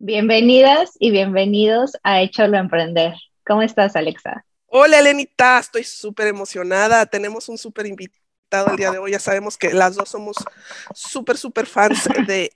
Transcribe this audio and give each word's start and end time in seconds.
Bienvenidas 0.00 0.92
y 1.00 1.10
bienvenidos 1.10 1.96
a 2.04 2.22
Échalo 2.22 2.56
a 2.56 2.60
Emprender. 2.60 3.14
¿Cómo 3.44 3.62
estás, 3.62 3.96
Alexa? 3.96 4.44
Hola, 4.66 5.00
Elenita. 5.00 5.58
Estoy 5.58 5.82
súper 5.82 6.28
emocionada. 6.28 7.04
Tenemos 7.06 7.48
un 7.48 7.58
súper 7.58 7.86
invitado 7.86 8.70
el 8.70 8.76
día 8.76 8.92
de 8.92 8.98
hoy. 8.98 9.10
Ya 9.10 9.18
sabemos 9.18 9.58
que 9.58 9.72
las 9.72 9.96
dos 9.96 10.10
somos 10.10 10.36
súper, 10.94 11.36
súper 11.36 11.66
fans 11.66 12.08
de, 12.28 12.52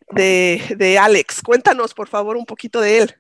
de, 0.77 0.98
Alex. 0.98 1.43
Cuéntanos, 1.43 1.95
por 1.95 2.07
favor, 2.07 2.37
un 2.37 2.47
poquito 2.47 2.81
de 2.81 2.98
él. 2.98 3.15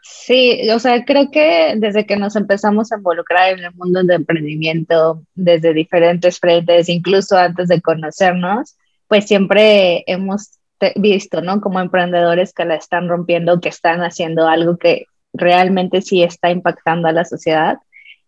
Sí, 0.00 0.70
o 0.70 0.78
sea, 0.78 1.04
creo 1.04 1.30
que 1.30 1.74
desde 1.76 2.06
que 2.06 2.16
nos 2.16 2.34
empezamos 2.34 2.92
a 2.92 2.96
involucrar 2.96 3.58
en 3.58 3.64
el 3.64 3.74
mundo 3.74 4.02
del 4.02 4.10
emprendimiento, 4.12 5.22
desde 5.34 5.74
diferentes 5.74 6.40
frentes, 6.40 6.88
incluso 6.88 7.36
antes 7.36 7.68
de 7.68 7.82
conocernos, 7.82 8.78
pues 9.06 9.26
siempre 9.26 10.02
hemos 10.06 10.52
visto, 10.96 11.40
¿no? 11.40 11.60
Como 11.60 11.80
emprendedores 11.80 12.52
que 12.52 12.64
la 12.64 12.76
están 12.76 13.08
rompiendo, 13.08 13.60
que 13.60 13.68
están 13.68 14.00
haciendo 14.00 14.48
algo 14.48 14.76
que 14.76 15.06
realmente 15.32 16.02
sí 16.02 16.22
está 16.22 16.50
impactando 16.50 17.08
a 17.08 17.12
la 17.12 17.24
sociedad. 17.24 17.78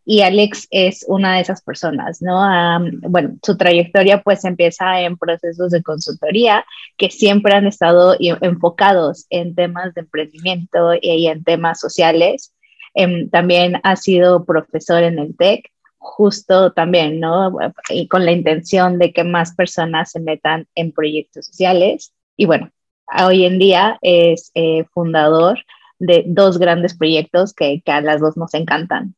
Y 0.04 0.22
Alex 0.22 0.68
es 0.70 1.04
una 1.06 1.34
de 1.34 1.42
esas 1.42 1.60
personas, 1.60 2.22
¿no? 2.22 2.40
bueno, 3.02 3.36
su 3.42 3.58
trayectoria 3.58 4.22
pues 4.22 4.42
empieza 4.46 5.02
en 5.02 5.18
procesos 5.18 5.70
de 5.70 5.82
consultoría 5.82 6.64
que 6.96 7.10
siempre 7.10 7.52
han 7.52 7.66
estado 7.66 8.16
enfocados 8.18 9.26
en 9.28 9.54
temas 9.54 9.92
de 9.92 10.00
emprendimiento 10.00 10.92
y 10.98 11.26
en 11.26 11.44
temas 11.44 11.78
sociales. 11.78 12.54
Em, 12.94 13.28
también 13.28 13.80
ha 13.82 13.96
sido 13.96 14.46
profesor 14.46 15.02
en 15.02 15.18
el 15.18 15.36
TEC, 15.36 15.70
justo 15.98 16.72
también, 16.72 17.20
¿no? 17.20 17.54
Y 17.90 18.08
con 18.08 18.24
la 18.24 18.32
intención 18.32 18.98
de 18.98 19.12
que 19.12 19.24
más 19.24 19.54
personas 19.54 20.12
se 20.12 20.20
metan 20.20 20.66
en 20.74 20.92
proyectos 20.92 21.46
sociales. 21.46 22.14
Y 22.38 22.46
bueno, 22.46 22.70
hoy 23.20 23.44
en 23.44 23.58
día 23.58 23.98
es 24.00 24.52
eh, 24.54 24.84
fundador 24.94 25.58
de 25.98 26.22
dos 26.28 26.58
grandes 26.58 26.96
proyectos 26.96 27.52
que, 27.52 27.82
que 27.84 27.90
a 27.90 28.00
las 28.00 28.20
dos 28.20 28.36
nos 28.36 28.54
encantan. 28.54 29.16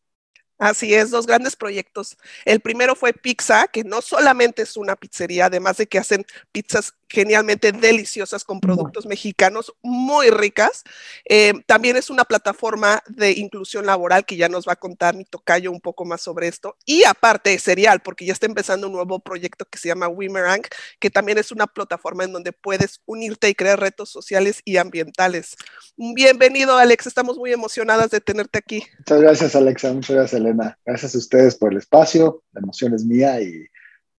Así 0.61 0.94
es, 0.94 1.11
dos 1.11 1.27
grandes 1.27 1.56
proyectos. 1.56 2.19
El 2.44 2.61
primero 2.61 2.94
fue 2.94 3.14
Pizza, 3.14 3.66
que 3.66 3.83
no 3.83 4.03
solamente 4.03 4.61
es 4.61 4.77
una 4.77 4.94
pizzería, 4.94 5.47
además 5.47 5.78
de 5.78 5.86
que 5.86 5.98
hacen 5.98 6.27
pizzas 6.53 6.92
genialmente 7.08 7.72
deliciosas 7.72 8.44
con 8.44 8.61
productos 8.61 9.05
mexicanos 9.06 9.72
muy 9.83 10.31
ricas. 10.31 10.84
Eh, 11.25 11.55
también 11.66 11.97
es 11.97 12.08
una 12.08 12.25
plataforma 12.25 13.03
de 13.08 13.33
inclusión 13.33 13.84
laboral 13.84 14.25
que 14.25 14.36
ya 14.36 14.48
nos 14.50 14.69
va 14.69 14.75
a 14.75 14.77
contar 14.77 15.16
mi 15.16 15.25
tocayo 15.25 15.72
un 15.72 15.81
poco 15.81 16.05
más 16.05 16.20
sobre 16.20 16.47
esto. 16.47 16.77
Y 16.84 17.05
aparte, 17.05 17.58
serial, 17.58 18.00
porque 18.00 18.27
ya 18.27 18.33
está 18.33 18.47
empezando 18.47 18.86
un 18.86 18.92
nuevo 18.92 19.19
proyecto 19.19 19.64
que 19.64 19.78
se 19.78 19.88
llama 19.88 20.08
Wimerang, 20.08 20.62
que 21.00 21.11
también 21.11 21.38
es 21.38 21.50
una 21.50 21.66
plataforma 21.66 22.25
en 22.25 22.33
donde 22.33 22.53
puedes 22.53 23.00
unirte 23.06 23.48
y 23.48 23.55
crear 23.55 23.81
retos 23.81 24.11
sociales 24.11 24.61
y 24.64 24.77
ambientales. 24.77 25.56
Bienvenido, 25.97 26.77
Alex. 26.77 27.06
Estamos 27.06 27.38
muy 27.38 27.50
emocionadas 27.50 28.11
de 28.11 28.20
tenerte 28.20 28.58
aquí. 28.58 28.84
Muchas 28.98 29.20
gracias, 29.20 29.56
Alexa. 29.56 29.92
Muchas 29.92 30.16
gracias, 30.16 30.41
Gracias 30.84 31.15
a 31.15 31.19
ustedes 31.19 31.56
por 31.56 31.73
el 31.73 31.79
espacio. 31.79 32.43
La 32.53 32.61
emoción 32.61 32.95
es 32.95 33.05
mía 33.05 33.41
y 33.41 33.66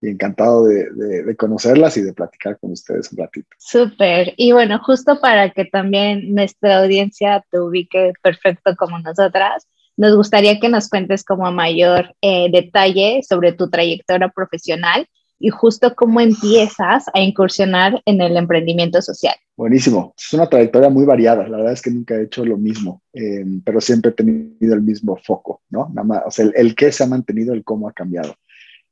y 0.02 0.10
encantado 0.10 0.66
de, 0.66 1.36
conocerlas 1.38 1.96
y 1.98 2.02
de 2.02 2.14
platicar 2.14 2.58
con 2.60 2.72
ustedes 2.72 3.12
un 3.12 3.20
ratito. 3.20 3.48
Súper. 3.60 4.34
Y 4.36 4.52
bueno, 4.52 4.80
justo 4.84 5.20
para 5.22 5.52
que 5.52 5.66
también 5.66 6.34
nuestra 6.34 6.80
audiencia 6.80 7.46
te 7.52 7.60
ubique 7.60 8.14
perfecto 8.22 8.76
como 8.76 8.98
nosotras, 9.00 9.68
nos 9.98 10.16
gustaría 10.16 10.60
que 10.60 10.70
nos 10.70 10.90
cuentes 10.90 11.24
como 11.24 11.52
mayor 11.52 12.16
eh, 12.22 12.50
detalle 12.52 13.22
sobre 13.28 13.54
tu 13.54 13.70
trayectoria 13.70 14.30
profesional 14.30 15.08
y 15.42 15.50
justo 15.50 15.94
cómo 15.96 16.22
empiezas 16.22 17.06
a 17.14 17.20
incursionar 17.20 18.02
en 18.06 18.22
el 18.22 18.38
emprendimiento 18.38 19.02
social. 19.02 19.36
Buenísimo. 19.58 20.14
Es 20.18 20.34
una 20.34 20.48
trayectoria 20.48 20.90
muy 20.90 21.06
variada. 21.06 21.48
La 21.48 21.58
verdad 21.58 21.74
es 21.74 21.82
que 21.82 21.92
nunca 21.92 22.16
he 22.16 22.24
hecho 22.24 22.46
lo 22.46 22.58
mismo, 22.58 23.02
eh, 23.14 23.44
pero 23.66 23.82
siempre 23.82 24.12
he 24.12 24.14
tenido 24.14 24.74
el 24.74 24.82
mismo 24.82 25.18
foco, 25.18 25.62
¿no? 25.70 25.90
Nada 25.94 26.08
más, 26.08 26.22
o 26.26 26.32
sea, 26.32 26.46
el, 26.46 26.54
el 26.56 26.76
qué 26.76 26.92
se 26.92 27.04
ha 27.04 27.08
mantenido, 27.08 27.54
el 27.54 27.64
cómo 27.64 27.88
ha 27.88 27.94
cambiado. 27.94 28.36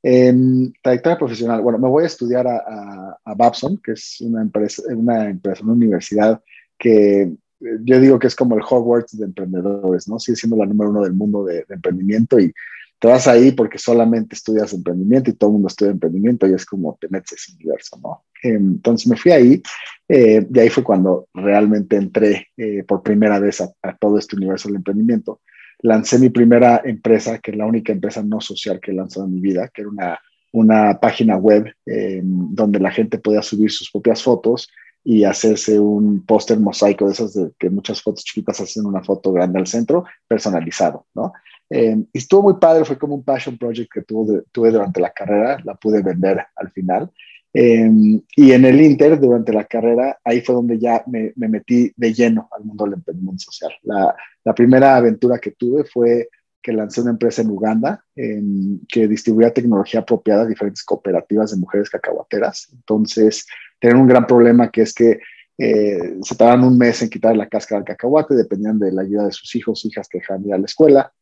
En 0.02 0.74
trayectoria 0.82 1.18
profesional, 1.18 1.62
bueno, 1.62 1.78
me 1.78 1.90
voy 1.90 2.04
a 2.04 2.08
estudiar 2.08 2.48
a, 2.48 3.18
a, 3.24 3.34
Babson, 3.36 3.78
que 3.84 3.92
es 3.94 4.22
una 4.22 4.42
empresa, 4.42 4.82
una 4.90 5.30
empresa, 5.30 5.64
una 5.64 5.74
universidad 5.74 6.42
que 6.78 7.22
eh, 7.24 7.36
yo 7.84 8.00
digo 8.00 8.18
que 8.18 8.28
es 8.28 8.36
como 8.36 8.56
el 8.56 8.64
Hogwarts 8.68 9.18
de 9.18 9.26
emprendedores, 9.26 10.08
¿no? 10.08 10.18
Sigue 10.20 10.38
siendo 10.38 10.56
la 10.56 10.66
número 10.66 10.92
uno 10.92 11.04
del 11.04 11.14
mundo 11.14 11.44
de, 11.44 11.66
emprendimiento 11.70 12.40
y 12.40 12.54
te 13.00 13.08
vas 13.08 13.28
ahí 13.28 13.52
porque 13.52 13.78
solamente 13.78 14.36
estudias 14.36 14.74
emprendimiento 14.74 15.30
y 15.30 15.34
todo 15.34 15.50
el 15.50 15.54
mundo 15.54 15.68
estudia 15.68 15.92
emprendimiento 15.92 16.48
y 16.48 16.54
es 16.54 16.66
como 16.66 16.98
te 17.00 17.08
ese 17.18 17.54
universo, 17.56 17.98
¿no? 18.02 18.24
entonces 18.42 19.08
me 19.08 19.18
fui 19.18 19.32
ahí 19.32 19.62
eh, 20.08 20.46
y 20.54 20.60
ahí 20.60 20.70
fue 20.70 20.84
cuando 20.84 21.28
realmente 21.34 21.96
entré 21.96 22.48
eh, 22.58 22.84
por 22.84 23.04
primera 23.04 23.40
vez 23.40 23.62
a, 23.62 23.72
todo 24.00 24.18
este 24.18 24.36
universo 24.36 24.68
del 24.68 24.78
emprendimiento 24.78 25.42
lancé 25.82 26.20
mi 26.20 26.30
primera 26.30 26.82
empresa, 26.84 27.40
que 27.40 27.52
es 27.52 27.58
la 27.58 27.66
única 27.66 27.92
empresa 27.92 28.22
no 28.22 28.42
social 28.42 28.80
que 28.80 28.92
he 28.92 28.94
lanzado 28.94 29.26
en 29.26 29.36
mi 29.36 29.40
vida, 29.40 29.70
que 29.74 29.82
era 29.82 29.90
una, 29.90 30.20
una 30.52 31.00
página 31.00 31.38
web 31.38 31.74
eh, 31.86 32.22
donde 32.24 32.80
la 32.80 32.92
gente 32.92 33.18
podía 33.18 33.42
subir 33.42 33.72
sus 33.72 33.90
propias 33.90 34.22
fotos 34.22 34.70
y 35.04 35.24
hacerse 35.24 35.80
un 35.80 36.26
póster 36.26 36.60
mosaico 36.60 37.06
de 37.06 37.14
esas 37.14 37.34
de 37.34 37.52
que 37.58 37.70
muchas 37.70 38.02
fotos 38.02 38.26
chiquitas 38.26 38.60
hacen 38.60 38.86
una 38.86 39.02
foto 39.02 39.32
grande 39.32 39.60
al 39.60 39.68
centro, 39.68 40.04
personalizado, 40.28 41.06
¿no? 41.14 41.32
Eh, 41.70 41.98
y 42.12 42.18
estuvo 42.18 42.44
muy 42.44 42.56
padre, 42.60 42.86
fue 42.86 42.98
como 42.98 43.16
un 43.16 43.24
passion 43.24 43.58
project 43.58 43.92
que 43.94 44.02
tuve, 44.02 44.44
tuve 44.52 44.72
durante 44.72 45.00
la 45.00 45.12
carrera, 45.12 45.60
la 45.64 45.76
pude 45.76 46.02
vender 46.02 46.46
al 46.56 46.72
final. 46.72 47.12
Em, 47.52 48.22
y 48.36 48.52
en 48.52 48.66
el 48.66 48.80
Inter, 48.80 49.20
durante 49.20 49.52
la 49.54 49.66
carrera, 49.66 50.20
ahí 50.24 50.42
fue 50.42 50.56
donde 50.56 50.78
ya 50.78 51.04
me, 51.08 51.34
me 51.36 51.48
metí 51.48 51.92
de 51.96 52.14
lleno 52.14 52.48
al 52.56 52.64
mundo 52.64 52.86
del 52.86 52.94
emprendimiento 52.94 53.44
social. 53.46 53.72
La, 53.84 54.16
la, 54.44 54.54
primera 54.54 54.96
aventura 54.96 55.40
que 55.40 55.52
tuve 55.52 55.84
fue 55.84 56.30
que 56.62 56.74
lancé 56.74 57.02
una 57.02 57.12
empresa 57.12 57.42
en 57.42 57.50
Uganda 57.50 58.04
que 58.16 59.08
distribuía 59.08 59.54
tecnología 59.54 60.02
apropiada 60.02 60.44
a 60.44 60.48
diferentes 60.48 60.84
cooperativas 60.84 61.52
de 61.52 61.58
mujeres 61.58 61.90
cacahuateras. 61.90 62.70
Entonces, 62.74 63.48
tenían 63.80 64.02
un 64.02 64.08
gran 64.08 64.28
problema 64.28 64.70
que 64.70 64.82
es 64.82 64.94
que 64.94 65.20
eh, 65.58 66.18
se 66.22 66.36
tardaban 66.36 66.64
un 66.64 66.78
mes 66.78 67.02
en 67.02 67.10
quitar 67.10 67.36
la 67.36 67.48
cáscara 67.48 67.80
del 67.80 67.88
cacahuate, 67.88 68.34
dependían 68.34 68.80
de 68.80 68.92
la 68.92 69.02
ayuda 69.02 69.26
de 69.26 69.32
sus 69.32 69.54
hijos, 69.56 69.84
hijas 69.86 70.08
que 70.08 70.20
dejaban 70.20 70.44
de 70.44 70.50
ir 70.50 70.54
a 70.54 70.58
la 70.58 70.66
escuela. 70.66 71.14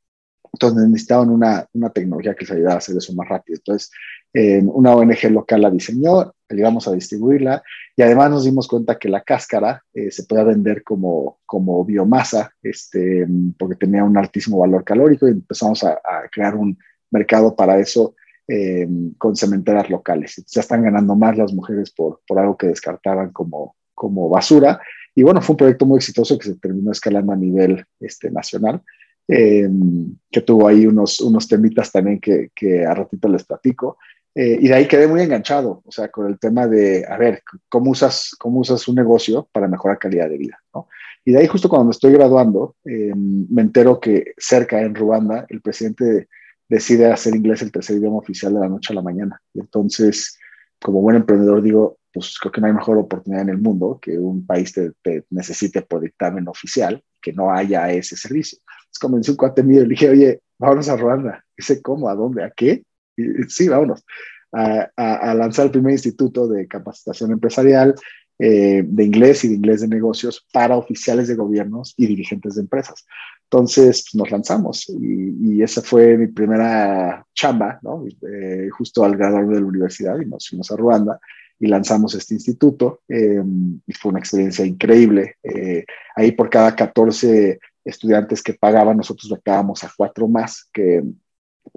Entonces 0.54 0.88
necesitaban 0.88 1.30
una, 1.30 1.66
una 1.74 1.90
tecnología 1.90 2.36
que 2.36 2.46
les 2.46 2.52
ayudara 2.52 2.76
a 2.76 2.78
hacer 2.78 2.98
eso 2.98 3.14
más 3.14 3.28
rápido. 3.28 3.58
Entonces, 3.58 3.92
eh, 4.34 4.62
una 4.64 4.96
ONG 4.96 5.32
local 5.32 5.62
la 5.62 5.72
diseñó, 5.72 6.34
ayudamos 6.50 6.88
a 6.88 6.92
distribuirla 6.92 7.64
y 7.96 8.02
además 8.02 8.30
nos 8.30 8.44
dimos 8.44 8.68
cuenta 8.68 8.98
que 9.00 9.10
la 9.10 9.22
cáscara 9.22 9.84
eh, 9.94 10.12
se 10.12 10.24
podía 10.24 10.44
vender 10.44 10.84
como, 10.84 11.40
como 11.46 11.84
biomasa, 11.84 12.52
este, 12.62 13.26
porque 13.58 13.76
tenía 13.76 14.04
un 14.04 14.18
altísimo 14.18 14.60
valor 14.60 14.84
calórico 14.84 15.28
y 15.28 15.32
empezamos 15.32 15.84
a, 15.84 16.00
crear 16.32 16.56
un 16.56 16.78
mercado 17.10 17.56
para 17.56 17.80
eso 17.80 18.16
eh, 18.48 18.88
con 19.18 19.36
cementeras 19.36 19.90
locales. 19.90 20.44
Ya 20.48 20.62
están 20.62 20.84
ganando 20.84 21.16
más 21.16 21.38
las 21.38 21.54
mujeres 21.54 21.92
por, 21.92 22.22
por 22.28 22.40
algo 22.40 22.58
que 22.58 22.68
descartaban 22.68 23.32
como, 23.32 23.76
como 23.96 24.30
basura. 24.30 24.80
Y 25.16 25.24
bueno, 25.24 25.42
fue 25.42 25.54
un 25.54 25.58
proyecto 25.58 25.86
muy 25.86 25.98
exitoso 25.98 26.38
que 26.38 26.50
se 26.50 26.60
terminó 26.60 26.92
escalando 26.92 27.34
a 27.34 27.36
nivel 27.36 27.84
este, 28.00 28.30
nacional. 28.30 28.84
Eh, 29.28 29.68
que 30.32 30.42
tuvo 30.42 30.68
ahí 30.68 30.88
unos, 30.88 31.20
unos 31.20 31.48
temitas 31.48 31.92
también 31.92 32.20
que, 32.20 32.50
que 32.56 32.86
a 32.86 32.94
ratito 32.94 33.28
les 33.28 33.44
platico. 33.44 33.98
Eh, 34.34 34.60
y 34.62 34.68
de 34.68 34.76
ahí 34.76 34.88
quedé 34.88 35.08
muy 35.08 35.22
enganchado, 35.22 35.82
o 35.84 35.92
sea, 35.92 36.10
con 36.10 36.28
el 36.28 36.38
tema 36.38 36.68
de, 36.68 37.04
a 37.10 37.18
ver, 37.18 37.42
¿cómo 37.70 37.90
usas, 37.90 38.36
cómo 38.38 38.60
usas 38.60 38.88
un 38.88 38.94
negocio 38.94 39.50
para 39.52 39.68
mejorar 39.68 39.98
calidad 39.98 40.30
de 40.30 40.38
vida? 40.38 40.62
¿no? 40.76 40.88
Y 41.26 41.32
de 41.32 41.40
ahí 41.40 41.48
justo 41.48 41.68
cuando 41.68 41.86
me 41.86 41.92
estoy 41.92 42.14
graduando, 42.14 42.76
eh, 42.86 43.14
me 43.16 43.64
entero 43.64 44.00
que 44.00 44.34
cerca 44.38 44.80
en 44.82 44.94
Ruanda 44.94 45.48
el 45.50 45.62
presidente 45.62 46.30
decide 46.70 47.12
hacer 47.12 47.36
inglés 47.36 47.64
el 47.64 47.72
tercer 47.72 47.98
idioma 47.98 48.18
oficial 48.18 48.54
de 48.54 48.60
la 48.60 48.70
noche 48.70 48.94
a 48.94 48.96
la 48.96 49.02
mañana. 49.02 49.42
Y 49.54 49.60
entonces, 49.60 50.38
como 50.80 51.02
buen 51.02 51.16
emprendedor, 51.16 51.62
digo, 51.64 51.98
pues 52.14 52.38
creo 52.40 52.52
que 52.52 52.62
no 52.62 52.68
hay 52.68 52.74
mejor 52.74 52.98
oportunidad 52.98 53.44
en 53.44 53.50
el 53.50 53.58
mundo 53.58 54.00
que 54.02 54.18
un 54.18 54.46
país 54.46 54.72
te, 54.74 55.26
necesite 55.30 55.82
por 55.82 56.02
dictamen 56.02 56.48
oficial, 56.48 57.04
que 57.22 57.34
no 57.34 57.52
haya 57.52 57.92
ese 57.92 58.16
servicio. 58.16 58.60
Entonces 58.88 59.00
convencí 59.00 59.32
un 59.32 59.38
cuate 59.38 59.64
mío 59.64 59.82
y 59.82 59.84
le 59.84 59.90
dije, 59.90 60.10
oye, 60.10 60.42
vámonos 60.58 60.90
a 60.90 60.98
Ruanda. 60.98 61.44
Dice, 61.56 61.82
¿cómo? 61.82 62.10
¿A 62.10 62.16
dónde? 62.16 62.44
¿A 62.44 62.52
qué? 62.52 62.84
sí, 63.48 63.68
vámonos. 63.68 64.04
A, 64.52 65.34
lanzar 65.36 65.66
el 65.66 65.72
primer 65.72 65.92
instituto 65.92 66.48
de 66.48 66.68
capacitación 66.68 67.32
empresarial 67.32 67.96
eh, 68.40 68.84
de 68.86 69.04
inglés 69.04 69.44
y 69.44 69.50
de 69.50 69.56
inglés 69.56 69.82
de 69.82 69.88
negocios 69.88 70.48
para 70.54 70.78
oficiales 70.78 71.28
de 71.28 71.36
gobiernos 71.36 71.94
y 71.98 72.08
dirigentes 72.08 72.56
de 72.56 72.62
empresas. 72.62 73.06
Entonces 73.44 74.06
pues, 74.06 74.16
nos 74.16 74.32
lanzamos 74.32 74.90
y, 74.90 75.62
esa 75.62 75.82
fue 75.82 76.18
mi 76.18 76.28
primera 76.28 77.26
chamba, 77.34 77.80
¿no? 77.82 78.06
Eh, 78.06 78.70
justo 78.70 79.04
al 79.04 79.18
graduarme 79.18 79.56
de 79.56 79.62
la 79.62 79.68
universidad 79.68 80.20
y 80.20 80.26
nos 80.26 80.48
fuimos 80.48 80.72
a 80.72 80.76
Ruanda 80.76 81.20
y 81.60 81.68
lanzamos 81.68 82.14
este 82.14 82.36
instituto 82.36 83.02
em, 83.08 83.80
y 83.86 83.94
fue 83.94 84.12
una 84.12 84.20
experiencia 84.20 84.66
increíble. 84.66 85.36
Eh, 85.44 85.86
ahí 86.16 86.32
por 86.34 86.50
cada 86.50 86.76
14 86.76 87.60
estudiantes 87.88 88.44
que 88.44 88.54
pagaban, 88.54 88.98
nosotros 88.98 89.32
becábamos 89.32 89.84
a 89.84 89.92
cuatro 89.96 90.28
más 90.28 90.70
que, 90.74 91.04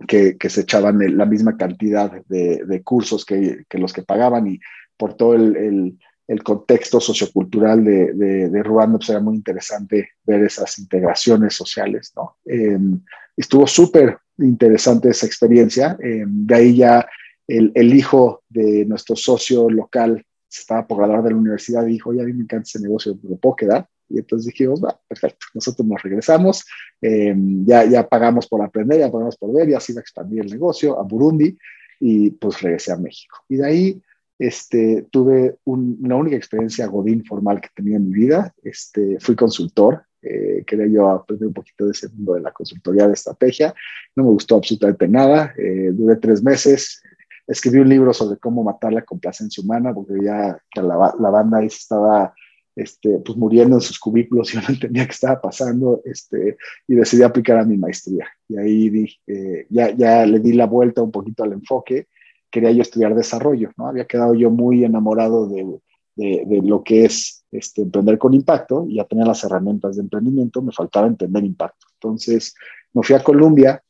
que, 0.06 0.50
se 0.50 0.62
echaban 0.62 0.98
la 1.16 1.26
misma 1.26 1.56
cantidad 1.56 2.10
de, 2.26 2.64
de 2.66 2.82
cursos 2.82 3.24
que, 3.24 3.64
que, 3.68 3.78
los 3.78 3.92
que 3.92 4.02
pagaban 4.02 4.46
y 4.46 4.60
por 4.96 5.14
todo 5.14 5.34
el, 5.34 5.96
el, 6.26 6.42
contexto 6.42 7.00
sociocultural 7.00 7.84
de, 7.84 8.12
de, 8.48 8.62
Ruanda, 8.62 8.98
pues 8.98 9.10
era 9.10 9.20
muy 9.20 9.34
interesante 9.36 10.10
ver 10.24 10.44
esas 10.44 10.78
integraciones 10.78 11.54
sociales, 11.54 12.12
¿no? 12.14 12.36
Em, 12.44 13.00
estuvo 13.36 13.66
súper 13.66 14.18
interesante 14.38 15.08
esa 15.08 15.26
experiencia. 15.26 15.96
Em, 16.00 16.46
de 16.46 16.54
ahí 16.54 16.76
ya 16.76 17.06
el, 17.48 17.72
el, 17.74 17.94
hijo 17.94 18.42
de 18.48 18.84
nuestro 18.84 19.16
socio 19.16 19.68
local 19.68 20.24
estaba 20.48 20.86
por 20.86 20.98
graduar 20.98 21.24
de 21.24 21.30
la 21.30 21.36
universidad 21.36 21.86
y 21.86 21.92
dijo, 21.92 22.10
oye, 22.10 22.22
a 22.22 22.24
mí 22.24 22.32
me 22.32 22.42
encanta 22.44 22.64
ese 22.64 22.80
negocio, 22.80 23.18
¿me 23.22 23.36
puedo 23.36 23.56
quedar? 23.56 23.88
Y 24.10 24.18
entonces 24.18 24.46
dijimos, 24.46 24.82
va, 24.84 24.98
perfecto, 25.08 25.46
nosotros 25.54 25.86
nos 25.86 26.02
regresamos, 26.02 26.64
eh, 27.00 27.34
ya, 27.64 27.84
ya 27.84 28.08
pagamos 28.08 28.48
por 28.48 28.62
aprender, 28.62 28.98
ya 28.98 29.10
pagamos 29.10 29.36
por 29.36 29.52
ver, 29.54 29.68
ya 29.68 29.80
se 29.80 29.92
iba 29.92 30.00
a 30.00 30.02
expandir 30.02 30.40
el 30.40 30.50
negocio 30.50 30.98
a 30.98 31.04
Burundi 31.04 31.56
y 32.00 32.30
pues 32.32 32.60
regresé 32.60 32.92
a 32.92 32.96
México. 32.96 33.38
Y 33.48 33.56
de 33.56 33.66
ahí 33.66 34.02
este, 34.38 35.06
tuve 35.10 35.58
una 35.64 36.16
única 36.16 36.36
experiencia 36.36 36.86
godín 36.86 37.24
formal 37.24 37.60
que 37.60 37.68
tenía 37.74 37.96
en 37.96 38.08
mi 38.08 38.14
vida, 38.14 38.52
este, 38.62 39.18
fui 39.20 39.36
consultor, 39.36 40.04
eh, 40.22 40.64
quería 40.66 40.86
yo 40.86 41.10
aprender 41.10 41.48
un 41.48 41.54
poquito 41.54 41.84
de 41.84 41.92
ese 41.92 42.08
mundo 42.08 42.34
de 42.34 42.40
la 42.40 42.52
consultoría 42.52 43.06
de 43.06 43.14
estrategia, 43.14 43.74
no 44.16 44.24
me 44.24 44.30
gustó 44.30 44.56
absolutamente 44.56 45.08
nada, 45.08 45.54
eh, 45.56 45.90
duré 45.92 46.16
tres 46.16 46.42
meses, 46.42 47.02
escribí 47.46 47.78
un 47.78 47.88
libro 47.88 48.12
sobre 48.12 48.38
cómo 48.38 48.64
matar 48.64 48.92
la 48.92 49.02
complacencia 49.02 49.62
humana, 49.62 49.92
porque 49.92 50.14
ya 50.22 50.58
la, 50.74 51.14
la 51.18 51.30
banda 51.30 51.58
ahí 51.58 51.66
estaba 51.66 52.32
este, 52.76 53.18
pues 53.18 53.36
muriendo 53.36 53.76
en 53.76 53.80
sus 53.80 53.98
cubículos 53.98 54.48
yo 54.52 54.60
no 54.60 54.68
entendía 54.68 55.06
qué 55.06 55.12
estaba 55.12 55.40
pasando, 55.40 56.00
este, 56.04 56.56
y 56.86 56.94
decidí 56.94 57.22
aplicar 57.22 57.58
a 57.58 57.64
mi 57.64 57.76
maestría. 57.76 58.28
Y 58.48 58.56
ahí 58.56 58.90
dije, 58.90 59.66
ya, 59.68 60.26
le 60.26 60.40
di 60.40 60.52
la 60.52 60.66
vuelta 60.66 61.02
un 61.02 61.10
poquito 61.10 61.44
al 61.44 61.52
enfoque, 61.52 62.08
quería 62.50 62.72
yo 62.72 62.82
estudiar 62.82 63.14
desarrollo, 63.14 63.70
¿no? 63.76 63.86
Había 63.86 64.06
quedado 64.06 64.34
yo 64.34 64.50
muy 64.50 64.84
enamorado 64.84 65.46
de 65.46 66.62
lo 66.62 66.82
que 66.82 67.04
es 67.04 67.44
este, 67.52 67.82
emprender 67.82 68.18
con 68.18 68.34
impacto, 68.34 68.86
y 68.88 68.96
ya 68.96 69.04
tenía 69.04 69.24
las 69.24 69.42
herramientas 69.44 69.96
de 69.96 70.02
emprendimiento, 70.02 70.62
me 70.62 70.72
faltaba 70.72 71.06
entender 71.06 71.44
impacto. 71.44 71.86
Entonces 71.94 72.54
me 72.92 73.02
fui 73.02 73.14
a 73.14 73.22
Colombia 73.22 73.82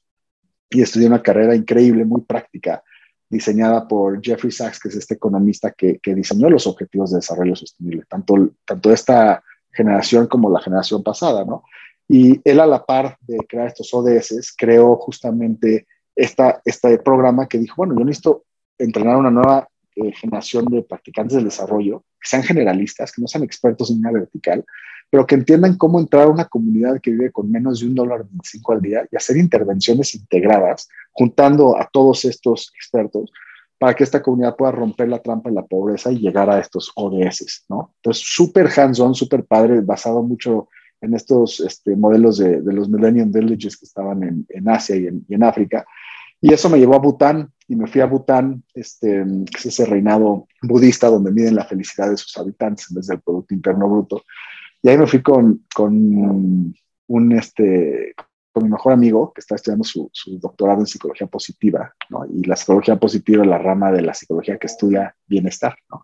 y 0.70 0.82
estudié 0.82 1.08
una 1.08 1.22
carrera 1.22 1.54
increíble, 1.54 2.04
muy 2.04 2.22
práctica, 2.22 2.82
diseñada 3.30 3.86
por 3.86 4.20
Jeffrey 4.20 4.50
Sachs, 4.50 4.80
que 4.80 4.88
es 4.88 4.96
este 4.96 5.14
economista 5.14 5.70
que, 5.70 6.00
diseñó 6.04 6.50
los 6.50 6.66
objetivos 6.66 7.12
de 7.12 7.18
desarrollo 7.18 7.54
sostenible, 7.54 8.02
tanto, 8.08 8.50
tanto 8.66 8.92
esta 8.92 9.42
generación 9.72 10.26
como 10.26 10.50
la 10.50 10.60
generación 10.60 11.02
pasada, 11.02 11.44
¿no? 11.44 11.62
Y 12.08 12.40
él 12.44 12.58
a 12.58 12.66
la 12.66 12.84
par 12.84 13.16
de 13.20 13.38
crear 13.48 13.68
estos 13.68 13.94
ODS, 13.94 14.52
creó 14.58 14.96
justamente 14.96 15.86
esta, 16.16 16.60
este 16.64 16.98
programa 16.98 17.46
que 17.46 17.58
dijo, 17.58 17.76
bueno, 17.76 17.94
yo 17.96 18.04
necesito 18.04 18.44
entrenar 18.76 19.16
una 19.16 19.30
nueva 19.30 19.68
eh, 19.96 20.12
generación 20.12 20.66
de 20.66 20.82
practicantes 20.82 21.36
del 21.36 21.44
desarrollo, 21.44 22.04
que 22.20 22.28
sean 22.28 22.42
generalistas, 22.42 23.12
que 23.12 23.22
no 23.22 23.28
sean 23.28 23.44
expertos 23.44 23.90
en 23.90 23.98
una 23.98 24.12
vertical, 24.12 24.64
pero 25.10 25.26
que 25.26 25.34
entiendan 25.34 25.76
cómo 25.76 25.98
entrar 25.98 26.24
a 26.24 26.30
una 26.30 26.44
comunidad 26.44 27.00
que 27.00 27.10
vive 27.10 27.32
con 27.32 27.50
menos 27.50 27.80
de 27.80 27.86
un 27.86 27.94
dólar 27.94 28.24
25 28.24 28.72
al 28.72 28.80
día 28.80 29.08
y 29.10 29.16
hacer 29.16 29.36
intervenciones 29.36 30.14
integradas, 30.14 30.88
juntando 31.12 31.76
a 31.76 31.88
todos 31.92 32.24
estos 32.24 32.72
expertos 32.76 33.30
para 33.80 33.94
que 33.94 34.04
esta 34.04 34.22
comunidad 34.22 34.56
pueda 34.56 34.72
romper 34.72 35.08
la 35.08 35.20
trampa 35.20 35.48
de 35.48 35.54
la 35.56 35.66
pobreza 35.66 36.12
y 36.12 36.18
llegar 36.18 36.50
a 36.50 36.60
estos 36.60 36.92
ODS, 36.94 37.64
¿no? 37.68 37.94
Entonces, 37.96 38.22
súper 38.24 38.68
hands-on, 38.68 39.14
súper 39.14 39.44
padre, 39.46 39.80
basado 39.80 40.22
mucho 40.22 40.68
en 41.00 41.14
estos 41.14 41.60
este, 41.60 41.96
modelos 41.96 42.36
de, 42.36 42.60
los 42.62 42.88
Millennium 42.88 43.32
Villages 43.32 43.78
que 43.78 43.86
estaban 43.86 44.22
en, 44.22 44.46
en 44.50 44.68
Asia 44.68 44.96
y 44.96 45.06
en, 45.06 45.24
y 45.26 45.34
en, 45.34 45.42
África. 45.42 45.86
Y 46.42 46.52
eso 46.52 46.68
me 46.68 46.78
llevó 46.78 46.94
a 46.94 46.98
Bután 46.98 47.50
y 47.70 47.76
me 47.76 47.86
fui 47.86 48.00
a 48.00 48.06
Bután, 48.06 48.64
este, 48.74 49.24
que 49.48 49.58
es 49.58 49.66
ese 49.66 49.86
reinado 49.86 50.48
budista 50.60 51.06
donde 51.06 51.30
miden 51.30 51.54
la 51.54 51.64
felicidad 51.64 52.10
de 52.10 52.16
sus 52.16 52.36
habitantes 52.36 52.90
en 52.90 52.96
vez 52.96 53.06
del 53.06 53.20
Producto 53.20 53.54
Interno 53.54 53.88
Bruto. 53.88 54.24
Y 54.82 54.88
ahí 54.88 54.98
me 54.98 55.06
fui 55.06 55.22
con, 55.22 55.64
con 55.72 56.74
un, 57.06 57.32
este, 57.32 58.12
con 58.50 58.64
mi 58.64 58.70
mejor 58.70 58.92
amigo 58.92 59.32
que 59.32 59.38
está 59.40 59.54
estudiando 59.54 59.84
su, 59.84 60.10
su 60.12 60.40
doctorado 60.40 60.80
en 60.80 60.86
psicología 60.86 61.28
positiva, 61.28 61.94
¿no? 62.08 62.26
Y 62.26 62.42
la 62.42 62.56
psicología 62.56 62.98
positiva 62.98 63.44
es 63.44 63.48
la 63.48 63.58
rama 63.58 63.92
de 63.92 64.02
la 64.02 64.14
psicología 64.14 64.58
que 64.58 64.66
estudia 64.66 65.14
bienestar, 65.28 65.76
¿no? 65.88 66.02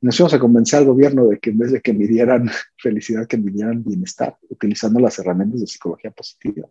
Y 0.00 0.06
nos 0.06 0.16
fuimos 0.16 0.34
a 0.34 0.40
convencer 0.40 0.80
al 0.80 0.86
gobierno 0.86 1.28
de 1.28 1.38
que 1.38 1.50
en 1.50 1.58
vez 1.58 1.70
de 1.70 1.80
que 1.80 1.92
midieran 1.92 2.50
felicidad, 2.76 3.28
que 3.28 3.38
midieran 3.38 3.84
bienestar, 3.84 4.36
utilizando 4.48 4.98
las 4.98 5.16
herramientas 5.20 5.60
de 5.60 5.68
psicología 5.68 6.10
positiva. 6.10 6.66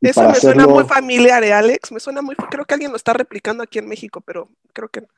Eso 0.00 0.28
me 0.28 0.34
suena 0.34 0.66
muy 0.66 0.84
familiar, 0.84 1.44
¿eh, 1.44 1.52
Alex? 1.52 1.92
Me 1.92 2.00
suena 2.00 2.22
muy. 2.22 2.34
Creo 2.34 2.64
que 2.64 2.74
alguien 2.74 2.90
lo 2.90 2.96
está 2.96 3.12
replicando 3.12 3.62
aquí 3.62 3.78
en 3.78 3.88
México, 3.88 4.22
pero 4.22 4.48
creo 4.72 4.88
que 4.88 5.02
no. 5.02 5.08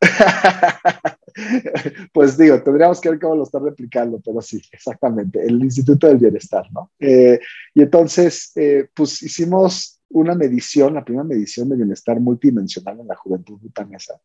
pues 2.12 2.36
digo, 2.36 2.62
tendríamos 2.62 3.00
que 3.00 3.08
ver 3.08 3.18
cómo 3.18 3.36
lo 3.36 3.44
está 3.44 3.58
replicando, 3.58 4.20
pero 4.24 4.42
sí, 4.42 4.62
exactamente, 4.70 5.42
el 5.42 5.62
Instituto 5.62 6.06
del 6.06 6.18
Bienestar, 6.18 6.66
¿no? 6.72 6.90
Eh, 6.98 7.40
y 7.74 7.82
entonces, 7.82 8.52
eh, 8.56 8.88
pues 8.92 9.22
hicimos 9.22 10.00
una 10.10 10.34
medición, 10.34 10.94
la 10.94 11.04
primera 11.04 11.24
medición 11.24 11.70
de 11.70 11.76
bienestar 11.76 12.20
multidimensional 12.20 13.00
en 13.00 13.08
la 13.08 13.16
juventud 13.16 13.58
butanesa, 13.60 14.20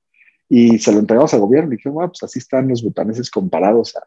y 0.50 0.80
se 0.80 0.92
lo 0.92 1.00
entregamos 1.00 1.34
al 1.34 1.42
gobierno 1.42 1.72
y 1.72 1.78
dijimos, 1.78 1.96
bueno, 1.96 2.10
pues 2.10 2.24
así 2.24 2.40
están 2.40 2.68
los 2.68 2.84
butaneses 2.84 3.30
comparados 3.30 3.96
a, 3.96 4.02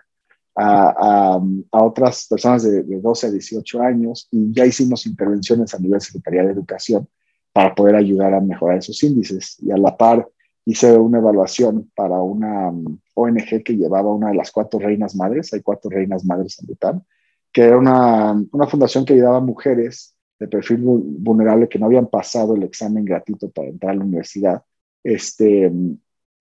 a, 0.61 1.41
otras 1.71 2.27
personas 2.29 2.63
de, 2.63 2.83
de, 2.83 3.01
12 3.01 3.27
a 3.27 3.31
18 3.31 3.83
años 3.83 4.29
y 4.31 4.53
ya 4.53 4.67
hicimos 4.67 5.07
intervenciones 5.07 5.75
a 5.75 5.79
nivel 5.79 6.01
Secretaría 6.01 6.45
de 6.45 6.53
Educación 6.53 7.09
para 7.53 7.75
poder 7.75 7.97
ayudar 7.97 8.35
a 8.35 8.41
mejorar 8.41 8.79
esos 8.79 9.03
índices. 9.03 9.57
Y 9.61 9.71
a 9.71 9.77
la 9.77 9.97
par 9.97 10.29
hice 10.65 10.97
una 10.97 11.19
evaluación 11.19 11.91
para 11.95 12.21
una 12.21 12.69
um, 12.69 12.99
ONG 13.15 13.63
que 13.65 13.77
llevaba 13.77 14.15
una 14.15 14.29
de 14.29 14.35
las 14.35 14.51
cuatro 14.51 14.79
reinas 14.79 15.17
madres, 15.17 15.53
hay 15.53 15.63
cuatro 15.63 15.91
reinas 15.91 16.25
madres 16.25 16.59
en 16.61 16.67
Bután, 16.67 17.05
que 17.53 17.63
era 17.63 17.79
una, 17.79 18.33
una 18.53 18.67
fundación 18.67 19.05
que 19.05 19.15
ayudaba 19.15 19.39
a 19.39 19.41
mujeres 19.41 20.15
de 20.39 20.49
perfil 20.49 20.79
vulnerable 20.79 21.69
que 21.69 21.79
no 21.79 21.87
habían 21.87 22.07
pasado 22.07 22.55
el 22.55 22.63
examen 22.63 23.05
gratuito 23.05 23.51
para 23.51 23.69
entrar 23.69 23.93
a 23.93 23.97
la 23.97 24.05
universidad. 24.05 24.63
Este, 25.03 25.71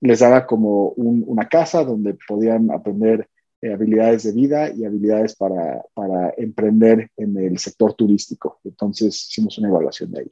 les 0.02 0.20
daba 0.20 0.46
como 0.46 0.90
un, 0.90 1.24
una 1.28 1.48
casa 1.50 1.84
donde 1.84 2.18
podían 2.28 2.72
aprender 2.72 3.28
eh, 3.62 3.74
habilidades 3.74 4.24
de 4.24 4.32
vida 4.32 4.72
y 4.74 4.86
habilidades 4.86 5.36
para, 5.36 5.84
para, 5.94 6.34
emprender 6.38 7.10
en 7.18 7.38
el 7.38 7.58
sector 7.58 7.94
turístico. 7.94 8.60
Entonces 8.64 9.28
hicimos 9.30 9.58
una 9.58 9.70
evaluación 9.70 10.12
de 10.12 10.22
ahí. 10.22 10.32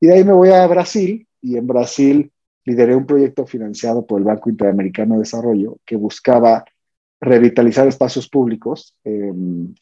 Y 0.00 0.06
de 0.08 0.14
ahí 0.14 0.24
me 0.24 0.32
voy 0.32 0.50
a 0.50 0.66
Brasil 0.66 1.26
y 1.40 1.56
en 1.56 1.66
Brasil 1.66 2.32
lideré 2.64 2.96
un 2.96 3.06
proyecto 3.06 3.46
financiado 3.46 4.06
por 4.06 4.18
el 4.18 4.24
Banco 4.24 4.50
Interamericano 4.50 5.14
de 5.14 5.20
Desarrollo 5.20 5.78
que 5.84 5.96
buscaba 5.96 6.64
revitalizar 7.20 7.86
espacios 7.86 8.28
públicos 8.28 8.96
eh, 9.04 9.32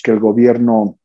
que 0.02 0.10
el 0.10 0.20
gobierno 0.20 0.98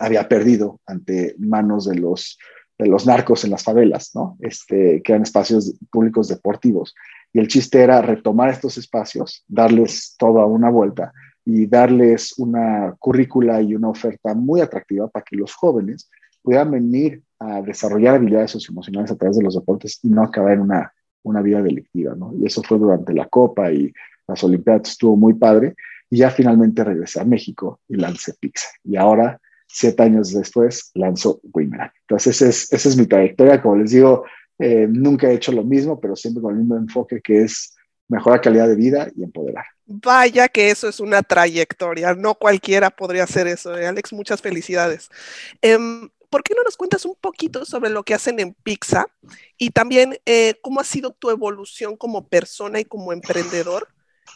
había 0.00 0.28
perdido 0.28 0.80
ante 0.86 1.34
manos 1.38 1.86
de 1.86 1.96
los, 1.96 2.38
de 2.78 2.86
los 2.86 3.06
narcos 3.06 3.44
en 3.44 3.50
las 3.50 3.64
favelas, 3.64 4.12
¿no? 4.14 4.36
Este, 4.40 5.02
que 5.02 5.12
eran 5.12 5.22
espacios 5.22 5.74
públicos 5.90 6.28
deportivos. 6.28 6.94
Y 7.32 7.40
el 7.40 7.48
chiste 7.48 7.82
era 7.82 8.00
retomar 8.00 8.50
estos 8.50 8.78
espacios, 8.78 9.44
darles 9.48 10.14
toda 10.16 10.46
una 10.46 10.70
vuelta 10.70 11.12
y 11.44 11.66
darles 11.66 12.38
una 12.38 12.94
currícula 12.98 13.60
y 13.60 13.74
una 13.74 13.88
oferta 13.88 14.34
muy 14.34 14.60
atractiva 14.60 15.08
para 15.08 15.24
que 15.24 15.36
los 15.36 15.54
jóvenes 15.54 16.08
puedan 16.42 16.70
venir 16.70 17.22
a 17.40 17.62
desarrollar 17.62 18.14
habilidades 18.14 18.52
socioemocionales 18.52 19.10
a 19.10 19.16
través 19.16 19.36
de 19.36 19.44
los 19.44 19.54
deportes 19.54 19.98
y 20.02 20.08
no 20.08 20.22
acabar 20.22 20.52
en 20.52 20.60
una, 20.60 20.92
una 21.22 21.42
vida 21.42 21.62
delictiva, 21.62 22.14
¿no? 22.14 22.32
Y 22.34 22.46
eso 22.46 22.62
fue 22.62 22.78
durante 22.78 23.12
la 23.12 23.26
Copa 23.26 23.72
y 23.72 23.92
las 24.26 24.42
Olimpiadas, 24.44 24.90
estuvo 24.90 25.16
muy 25.16 25.34
padre. 25.34 25.74
Y 26.10 26.18
ya 26.18 26.30
finalmente 26.30 26.84
regresé 26.84 27.20
a 27.20 27.24
México 27.24 27.80
y 27.88 27.96
lancé 27.96 28.34
Pizza. 28.40 28.68
Y 28.84 28.96
ahora, 28.96 29.40
siete 29.68 30.02
años 30.02 30.32
después, 30.32 30.90
lanzo 30.94 31.40
Wimeran. 31.52 31.92
Entonces, 32.00 32.42
es, 32.42 32.72
esa 32.72 32.88
es 32.88 32.96
mi 32.96 33.06
trayectoria. 33.06 33.62
Como 33.62 33.76
les 33.76 33.90
digo, 33.90 34.24
eh, 34.58 34.88
nunca 34.88 35.30
he 35.30 35.34
hecho 35.34 35.52
lo 35.52 35.62
mismo, 35.62 36.00
pero 36.00 36.16
siempre 36.16 36.42
con 36.42 36.54
el 36.54 36.60
mismo 36.60 36.76
enfoque 36.76 37.20
que 37.22 37.42
es 37.42 37.76
mejorar 38.08 38.40
calidad 38.40 38.66
de 38.66 38.74
vida 38.74 39.08
y 39.14 39.22
empoderar. 39.22 39.66
Vaya 39.86 40.48
que 40.48 40.70
eso 40.70 40.88
es 40.88 40.98
una 40.98 41.22
trayectoria, 41.22 42.14
no 42.14 42.34
cualquiera 42.34 42.90
podría 42.90 43.24
hacer 43.24 43.46
eso. 43.46 43.76
¿eh? 43.76 43.86
Alex, 43.86 44.12
muchas 44.12 44.40
felicidades. 44.40 45.08
Um, 45.62 46.08
¿Por 46.30 46.42
qué 46.42 46.54
no 46.54 46.62
nos 46.62 46.76
cuentas 46.76 47.06
un 47.06 47.14
poquito 47.18 47.64
sobre 47.64 47.90
lo 47.90 48.02
que 48.02 48.12
hacen 48.12 48.38
en 48.38 48.52
Pizza 48.52 49.06
y 49.56 49.70
también 49.70 50.18
eh, 50.26 50.54
cómo 50.60 50.80
ha 50.80 50.84
sido 50.84 51.12
tu 51.12 51.30
evolución 51.30 51.96
como 51.96 52.28
persona 52.28 52.80
y 52.80 52.84
como 52.84 53.14
emprendedor 53.14 53.88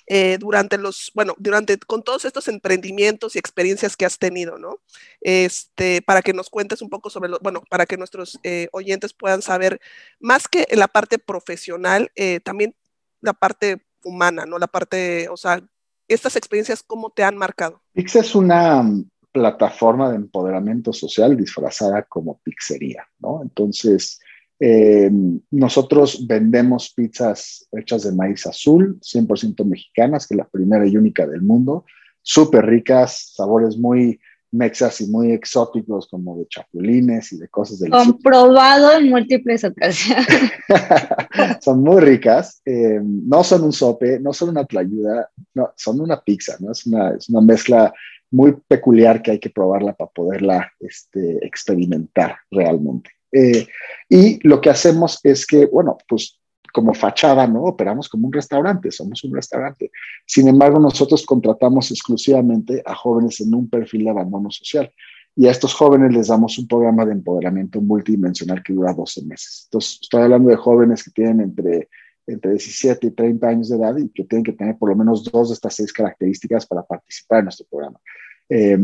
eh, 0.06 0.38
durante 0.38 0.78
los, 0.78 1.10
bueno, 1.14 1.34
durante, 1.38 1.78
con 1.78 2.02
todos 2.02 2.24
estos 2.24 2.48
emprendimientos 2.48 3.36
y 3.36 3.38
experiencias 3.38 3.96
que 3.96 4.04
has 4.04 4.18
tenido, 4.18 4.58
¿no? 4.58 4.80
Este, 5.20 6.02
para 6.02 6.22
que 6.22 6.32
nos 6.32 6.50
cuentes 6.50 6.82
un 6.82 6.90
poco 6.90 7.10
sobre, 7.10 7.28
lo, 7.28 7.38
bueno, 7.40 7.62
para 7.68 7.86
que 7.86 7.96
nuestros 7.96 8.38
eh, 8.42 8.68
oyentes 8.72 9.12
puedan 9.12 9.42
saber, 9.42 9.80
más 10.20 10.48
que 10.48 10.66
en 10.70 10.78
la 10.78 10.88
parte 10.88 11.18
profesional, 11.18 12.10
eh, 12.14 12.40
también 12.40 12.74
la 13.20 13.32
parte 13.32 13.82
humana, 14.04 14.46
¿no? 14.46 14.58
La 14.58 14.66
parte, 14.66 15.28
o 15.28 15.36
sea, 15.36 15.62
estas 16.08 16.36
experiencias, 16.36 16.82
¿cómo 16.82 17.10
te 17.10 17.24
han 17.24 17.36
marcado? 17.36 17.82
Pix 17.92 18.16
es 18.16 18.34
una 18.34 18.82
mm, 18.82 19.08
plataforma 19.32 20.10
de 20.10 20.16
empoderamiento 20.16 20.92
social 20.92 21.36
disfrazada 21.36 22.02
como 22.02 22.40
pizzería, 22.42 23.08
¿no? 23.18 23.40
Entonces, 23.42 24.20
eh, 24.64 25.10
nosotros 25.50 26.24
vendemos 26.24 26.92
pizzas 26.94 27.66
hechas 27.72 28.04
de 28.04 28.12
maíz 28.12 28.46
azul, 28.46 28.96
100% 29.00 29.64
mexicanas, 29.64 30.28
que 30.28 30.34
es 30.34 30.38
la 30.38 30.46
primera 30.48 30.86
y 30.86 30.96
única 30.96 31.26
del 31.26 31.42
mundo, 31.42 31.84
súper 32.22 32.64
ricas, 32.66 33.32
sabores 33.34 33.76
muy 33.76 34.20
mexas 34.52 35.00
y 35.00 35.08
muy 35.08 35.32
exóticos, 35.32 36.06
como 36.06 36.38
de 36.38 36.46
chapulines 36.46 37.32
y 37.32 37.38
de 37.38 37.48
cosas 37.48 37.80
del 37.80 37.90
Comprobado 37.90 38.92
en 38.92 39.10
múltiples 39.10 39.64
ocasiones. 39.64 40.28
son 41.60 41.82
muy 41.82 42.00
ricas, 42.00 42.62
eh, 42.64 43.00
no 43.02 43.42
son 43.42 43.64
un 43.64 43.72
sope, 43.72 44.20
no 44.20 44.32
son 44.32 44.50
una 44.50 44.64
tlayuda, 44.64 45.28
no, 45.54 45.72
son 45.74 46.00
una 46.00 46.20
pizza, 46.20 46.54
¿no? 46.60 46.70
Es 46.70 46.86
una, 46.86 47.16
es 47.16 47.28
una 47.28 47.40
mezcla 47.40 47.92
muy 48.30 48.54
peculiar 48.68 49.22
que 49.22 49.32
hay 49.32 49.40
que 49.40 49.50
probarla 49.50 49.94
para 49.94 50.10
poderla 50.12 50.70
este, 50.78 51.44
experimentar 51.44 52.36
realmente. 52.48 53.10
Eh, 53.32 53.66
y 54.08 54.46
lo 54.46 54.60
que 54.60 54.70
hacemos 54.70 55.18
es 55.24 55.46
que, 55.46 55.66
bueno, 55.66 55.96
pues 56.06 56.38
como 56.72 56.94
fachada, 56.94 57.46
¿no? 57.46 57.64
Operamos 57.64 58.08
como 58.08 58.26
un 58.26 58.32
restaurante, 58.32 58.90
somos 58.90 59.22
un 59.24 59.34
restaurante. 59.34 59.90
Sin 60.26 60.48
embargo, 60.48 60.80
nosotros 60.80 61.24
contratamos 61.24 61.90
exclusivamente 61.90 62.82
a 62.84 62.94
jóvenes 62.94 63.40
en 63.40 63.54
un 63.54 63.68
perfil 63.68 64.04
de 64.04 64.10
abandono 64.10 64.50
social. 64.50 64.90
Y 65.36 65.46
a 65.46 65.50
estos 65.50 65.72
jóvenes 65.74 66.12
les 66.12 66.28
damos 66.28 66.58
un 66.58 66.66
programa 66.66 67.06
de 67.06 67.12
empoderamiento 67.12 67.80
multidimensional 67.80 68.62
que 68.62 68.72
dura 68.72 68.92
12 68.92 69.24
meses. 69.24 69.62
Entonces, 69.66 69.98
estoy 70.02 70.22
hablando 70.22 70.50
de 70.50 70.56
jóvenes 70.56 71.04
que 71.04 71.10
tienen 71.10 71.40
entre, 71.40 71.88
entre 72.26 72.50
17 72.52 73.06
y 73.06 73.10
30 73.10 73.48
años 73.48 73.68
de 73.68 73.76
edad 73.76 73.96
y 73.96 74.08
que 74.10 74.24
tienen 74.24 74.44
que 74.44 74.52
tener 74.52 74.76
por 74.76 74.90
lo 74.90 74.96
menos 74.96 75.24
dos 75.24 75.48
de 75.48 75.54
estas 75.54 75.74
seis 75.74 75.92
características 75.92 76.66
para 76.66 76.82
participar 76.82 77.40
en 77.40 77.44
nuestro 77.46 77.66
programa. 77.70 77.98
Eh, 78.48 78.78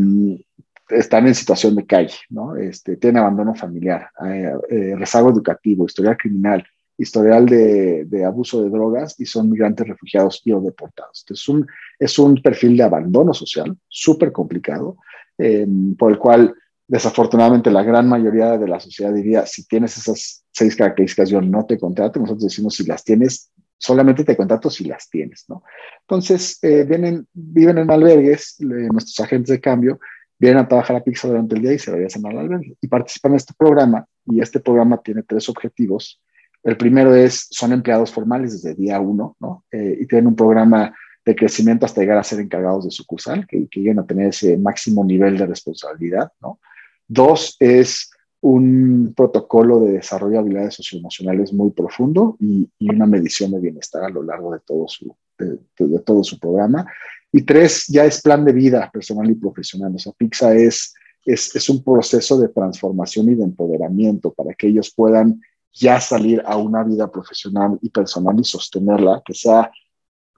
están 0.89 1.27
en 1.27 1.35
situación 1.35 1.75
de 1.75 1.85
calle, 1.85 2.15
¿no? 2.29 2.55
Este, 2.55 2.97
tienen 2.97 3.21
abandono 3.21 3.55
familiar, 3.55 4.09
eh, 4.25 4.51
eh, 4.69 4.95
rezago 4.95 5.29
educativo, 5.29 5.85
historial 5.85 6.17
criminal, 6.17 6.65
historial 6.97 7.45
de, 7.45 8.05
de, 8.05 8.25
abuso 8.25 8.63
de 8.63 8.69
drogas 8.69 9.15
y 9.19 9.25
son 9.25 9.49
migrantes 9.49 9.87
refugiados 9.87 10.41
y 10.43 10.51
o 10.51 10.59
deportados. 10.59 11.23
Entonces, 11.23 11.47
un, 11.47 11.67
es 11.97 12.19
un 12.19 12.41
perfil 12.41 12.75
de 12.75 12.83
abandono 12.83 13.33
social 13.33 13.77
súper 13.87 14.31
complicado, 14.31 14.97
em, 15.37 15.95
por 15.95 16.11
el 16.11 16.17
cual 16.17 16.53
desafortunadamente 16.87 17.71
la 17.71 17.83
gran 17.83 18.09
mayoría 18.09 18.57
de 18.57 18.67
la 18.67 18.79
sociedad 18.79 19.13
diría, 19.13 19.45
si 19.45 19.65
tienes 19.65 19.95
esas 19.95 20.43
seis 20.51 20.75
características, 20.75 21.29
yo 21.29 21.39
no 21.39 21.65
te 21.65 21.77
contrato. 21.77 22.19
Nosotros 22.19 22.43
decimos, 22.43 22.75
si 22.75 22.85
las 22.85 23.03
tienes, 23.03 23.51
solamente 23.77 24.25
te 24.25 24.35
contrato 24.35 24.69
si 24.69 24.83
las 24.85 25.09
tienes, 25.09 25.45
¿no? 25.47 25.63
Entonces, 26.01 26.57
eh, 26.63 26.83
vienen, 26.83 27.27
viven 27.31 27.77
en 27.77 27.91
albergues, 27.91 28.55
nuestros 28.59 29.19
agentes 29.21 29.49
de 29.49 29.61
cambio, 29.61 29.99
vienen 30.39 30.59
a 30.59 30.67
trabajar 30.67 30.95
a 30.95 31.03
Pixar 31.03 31.31
durante 31.31 31.55
el 31.55 31.61
día 31.61 31.73
y 31.73 31.79
se 31.79 31.91
regresan 31.91 32.25
al 32.25 32.39
albergue 32.39 32.77
y 32.81 32.87
participan 32.87 33.33
en 33.33 33.37
este 33.37 33.53
programa. 33.55 34.05
Y 34.25 34.41
este 34.41 34.59
programa 34.59 34.97
tiene 34.97 35.23
tres 35.23 35.49
objetivos. 35.49 36.21
El 36.63 36.77
primero 36.77 37.13
es, 37.13 37.47
son 37.51 37.73
empleados 37.73 38.11
formales 38.11 38.53
desde 38.53 38.75
día 38.75 38.99
uno, 38.99 39.35
¿no? 39.39 39.65
Eh, 39.71 39.97
y 40.01 40.07
tienen 40.07 40.27
un 40.27 40.35
programa 40.35 40.93
de 41.25 41.35
crecimiento 41.35 41.85
hasta 41.85 42.01
llegar 42.01 42.17
a 42.17 42.23
ser 42.23 42.39
encargados 42.39 42.85
de 42.85 42.91
sucursal, 42.91 43.45
que, 43.45 43.67
que 43.67 43.79
lleguen 43.81 43.99
a 43.99 44.05
tener 44.05 44.29
ese 44.29 44.57
máximo 44.57 45.03
nivel 45.03 45.37
de 45.37 45.45
responsabilidad, 45.45 46.31
¿no? 46.41 46.59
Dos 47.07 47.57
es 47.59 48.11
un 48.41 49.13
protocolo 49.15 49.81
de 49.81 49.93
desarrollo 49.93 50.33
de 50.33 50.39
habilidades 50.39 50.75
socioemocionales 50.75 51.51
muy 51.51 51.71
profundo 51.71 52.37
y, 52.39 52.69
una 52.79 53.05
medición 53.05 53.51
de 53.51 53.59
bienestar 53.59 54.03
a 54.03 54.09
lo 54.09 54.23
largo 54.23 54.53
de 54.53 54.59
todo 54.65 54.87
su, 54.87 55.15
de 55.37 55.99
todo 56.05 56.23
su 56.23 56.39
programa. 56.39 56.85
Y 57.31 57.43
tres, 57.43 57.85
ya 57.87 58.05
es 58.05 58.21
plan 58.21 58.43
de 58.43 58.53
vida 58.53 58.89
personal 58.91 59.29
y 59.29 59.35
profesional. 59.35 59.93
O 59.95 59.99
sea, 59.99 60.13
PIXA 60.13 60.55
es, 60.55 60.93
es, 61.25 61.55
es 61.55 61.69
un 61.69 61.83
proceso 61.83 62.39
de 62.39 62.49
transformación 62.49 63.29
y 63.29 63.35
de 63.35 63.43
empoderamiento 63.43 64.33
para 64.33 64.53
que 64.53 64.67
ellos 64.67 64.91
puedan 64.95 65.41
ya 65.71 65.99
salir 65.99 66.41
a 66.45 66.57
una 66.57 66.83
vida 66.83 67.11
profesional 67.11 67.77
y 67.81 67.89
personal 67.89 68.35
y 68.39 68.43
sostenerla, 68.43 69.21
que 69.23 69.33
sea 69.33 69.71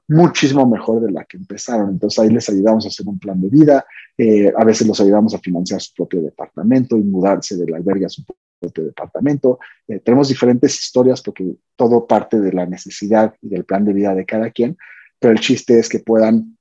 muchísimo 0.08 0.68
mejor 0.68 1.02
de 1.02 1.12
la 1.12 1.24
que 1.24 1.38
empezaron. 1.38 1.90
Entonces 1.90 2.20
ahí 2.20 2.30
les 2.30 2.50
ayudamos 2.50 2.86
a 2.86 2.90
hacer 2.90 3.08
un 3.08 3.18
plan 3.18 3.40
de 3.42 3.50
vida, 3.50 3.86
eh, 4.18 4.52
a 4.56 4.64
veces 4.66 4.88
los 4.88 5.00
ayudamos 5.00 5.34
a 5.34 5.40
financiar 5.40 5.82
su 5.82 5.94
propio 5.94 6.22
departamento 6.22 6.98
y 6.98 7.04
mudarse 7.04 7.56
del 7.56 7.74
albergue 7.74 8.06
a 8.06 8.10
su 8.10 8.24
propio 8.60 8.84
departamento. 8.84 9.60
Eh, 9.88 10.00
tenemos 10.00 10.28
diferentes 10.28 10.80
historias 10.80 11.22
porque 11.22 11.56
todo 11.76 12.06
parte 12.06 12.40
de 12.40 12.52
la 12.52 12.66
necesidad 12.66 13.34
y 13.42 13.50
del 13.50 13.64
plan 13.64 13.86
de 13.86 13.94
vida 13.94 14.14
de 14.14 14.26
cada 14.26 14.52
quien, 14.52 14.78
pero 15.18 15.34
el 15.34 15.40
chiste 15.40 15.80
es 15.80 15.88
que 15.88 16.00
puedan 16.00 16.58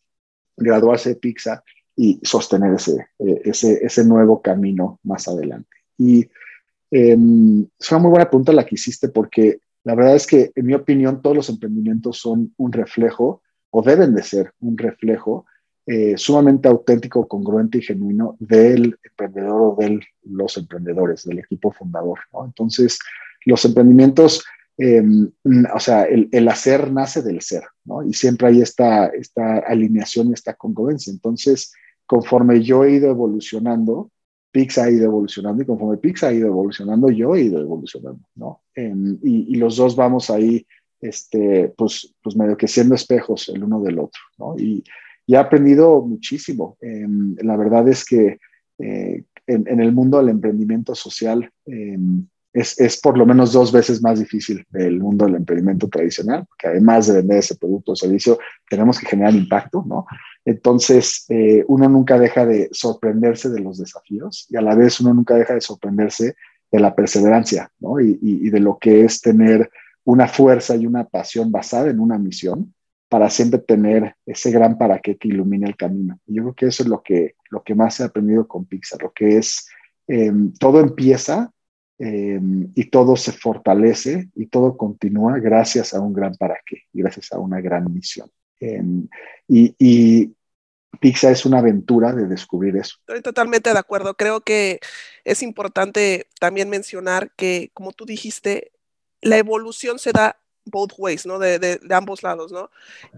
graduarse 0.60 1.10
de 1.10 1.16
PIXA 1.16 1.62
y 1.96 2.20
sostener 2.22 2.74
ese, 2.74 3.08
eh, 3.18 3.42
ese, 3.44 3.84
ese 3.84 4.04
nuevo 4.04 4.40
camino 4.40 5.00
más 5.02 5.28
adelante. 5.28 5.68
Y 5.98 6.20
eh, 6.90 7.16
es 7.78 7.90
una 7.90 8.00
muy 8.00 8.10
buena 8.10 8.30
pregunta 8.30 8.52
la 8.52 8.64
que 8.64 8.76
hiciste 8.76 9.08
porque 9.08 9.60
la 9.84 9.94
verdad 9.94 10.14
es 10.14 10.26
que, 10.26 10.52
en 10.54 10.66
mi 10.66 10.74
opinión, 10.74 11.22
todos 11.22 11.36
los 11.36 11.48
emprendimientos 11.48 12.18
son 12.18 12.52
un 12.56 12.72
reflejo 12.72 13.42
o 13.70 13.82
deben 13.82 14.14
de 14.14 14.22
ser 14.22 14.52
un 14.60 14.76
reflejo 14.76 15.46
eh, 15.86 16.14
sumamente 16.16 16.68
auténtico, 16.68 17.26
congruente 17.26 17.78
y 17.78 17.82
genuino 17.82 18.36
del 18.38 18.98
emprendedor 19.02 19.60
o 19.60 19.76
de 19.78 20.00
los 20.24 20.56
emprendedores, 20.56 21.24
del 21.24 21.38
equipo 21.38 21.72
fundador. 21.72 22.18
Entonces, 22.44 22.98
los 23.46 23.64
emprendimientos 23.64 24.44
Em, 24.82 25.30
o 25.74 25.78
sea, 25.78 26.04
el, 26.04 26.48
hacer 26.48 26.90
nace 26.90 27.20
del 27.20 27.42
ser, 27.42 27.64
Y 28.06 28.12
siempre 28.12 28.48
hay 28.48 28.62
esta, 28.62 29.06
esta 29.06 29.58
alineación 29.58 30.30
y 30.30 30.32
esta 30.32 30.54
congruencia. 30.54 31.12
Entonces, 31.12 31.72
conforme 32.06 32.62
yo 32.62 32.84
he 32.84 32.92
ido 32.92 33.10
evolucionando, 33.10 34.10
Pix 34.52 34.78
ha 34.78 34.90
ido 34.90 35.04
evolucionando 35.04 35.62
y 35.62 35.66
conforme 35.66 35.96
Pix 35.98 36.24
ha 36.24 36.32
ido 36.32 36.48
evolucionando, 36.48 37.10
yo 37.10 37.34
he 37.34 37.42
ido 37.42 37.60
evolucionando, 37.60 38.20
¿no? 38.34 38.62
Em, 38.74 39.18
y, 39.22 39.54
los 39.56 39.76
dos 39.76 39.94
vamos 39.94 40.28
ahí, 40.30 40.66
este, 41.00 41.72
pues, 41.76 42.12
pues 42.22 42.36
medio 42.36 42.56
que 42.56 42.66
siendo 42.66 42.94
espejos 42.94 43.48
el 43.48 43.62
uno 43.62 43.80
del 43.80 43.98
otro, 43.98 44.20
¿no? 44.38 44.58
Y, 44.58 44.82
he 45.26 45.36
aprendido 45.36 46.02
muchísimo. 46.02 46.76
Em, 46.80 47.36
la 47.42 47.56
verdad 47.56 47.86
es 47.88 48.04
que 48.04 48.38
eh, 48.78 49.22
en, 49.46 49.68
en, 49.68 49.80
el 49.80 49.92
mundo 49.92 50.18
del 50.18 50.30
emprendimiento 50.30 50.96
social, 50.96 51.48
es, 52.52 52.78
es, 52.80 53.00
por 53.00 53.16
lo 53.16 53.26
menos 53.26 53.52
dos 53.52 53.70
veces 53.70 54.02
más 54.02 54.18
difícil 54.18 54.66
el 54.72 54.98
mundo 54.98 55.24
del 55.24 55.36
emprendimiento 55.36 55.88
tradicional, 55.88 56.46
que 56.58 56.68
además 56.68 57.06
de 57.06 57.14
vender 57.14 57.38
ese 57.38 57.56
producto 57.56 57.92
o 57.92 57.96
servicio, 57.96 58.38
tenemos 58.68 58.98
que 58.98 59.06
generar 59.06 59.34
impacto, 59.34 59.84
¿no? 59.86 60.06
Entonces, 60.44 61.26
eh, 61.28 61.64
uno 61.68 61.88
nunca 61.88 62.18
deja 62.18 62.46
de 62.46 62.68
sorprenderse 62.72 63.50
de 63.50 63.60
los 63.60 63.78
desafíos 63.78 64.46
y 64.50 64.56
a 64.56 64.62
la 64.62 64.74
vez 64.74 65.00
uno 65.00 65.14
nunca 65.14 65.34
deja 65.34 65.54
de 65.54 65.60
sorprenderse 65.60 66.34
de 66.70 66.80
la 66.80 66.94
perseverancia, 66.94 67.70
¿no? 67.78 68.00
Y, 68.00 68.18
y, 68.20 68.50
de 68.50 68.60
lo 68.60 68.78
que 68.78 69.04
es 69.04 69.20
tener 69.20 69.70
una 70.04 70.26
fuerza 70.26 70.76
y 70.76 70.86
una 70.86 71.04
pasión 71.04 71.52
basada 71.52 71.90
en 71.90 72.00
una 72.00 72.18
misión 72.18 72.74
para 73.08 73.28
siempre 73.28 73.58
tener 73.58 74.14
ese 74.24 74.50
gran 74.50 74.78
para 74.78 75.00
qué 75.00 75.16
que 75.16 75.28
ilumine 75.28 75.66
el 75.66 75.76
camino. 75.76 76.18
Y 76.26 76.36
yo 76.36 76.42
creo 76.42 76.54
que 76.54 76.66
eso 76.66 76.84
es 76.84 76.88
lo 76.88 77.02
que, 77.02 77.34
lo 77.50 77.62
que 77.62 77.74
más 77.74 77.98
he 78.00 78.04
aprendido 78.04 78.46
con 78.46 78.66
Pixar, 78.66 79.02
lo 79.02 79.12
que 79.12 79.38
es, 79.38 79.68
eh, 80.06 80.32
todo 80.58 80.80
empieza 80.80 81.52
Em, 82.02 82.72
y 82.74 82.84
todo 82.86 83.14
se 83.14 83.30
fortalece 83.30 84.30
y 84.34 84.46
todo 84.46 84.74
continúa 84.78 85.38
gracias 85.38 85.92
a 85.92 86.00
un 86.00 86.14
gran 86.14 86.34
para 86.34 86.58
qué, 86.64 86.84
gracias 86.94 87.30
a 87.30 87.38
una 87.38 87.60
gran 87.60 87.92
misión. 87.92 88.30
Em, 88.58 89.06
y, 89.46 89.74
y 89.78 90.34
Pizza 90.98 91.30
es 91.30 91.44
una 91.44 91.58
aventura 91.58 92.14
de 92.14 92.26
descubrir 92.26 92.74
eso. 92.78 92.96
Estoy 93.00 93.20
totalmente 93.20 93.70
de 93.70 93.78
acuerdo. 93.78 94.14
Creo 94.14 94.40
que 94.40 94.80
es 95.24 95.42
importante 95.42 96.26
también 96.40 96.70
mencionar 96.70 97.32
que, 97.36 97.70
como 97.74 97.92
tú 97.92 98.06
dijiste, 98.06 98.72
la 99.20 99.36
evolución 99.36 99.98
se 99.98 100.12
da 100.12 100.40
both 100.64 100.92
ways, 100.96 101.26
¿no? 101.26 101.38
De, 101.38 101.58
de, 101.58 101.80
de, 101.82 101.94
ambos 101.94 102.22
lados, 102.22 102.50
¿no? 102.50 102.70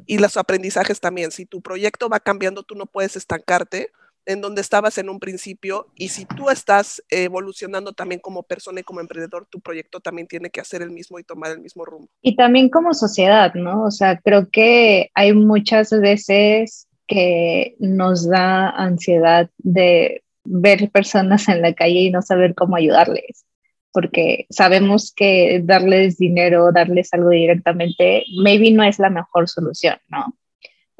Y 0.06 0.18
los 0.18 0.36
aprendizajes 0.36 0.98
también. 0.98 1.30
Si 1.30 1.46
tu 1.46 1.60
proyecto 1.62 2.08
va 2.08 2.18
cambiando, 2.18 2.64
tú 2.64 2.74
no 2.74 2.86
puedes 2.86 3.14
estancarte 3.14 3.92
en 4.26 4.40
donde 4.40 4.60
estabas 4.60 4.98
en 4.98 5.08
un 5.08 5.18
principio 5.18 5.88
y 5.94 6.08
si 6.08 6.24
tú 6.24 6.50
estás 6.50 7.02
evolucionando 7.10 7.92
también 7.92 8.20
como 8.20 8.42
persona 8.42 8.80
y 8.80 8.82
como 8.82 9.00
emprendedor, 9.00 9.46
tu 9.50 9.60
proyecto 9.60 10.00
también 10.00 10.26
tiene 10.26 10.50
que 10.50 10.60
hacer 10.60 10.82
el 10.82 10.90
mismo 10.90 11.18
y 11.18 11.24
tomar 11.24 11.52
el 11.52 11.60
mismo 11.60 11.84
rumbo. 11.84 12.08
Y 12.22 12.36
también 12.36 12.68
como 12.68 12.94
sociedad, 12.94 13.54
¿no? 13.54 13.84
O 13.84 13.90
sea, 13.90 14.18
creo 14.20 14.48
que 14.50 15.10
hay 15.14 15.32
muchas 15.32 15.90
veces 15.90 16.86
que 17.06 17.74
nos 17.78 18.28
da 18.28 18.70
ansiedad 18.70 19.50
de 19.58 20.22
ver 20.44 20.90
personas 20.90 21.48
en 21.48 21.62
la 21.62 21.74
calle 21.74 22.00
y 22.00 22.10
no 22.10 22.22
saber 22.22 22.54
cómo 22.54 22.76
ayudarles, 22.76 23.44
porque 23.92 24.46
sabemos 24.50 25.12
que 25.14 25.60
darles 25.64 26.18
dinero, 26.18 26.72
darles 26.72 27.12
algo 27.12 27.30
directamente, 27.30 28.24
maybe 28.42 28.70
no 28.70 28.82
es 28.82 28.98
la 28.98 29.10
mejor 29.10 29.48
solución, 29.48 29.98
¿no? 30.08 30.36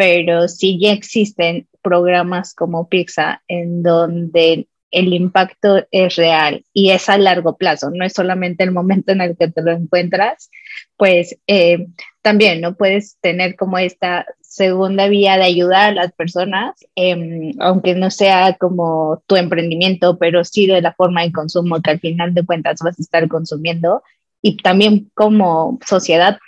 pero 0.02 0.49
sí 0.49 0.79
ya 0.81 0.93
existen 0.93 1.69
programas 1.82 2.54
como 2.54 2.88
Pizza 2.88 3.42
en 3.48 3.82
donde 3.82 4.68
el 4.92 5.14
impacto 5.14 5.86
es 5.90 6.16
real 6.16 6.64
y 6.72 6.90
es 6.90 7.08
a 7.08 7.16
largo 7.18 7.56
plazo, 7.56 7.90
no 7.90 8.04
es 8.04 8.12
solamente 8.12 8.62
el 8.62 8.72
momento 8.72 9.12
en 9.12 9.22
el 9.22 9.36
que 9.36 9.48
te 9.48 9.62
lo 9.62 9.72
encuentras, 9.72 10.50
pues 10.96 11.38
eh, 11.46 11.86
también 12.20 12.60
no 12.60 12.76
puedes 12.76 13.16
tener 13.20 13.56
como 13.56 13.78
esta 13.78 14.26
segunda 14.42 15.08
vía 15.08 15.38
de 15.38 15.44
ayudar 15.44 15.90
a 15.90 15.94
las 15.94 16.12
personas, 16.12 16.74
em, 16.94 17.54
aunque 17.58 17.94
no 17.94 18.10
sea 18.10 18.54
como 18.60 19.22
tu 19.26 19.36
emprendimiento, 19.36 20.18
pero 20.18 20.44
sí 20.44 20.66
de 20.66 20.82
la 20.82 20.92
forma 20.92 21.22
de 21.22 21.32
consumo 21.32 21.80
que 21.80 21.90
al 21.90 22.00
final 22.00 22.34
de 22.34 22.44
cuentas 22.44 22.80
vas 22.84 22.98
a 22.98 23.02
estar 23.02 23.26
consumiendo 23.28 24.02
y 24.42 24.58
también 24.58 25.10
como 25.14 25.78
sociedad 25.86 26.38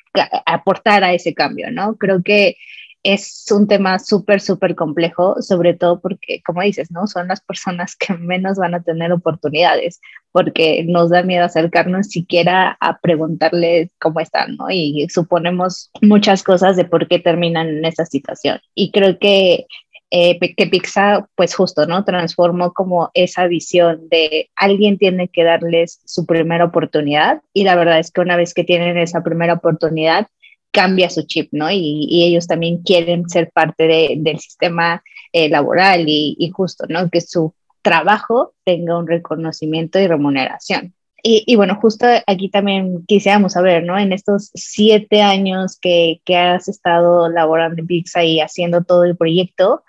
aportar 0.46 1.02
a 1.02 1.14
ese 1.14 1.34
cambio, 1.34 1.70
¿no? 1.70 1.96
Creo 1.96 2.22
que 2.22 2.56
es 3.04 3.44
un 3.52 3.68
tema 3.68 3.98
súper, 3.98 4.40
súper 4.40 4.74
complejo, 4.74 5.36
sobre 5.42 5.74
todo 5.74 6.00
porque, 6.00 6.42
como 6.44 6.62
dices, 6.62 6.90
¿no? 6.90 7.06
Son 7.06 7.28
las 7.28 7.42
personas 7.42 7.94
que 7.96 8.14
menos 8.14 8.56
van 8.56 8.74
a 8.74 8.82
tener 8.82 9.12
oportunidades, 9.12 10.00
porque 10.32 10.84
nos 10.88 11.10
da 11.10 11.22
miedo 11.22 11.44
acercarnos 11.44 12.08
siquiera 12.08 12.76
a 12.80 12.98
preguntarles 12.98 13.90
cómo 14.00 14.20
están, 14.20 14.56
¿no? 14.56 14.70
Y 14.70 15.06
suponemos 15.10 15.90
muchas 16.00 16.42
cosas 16.42 16.76
de 16.76 16.86
por 16.86 17.06
qué 17.06 17.18
terminan 17.18 17.68
en 17.68 17.84
esa 17.84 18.06
situación. 18.06 18.58
Y 18.74 18.90
creo 18.90 19.18
que 19.18 19.66
eh, 20.10 20.38
que 20.56 20.66
Pixar, 20.66 21.26
pues 21.34 21.54
justo, 21.54 21.86
¿no? 21.86 22.04
Transformó 22.04 22.72
como 22.72 23.10
esa 23.14 23.48
visión 23.48 24.08
de 24.10 24.48
alguien 24.54 24.96
tiene 24.96 25.28
que 25.28 25.44
darles 25.44 26.00
su 26.04 26.24
primera 26.24 26.66
oportunidad 26.66 27.42
y 27.52 27.64
la 27.64 27.74
verdad 27.74 27.98
es 27.98 28.12
que 28.12 28.20
una 28.20 28.36
vez 28.36 28.54
que 28.54 28.64
tienen 28.64 28.96
esa 28.96 29.24
primera 29.24 29.54
oportunidad, 29.54 30.28
cambia 30.74 31.08
su 31.08 31.22
chip, 31.22 31.50
¿no? 31.52 31.70
Y, 31.70 32.24
ellos 32.24 32.46
también 32.48 32.82
quieren 32.82 33.28
ser 33.30 33.50
parte 33.52 34.16
del 34.18 34.38
sistema 34.40 35.02
eh, 35.32 35.48
laboral 35.48 36.04
y, 36.08 36.50
justo, 36.52 36.84
¿no? 36.88 37.08
Que 37.08 37.20
su 37.20 37.54
trabajo 37.80 38.54
tenga 38.64 38.98
un 38.98 39.06
reconocimiento 39.06 39.98
y 40.00 40.08
remuneración. 40.08 40.94
Y, 41.26 41.56
bueno, 41.56 41.78
justo 41.80 42.06
aquí 42.26 42.50
también 42.50 43.06
quisiéramos 43.06 43.54
saber, 43.54 43.82
¿no? 43.84 43.98
En 43.98 44.12
estos 44.12 44.50
siete 44.54 45.22
años 45.22 45.78
que, 45.80 46.20
que 46.26 46.36
has 46.36 46.68
estado 46.68 47.30
laborando 47.30 47.80
en 47.80 47.86
Pizza 47.86 48.24
y 48.24 48.40
haciendo 48.40 48.82
todo 48.82 49.04
el 49.04 49.16
proyecto, 49.16 49.84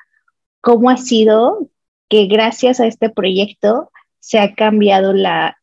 ¿cómo 0.61 0.89
ha 0.89 0.97
sido 0.97 1.67
que 2.07 2.27
gracias 2.27 2.79
a 2.79 2.87
este 2.87 3.09
proyecto 3.09 3.91
se 4.19 4.39
ha 4.39 4.53
cambiado 4.53 5.11
la 5.13 5.57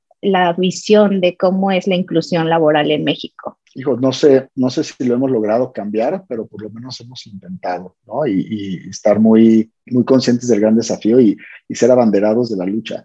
visión 0.59 1.23
de 1.23 1.37
cómo 1.39 1.71
es 1.71 1.87
la 1.87 1.95
inclusión 1.95 2.51
laboral 2.51 2.91
en 2.91 3.05
México? 3.05 3.59
Hijo, 3.75 3.97
no 3.97 4.13
sé, 4.13 4.49
no 4.55 4.71
sé 4.71 4.85
si 4.85 5.05
lo 5.05 5.15
hemos 5.15 5.31
logrado 5.31 5.73
cambiar, 5.73 6.25
pero 6.29 6.47
por 6.47 6.63
lo 6.63 6.71
menos 6.71 7.01
hemos 7.01 7.27
intentado, 7.27 7.97
¿no? 8.07 8.27
Y, 8.27 8.89
estar 8.89 9.19
muy, 9.19 9.73
muy 9.87 10.05
conscientes 10.05 10.49
del 10.49 10.61
gran 10.61 10.77
desafío 10.77 11.21
y, 11.21 11.37
ser 11.71 11.91
abanderados 11.91 12.51
de 12.51 12.57
la 12.57 12.67
lucha. 12.67 13.05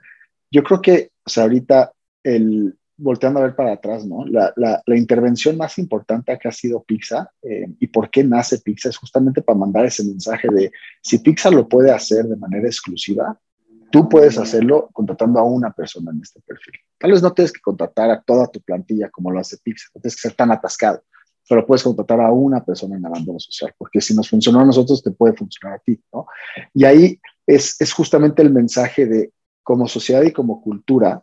Yo 0.51 0.61
creo 0.63 0.81
que, 0.81 1.11
o 1.25 1.29
sea, 1.29 1.43
ahorita, 1.43 1.93
el, 2.23 2.77
volteando 2.97 3.39
a 3.39 3.43
ver 3.43 3.55
para 3.55 3.73
atrás, 3.73 4.05
¿no? 4.05 4.25
La, 4.25 4.81
intervención 4.87 5.57
más 5.57 5.77
importante 5.77 6.37
que 6.37 6.47
ha 6.47 6.51
sido 6.51 6.83
Pizza 6.83 7.31
eh, 7.41 7.67
y 7.79 7.87
por 7.87 8.09
qué 8.09 8.23
nace 8.23 8.59
Pizza 8.59 8.89
es 8.89 8.97
justamente 8.97 9.41
para 9.41 9.57
mandar 9.57 9.85
ese 9.85 10.03
mensaje 10.03 10.49
de 10.51 10.71
si 11.01 11.19
Pizza 11.19 11.49
lo 11.49 11.67
puede 11.67 11.91
hacer 11.91 12.25
de 12.25 12.35
manera 12.35 12.67
exclusiva, 12.67 13.39
Tú 13.91 14.09
puedes 14.09 14.37
hacerlo 14.37 14.89
contratando 14.93 15.39
a 15.39 15.43
una 15.43 15.71
persona 15.71 16.11
en 16.11 16.21
este 16.21 16.41
perfil. 16.41 16.75
Tal 16.97 17.11
vez 17.11 17.21
no 17.21 17.33
tienes 17.33 17.51
que 17.51 17.61
contratar 17.61 18.09
a 18.11 18.21
toda 18.21 18.47
tu 18.47 18.61
plantilla 18.61 19.09
como 19.09 19.31
lo 19.31 19.39
hace 19.39 19.57
Pixel, 19.57 19.89
no 19.95 20.01
tienes 20.01 20.15
que 20.15 20.21
ser 20.21 20.33
tan 20.33 20.51
atascado, 20.51 21.01
pero 21.47 21.65
puedes 21.65 21.83
contratar 21.83 22.19
a 22.21 22.31
una 22.31 22.63
persona 22.63 22.97
en 22.97 23.05
abandono 23.05 23.39
social, 23.39 23.73
porque 23.77 24.01
si 24.01 24.15
nos 24.15 24.29
funcionó 24.29 24.59
a 24.59 24.65
nosotros, 24.65 25.01
te 25.01 25.11
puede 25.11 25.35
funcionar 25.35 25.77
a 25.77 25.79
ti, 25.79 26.01
¿no? 26.13 26.27
Y 26.73 26.83
ahí 26.85 27.19
es, 27.45 27.79
es 27.79 27.93
justamente 27.93 28.41
el 28.41 28.51
mensaje 28.51 29.05
de 29.05 29.31
como 29.63 29.87
sociedad 29.87 30.23
y 30.23 30.31
como 30.31 30.61
cultura, 30.61 31.21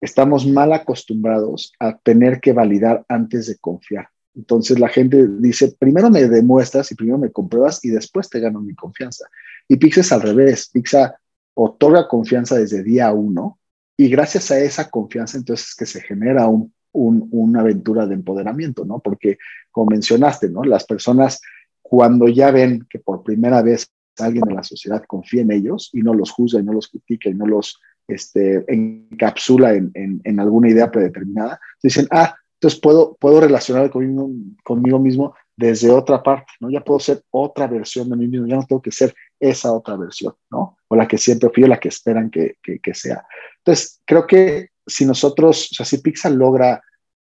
estamos 0.00 0.46
mal 0.46 0.72
acostumbrados 0.72 1.72
a 1.78 1.96
tener 1.96 2.40
que 2.40 2.52
validar 2.52 3.04
antes 3.08 3.46
de 3.46 3.58
confiar. 3.58 4.08
Entonces 4.34 4.78
la 4.78 4.88
gente 4.88 5.28
dice, 5.38 5.74
primero 5.78 6.10
me 6.10 6.26
demuestras 6.26 6.90
y 6.90 6.94
primero 6.94 7.18
me 7.18 7.30
compruebas 7.30 7.84
y 7.84 7.90
después 7.90 8.28
te 8.28 8.40
gano 8.40 8.60
mi 8.60 8.74
confianza. 8.74 9.26
Y 9.68 9.76
Pixel 9.76 10.02
es 10.02 10.12
al 10.12 10.22
revés. 10.22 10.70
Pixel 10.72 11.10
otorga 11.54 12.08
confianza 12.08 12.56
desde 12.56 12.82
día 12.82 13.12
uno 13.12 13.58
y 13.96 14.08
gracias 14.08 14.50
a 14.50 14.58
esa 14.58 14.90
confianza 14.90 15.36
entonces 15.36 15.74
que 15.74 15.86
se 15.86 16.00
genera 16.00 16.48
un, 16.48 16.72
una 16.92 17.60
aventura 17.60 18.06
de 18.06 18.14
empoderamiento, 18.14 18.84
¿no? 18.84 19.00
Porque 19.00 19.38
como 19.70 19.90
mencionaste, 19.90 20.48
¿no? 20.48 20.62
Las 20.64 20.84
personas 20.84 21.40
cuando 21.80 22.28
ya 22.28 22.50
ven 22.50 22.86
que 22.88 22.98
por 22.98 23.22
primera 23.22 23.62
vez 23.62 23.88
alguien 24.18 24.44
en 24.48 24.56
la 24.56 24.62
sociedad 24.62 25.02
confía 25.06 25.42
en 25.42 25.52
ellos 25.52 25.90
y 25.92 26.02
no 26.02 26.14
los 26.14 26.30
juzga 26.30 26.60
y 26.60 26.62
no 26.62 26.72
los 26.72 26.88
critica 26.88 27.30
y 27.30 27.34
no 27.34 27.46
los 27.46 27.80
este, 28.08 28.64
encapsula 28.68 29.74
en, 29.74 29.90
en, 29.94 30.40
alguna 30.40 30.68
idea 30.68 30.90
predeterminada, 30.90 31.60
dicen, 31.82 32.06
ah, 32.10 32.34
entonces 32.54 32.80
puedo, 32.80 33.16
puedo 33.18 33.40
relacionar 33.40 33.90
conmigo, 33.90 34.30
conmigo 34.64 34.98
mismo 34.98 35.34
desde 35.56 35.90
otra 35.90 36.22
parte, 36.22 36.52
¿no? 36.60 36.70
Ya 36.70 36.82
puedo 36.82 37.00
ser 37.00 37.22
otra 37.30 37.66
versión 37.66 38.08
de 38.08 38.16
mí 38.16 38.26
mismo, 38.26 38.46
ya 38.46 38.56
no 38.56 38.66
tengo 38.66 38.82
que 38.82 38.92
ser 38.92 39.14
esa 39.42 39.72
otra 39.72 39.96
versión, 39.96 40.34
¿no? 40.50 40.78
O 40.86 40.94
la 40.94 41.08
que 41.08 41.18
siempre 41.18 41.50
fui 41.52 41.64
o 41.64 41.66
la 41.66 41.80
que 41.80 41.88
esperan 41.88 42.30
que, 42.30 42.58
que, 42.62 42.94
sea. 42.94 43.26
Entonces, 43.58 44.00
creo 44.04 44.24
que 44.24 44.68
si 44.86 45.04
nosotros, 45.04 45.68
o 45.72 45.74
sea, 45.74 45.84
si 45.84 45.98
Pixar 45.98 46.30
logra 46.30 46.80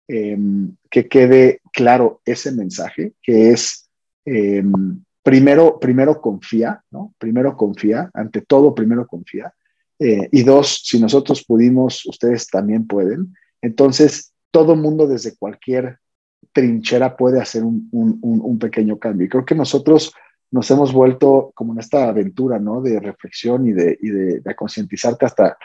em, 0.08 0.76
que 0.91 1.08
quede 1.08 1.60
claro 1.71 2.21
ese 2.23 2.52
mensaje, 2.52 3.13
que 3.21 3.49
es, 3.49 3.89
em, 4.26 5.04
primero, 5.23 5.80
primero 5.80 6.21
confía, 6.21 6.84
¿no? 6.91 7.15
Primero 7.17 7.58
confía, 7.58 8.12
ante 8.13 8.41
todo, 8.41 8.76
primero 8.76 9.08
confía. 9.08 9.52
Eh, 9.97 10.30
y 10.32 10.43
dos, 10.43 10.82
si 10.84 10.99
nosotros 10.99 11.43
pudimos, 11.43 12.06
ustedes 12.06 12.47
también 12.47 12.86
pueden. 12.86 13.34
Entonces, 13.60 14.34
todo 14.52 14.76
mundo 14.76 15.08
desde 15.08 15.36
cualquier 15.36 15.97
trinchera 16.52 17.17
puede 17.17 17.41
hacer 17.41 17.63
un, 17.63 17.89
un, 17.91 18.19
un, 18.21 18.60
pequeño 18.60 18.99
cambio. 18.99 19.26
Y 19.26 19.30
creo 19.30 19.45
que 19.45 19.56
nosotros 19.56 20.13
nos 20.54 20.70
hemos 20.70 20.94
vuelto 20.94 21.52
como 21.56 21.74
en 21.74 21.80
esta 21.80 22.10
aventura, 22.10 22.60
¿no? 22.60 22.80
De 22.80 23.00
reflexión 23.00 23.68
y 23.68 23.74
de, 23.74 23.98
y 24.00 24.10
de, 24.10 24.39
de 24.39 24.56
concientizarte 24.56 25.26
hasta 25.26 25.58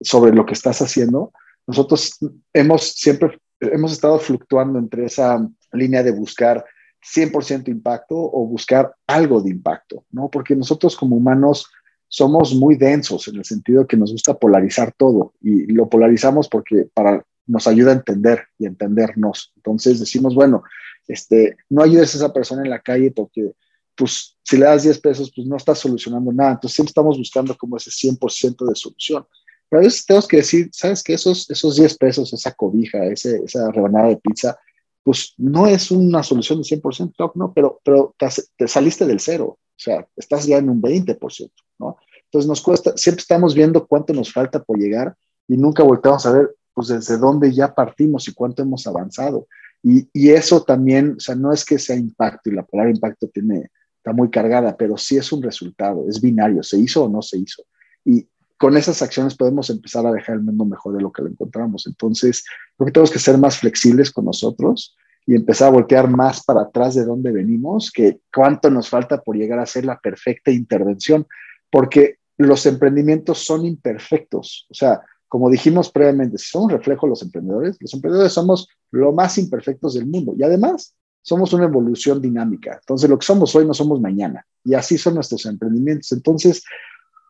sobre 0.00 0.34
lo 0.34 0.44
que 0.44 0.52
estás 0.52 0.82
haciendo. 0.82 1.32
Nosotros 1.66 2.18
hemos 2.52 2.92
siempre, 2.92 3.38
hemos 3.58 3.92
estado 3.92 4.18
fluctuando 4.18 4.78
entre 4.78 5.06
esa 5.06 5.48
línea 5.72 6.02
de 6.02 6.12
buscar 6.12 6.62
100% 7.02 7.68
impacto 7.68 8.16
o 8.16 8.46
buscar 8.46 8.94
algo 9.06 9.40
de 9.40 9.48
impacto, 9.48 10.04
¿no? 10.10 10.28
Porque 10.28 10.54
nosotros 10.54 10.94
como 10.94 11.16
humanos 11.16 11.70
somos 12.08 12.54
muy 12.54 12.76
densos 12.76 13.26
en 13.28 13.36
el 13.36 13.46
sentido 13.46 13.86
que 13.86 13.96
nos 13.96 14.12
gusta 14.12 14.38
polarizar 14.38 14.92
todo 14.92 15.32
y 15.40 15.72
lo 15.72 15.88
polarizamos 15.88 16.50
porque 16.50 16.86
para 16.92 17.24
nos 17.46 17.66
ayuda 17.66 17.92
a 17.92 17.94
entender 17.94 18.44
y 18.58 18.66
entendernos. 18.66 19.54
Entonces 19.56 20.00
decimos, 20.00 20.34
bueno, 20.34 20.64
este, 21.08 21.56
no 21.70 21.82
ayudes 21.82 22.14
a 22.14 22.18
esa 22.18 22.32
persona 22.32 22.62
en 22.62 22.70
la 22.70 22.80
calle 22.80 23.10
porque, 23.10 23.52
pues, 23.96 24.36
si 24.42 24.56
le 24.56 24.66
das 24.66 24.82
10 24.82 25.00
pesos, 25.00 25.32
pues 25.34 25.46
no 25.46 25.56
estás 25.56 25.78
solucionando 25.78 26.32
nada. 26.32 26.52
Entonces 26.52 26.74
siempre 26.74 26.90
estamos 26.90 27.18
buscando 27.18 27.56
como 27.56 27.76
ese 27.76 27.90
100% 27.90 28.66
de 28.66 28.74
solución. 28.74 29.26
Pero 29.68 29.80
a 29.80 29.84
veces 29.84 30.04
tenemos 30.04 30.28
que 30.28 30.36
decir, 30.38 30.68
¿sabes 30.72 31.02
qué? 31.02 31.14
Esos, 31.14 31.50
esos 31.50 31.76
10 31.76 31.98
pesos, 31.98 32.32
esa 32.32 32.52
cobija, 32.52 33.04
ese, 33.06 33.42
esa 33.44 33.70
rebanada 33.70 34.08
de 34.08 34.16
pizza, 34.16 34.58
pues 35.04 35.34
no 35.36 35.66
es 35.66 35.90
una 35.90 36.22
solución 36.22 36.60
de 36.60 36.64
100%, 36.64 37.32
no, 37.34 37.52
pero, 37.52 37.80
pero 37.84 38.14
te, 38.18 38.66
saliste 38.66 39.04
del 39.04 39.20
cero, 39.20 39.58
o 39.60 39.78
sea, 39.78 40.08
estás 40.16 40.46
ya 40.46 40.56
en 40.56 40.70
un 40.70 40.80
20%, 40.80 41.50
¿no? 41.78 41.98
Entonces 42.24 42.48
nos 42.48 42.62
cuesta, 42.62 42.96
siempre 42.96 43.20
estamos 43.20 43.54
viendo 43.54 43.86
cuánto 43.86 44.12
nos 44.14 44.32
falta 44.32 44.62
por 44.62 44.78
llegar 44.78 45.14
y 45.46 45.56
nunca 45.56 45.82
volteamos 45.82 46.24
a 46.26 46.32
ver 46.32 46.56
pues 46.72 46.88
desde 46.88 47.18
dónde 47.18 47.52
ya 47.52 47.72
partimos 47.72 48.26
y 48.26 48.34
cuánto 48.34 48.62
hemos 48.62 48.86
avanzado. 48.86 49.46
Y, 49.82 50.08
y, 50.12 50.30
eso 50.30 50.62
también, 50.64 51.14
o 51.18 51.20
sea, 51.20 51.34
no 51.34 51.52
es 51.52 51.64
que 51.64 51.78
sea 51.78 51.94
impacto, 51.94 52.50
y 52.50 52.54
la 52.54 52.64
palabra 52.64 52.90
impacto 52.90 53.28
tiene, 53.28 53.70
está 54.04 54.12
muy 54.12 54.28
cargada, 54.28 54.76
pero 54.76 54.98
sí 54.98 55.16
es 55.16 55.32
un 55.32 55.42
resultado, 55.42 56.04
es 56.06 56.20
binario, 56.20 56.62
se 56.62 56.76
hizo 56.76 57.04
o 57.04 57.08
no 57.08 57.22
se 57.22 57.38
hizo. 57.38 57.64
Y 58.04 58.28
con 58.58 58.76
esas 58.76 59.00
acciones 59.00 59.34
podemos 59.34 59.70
empezar 59.70 60.06
a 60.06 60.12
dejar 60.12 60.36
el 60.36 60.42
mundo 60.42 60.66
mejor 60.66 60.94
de 60.94 61.02
lo 61.02 61.10
que 61.10 61.22
lo 61.22 61.28
encontramos. 61.28 61.86
Entonces, 61.86 62.44
creo 62.76 62.84
que 62.84 62.92
tenemos 62.92 63.10
que 63.10 63.18
ser 63.18 63.38
más 63.38 63.58
flexibles 63.58 64.10
con 64.10 64.26
nosotros 64.26 64.94
y 65.26 65.34
empezar 65.34 65.68
a 65.68 65.72
voltear 65.72 66.10
más 66.10 66.44
para 66.44 66.60
atrás 66.60 66.94
de 66.94 67.06
dónde 67.06 67.32
venimos, 67.32 67.90
que 67.90 68.20
cuánto 68.32 68.70
nos 68.70 68.90
falta 68.90 69.22
por 69.22 69.36
llegar 69.36 69.58
a 69.58 69.64
ser 69.64 69.86
la 69.86 69.98
perfecta 69.98 70.50
intervención, 70.50 71.26
porque 71.70 72.16
los 72.36 72.66
emprendimientos 72.66 73.38
son 73.38 73.64
imperfectos. 73.64 74.66
O 74.68 74.74
sea, 74.74 75.00
como 75.28 75.48
dijimos 75.48 75.90
previamente, 75.90 76.36
somos 76.36 76.66
un 76.66 76.78
reflejo 76.78 77.06
de 77.06 77.10
los 77.10 77.22
emprendedores, 77.22 77.78
los 77.80 77.94
emprendedores 77.94 78.34
somos 78.34 78.68
lo 78.90 79.12
más 79.12 79.38
imperfectos 79.38 79.94
del 79.94 80.06
mundo 80.06 80.34
y 80.36 80.42
además 80.42 80.94
somos 81.24 81.54
una 81.54 81.64
evolución 81.64 82.20
dinámica. 82.20 82.74
Entonces, 82.74 83.08
lo 83.08 83.18
que 83.18 83.24
somos 83.24 83.54
hoy 83.56 83.66
no 83.66 83.72
somos 83.72 83.98
mañana 83.98 84.46
y 84.62 84.74
así 84.74 84.98
son 84.98 85.14
nuestros 85.14 85.46
emprendimientos. 85.46 86.12
Entonces, 86.12 86.62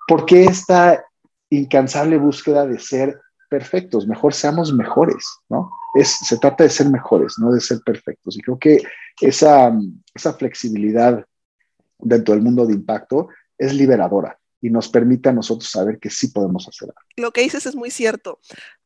¿por 0.09 0.27
qué 0.27 0.45
esta 0.45 1.05
incansable 1.49 2.19
búsqueda 2.19 2.67
de 2.67 2.81
ser 2.81 3.21
perfectos? 3.49 4.09
Mejor 4.09 4.35
seamos 4.35 4.73
mejores, 4.75 5.25
¿no? 5.49 5.71
Es, 5.95 6.09
se 6.09 6.37
trata 6.39 6.65
de 6.65 6.71
ser 6.71 6.91
mejores, 6.91 7.35
no 7.39 7.53
de 7.53 7.61
ser 7.61 7.79
perfectos. 7.87 8.37
Y 8.37 8.41
creo 8.41 8.59
que 8.59 8.83
esa, 9.21 9.73
esa 10.13 10.33
flexibilidad 10.35 11.25
dentro 12.01 12.35
del 12.35 12.43
mundo 12.43 12.67
de 12.67 12.75
impacto 12.75 13.29
es 13.57 13.73
liberadora 13.73 14.37
y 14.61 14.71
nos 14.71 14.89
permite 14.89 15.29
a 15.29 15.33
nosotros 15.33 15.71
saber 15.71 16.01
que 16.01 16.11
sí 16.11 16.29
podemos 16.29 16.67
hacer 16.67 16.89
algo. 16.89 17.09
Lo 17.17 17.31
que 17.31 17.43
dices 17.43 17.65
es 17.65 17.77
muy 17.77 17.93
cierto. 17.93 18.41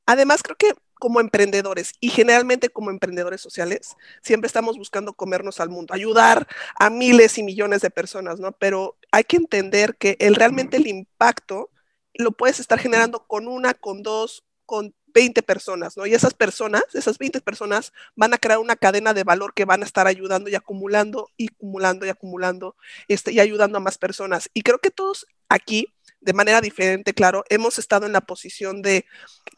Además, 0.04 0.42
creo 0.42 0.56
que 0.56 0.74
como 0.98 1.20
emprendedores 1.20 1.94
y 2.00 2.10
generalmente 2.10 2.68
como 2.68 2.90
emprendedores 2.90 3.40
sociales, 3.40 3.96
siempre 4.22 4.46
estamos 4.46 4.76
buscando 4.76 5.12
comernos 5.12 5.60
al 5.60 5.70
mundo, 5.70 5.94
ayudar 5.94 6.46
a 6.78 6.90
miles 6.90 7.38
y 7.38 7.42
millones 7.42 7.80
de 7.80 7.90
personas, 7.90 8.40
¿no? 8.40 8.52
Pero 8.52 8.96
hay 9.12 9.24
que 9.24 9.36
entender 9.36 9.96
que 9.96 10.16
el, 10.20 10.34
realmente 10.34 10.76
el 10.76 10.86
impacto 10.86 11.70
lo 12.14 12.32
puedes 12.32 12.60
estar 12.60 12.78
generando 12.78 13.26
con 13.26 13.46
una, 13.48 13.74
con 13.74 14.02
dos, 14.02 14.44
con 14.66 14.94
20 15.14 15.42
personas, 15.42 15.96
¿no? 15.96 16.06
Y 16.06 16.14
esas 16.14 16.34
personas, 16.34 16.82
esas 16.94 17.18
20 17.18 17.40
personas 17.40 17.92
van 18.14 18.34
a 18.34 18.38
crear 18.38 18.58
una 18.58 18.76
cadena 18.76 19.14
de 19.14 19.24
valor 19.24 19.54
que 19.54 19.64
van 19.64 19.82
a 19.82 19.86
estar 19.86 20.06
ayudando 20.06 20.50
y 20.50 20.54
acumulando 20.54 21.30
y 21.36 21.48
acumulando 21.48 22.06
y 22.06 22.08
acumulando 22.08 22.76
este, 23.08 23.32
y 23.32 23.40
ayudando 23.40 23.78
a 23.78 23.80
más 23.80 23.98
personas. 23.98 24.50
Y 24.54 24.62
creo 24.62 24.78
que 24.78 24.90
todos 24.90 25.26
aquí 25.48 25.94
de 26.20 26.32
manera 26.32 26.60
diferente, 26.60 27.14
claro, 27.14 27.44
hemos 27.48 27.78
estado 27.78 28.06
en 28.06 28.12
la 28.12 28.20
posición 28.20 28.82
de 28.82 29.06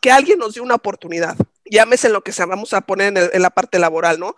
que 0.00 0.10
alguien 0.10 0.38
nos 0.38 0.54
dio 0.54 0.62
una 0.62 0.74
oportunidad, 0.74 1.36
llámese 1.64 2.08
en 2.08 2.12
lo 2.12 2.22
que 2.22 2.32
se 2.32 2.44
vamos 2.44 2.72
a 2.72 2.82
poner 2.82 3.30
en, 3.32 3.42
la 3.42 3.50
parte 3.50 3.78
laboral, 3.78 4.18
¿no? 4.18 4.36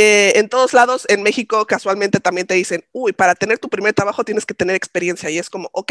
Eh, 0.00 0.38
en 0.38 0.48
todos 0.48 0.74
lados, 0.74 1.06
en 1.08 1.24
México 1.24 1.66
casualmente 1.66 2.20
también 2.20 2.46
te 2.46 2.54
dicen, 2.54 2.84
uy, 2.92 3.12
para 3.12 3.34
tener 3.34 3.58
tu 3.58 3.68
primer 3.68 3.94
trabajo 3.94 4.22
tienes 4.22 4.46
que 4.46 4.54
tener 4.54 4.76
experiencia. 4.76 5.28
Y 5.28 5.38
es 5.38 5.50
como, 5.50 5.70
ok, 5.72 5.90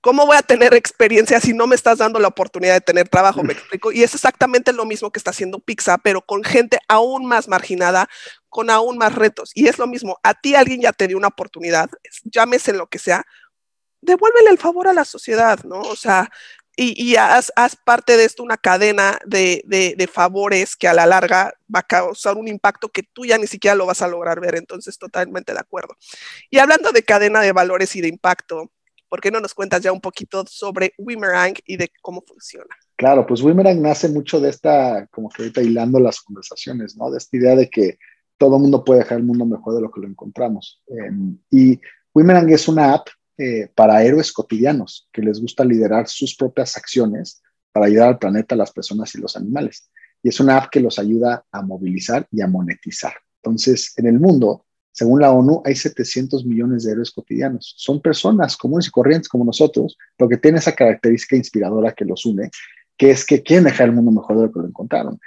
¿cómo 0.00 0.26
voy 0.26 0.36
a 0.36 0.42
tener 0.42 0.74
experiencia 0.74 1.40
si 1.40 1.52
no 1.52 1.68
me 1.68 1.76
estás 1.76 1.98
dando 1.98 2.18
la 2.18 2.26
oportunidad 2.26 2.74
de 2.74 2.80
tener 2.80 3.08
trabajo? 3.08 3.44
Me 3.44 3.52
explico. 3.52 3.92
Y 3.92 4.02
es 4.02 4.12
exactamente 4.12 4.72
lo 4.72 4.84
mismo 4.86 5.12
que 5.12 5.20
está 5.20 5.30
haciendo 5.30 5.60
Pizza, 5.60 5.98
pero 5.98 6.22
con 6.22 6.42
gente 6.42 6.80
aún 6.88 7.26
más 7.26 7.46
marginada, 7.46 8.08
con 8.48 8.70
aún 8.70 8.98
más 8.98 9.14
retos. 9.14 9.52
Y 9.54 9.68
es 9.68 9.78
lo 9.78 9.86
mismo, 9.86 10.18
a 10.24 10.34
ti 10.34 10.56
alguien 10.56 10.80
ya 10.80 10.92
te 10.92 11.06
dio 11.06 11.16
una 11.16 11.28
oportunidad, 11.28 11.88
llámese 12.24 12.72
en 12.72 12.78
lo 12.78 12.88
que 12.88 12.98
sea, 12.98 13.24
devuélvele 14.04 14.50
el 14.50 14.58
favor 14.58 14.88
a 14.88 14.92
la 14.92 15.04
sociedad, 15.04 15.62
¿no? 15.64 15.80
O 15.80 15.96
sea, 15.96 16.30
y, 16.76 17.14
haz, 17.16 17.52
parte 17.84 18.16
de 18.16 18.24
esto 18.24 18.42
una 18.42 18.56
cadena 18.56 19.18
de, 19.24 19.62
de, 19.66 20.06
favores 20.08 20.74
que 20.74 20.88
a 20.88 20.94
la 20.94 21.06
larga 21.06 21.54
va 21.72 21.80
a 21.80 21.82
causar 21.84 22.36
un 22.36 22.48
impacto 22.48 22.88
que 22.88 23.04
tú 23.04 23.24
ya 23.24 23.38
ni 23.38 23.46
siquiera 23.46 23.76
lo 23.76 23.86
vas 23.86 24.02
a 24.02 24.08
lograr 24.08 24.40
ver. 24.40 24.56
Entonces, 24.56 24.98
totalmente 24.98 25.52
de 25.52 25.60
acuerdo. 25.60 25.96
Y 26.50 26.58
hablando 26.58 26.90
de 26.90 27.04
cadena 27.04 27.42
de 27.42 27.52
valores 27.52 27.94
y 27.94 28.00
de 28.00 28.08
impacto, 28.08 28.72
¿por 29.08 29.20
qué 29.20 29.30
no 29.30 29.40
nos 29.40 29.54
cuentas 29.54 29.82
ya 29.82 29.92
un 29.92 30.00
poquito 30.00 30.44
sobre 30.48 30.94
Wimerang 30.98 31.54
y 31.64 31.76
de 31.76 31.92
cómo 32.02 32.24
funciona? 32.26 32.74
Claro, 32.96 33.24
pues 33.24 33.40
Wimerang 33.40 33.80
nace 33.80 34.08
mucho 34.08 34.40
de 34.40 34.50
esta, 34.50 35.06
como 35.12 35.28
que 35.28 35.42
ahorita 35.42 35.62
hilando 35.62 36.00
las 36.00 36.20
conversaciones, 36.20 36.96
¿no? 36.96 37.10
De 37.10 37.18
esta 37.18 37.36
idea 37.36 37.54
de 37.54 37.70
que 37.70 37.98
todo 38.36 38.58
mundo 38.58 38.82
puede 38.82 39.00
dejar 39.00 39.18
el 39.18 39.24
mundo 39.24 39.46
mejor 39.46 39.74
de 39.74 39.80
lo 39.80 39.92
que 39.92 40.00
lo 40.00 40.08
encontramos. 40.08 40.82
Em, 40.88 41.38
y 41.50 41.80
Wimerang 42.12 42.50
es 42.50 42.66
una 42.66 42.94
app 42.94 43.08
eh, 43.38 43.68
para 43.74 44.02
héroes 44.02 44.32
cotidianos 44.32 45.08
que 45.12 45.22
les 45.22 45.40
gusta 45.40 45.64
liderar 45.64 46.08
sus 46.08 46.36
propias 46.36 46.76
acciones 46.76 47.42
para 47.72 47.86
ayudar 47.86 48.08
al 48.08 48.18
planeta, 48.18 48.54
a 48.54 48.58
las 48.58 48.72
personas 48.72 49.14
y 49.14 49.20
los 49.20 49.36
animales. 49.36 49.90
Y 50.22 50.28
es 50.28 50.40
una 50.40 50.56
app 50.56 50.70
que 50.70 50.80
los 50.80 50.98
ayuda 50.98 51.44
a 51.50 51.62
movilizar 51.62 52.26
y 52.30 52.40
a 52.40 52.46
monetizar. 52.46 53.14
Entonces, 53.42 53.92
en 53.96 54.06
el 54.06 54.20
mundo, 54.20 54.64
según 54.92 55.20
la 55.20 55.32
ONU, 55.32 55.62
hay 55.64 55.74
700 55.74 56.46
millones 56.46 56.84
de 56.84 56.92
héroes 56.92 57.10
cotidianos. 57.10 57.74
Son 57.76 58.00
personas 58.00 58.56
comunes 58.56 58.86
y 58.86 58.90
corrientes 58.90 59.28
como 59.28 59.44
nosotros, 59.44 59.98
pero 60.16 60.28
que 60.28 60.36
tienen 60.36 60.58
esa 60.58 60.72
característica 60.72 61.36
inspiradora 61.36 61.92
que 61.92 62.04
los 62.04 62.24
une, 62.24 62.50
que 62.96 63.10
es 63.10 63.26
que 63.26 63.42
quieren 63.42 63.64
dejar 63.64 63.88
el 63.88 63.94
mundo 63.94 64.12
mejor 64.12 64.36
de 64.36 64.42
lo 64.46 64.52
que 64.52 64.60
lo 64.60 64.68
encontraron 64.68 65.18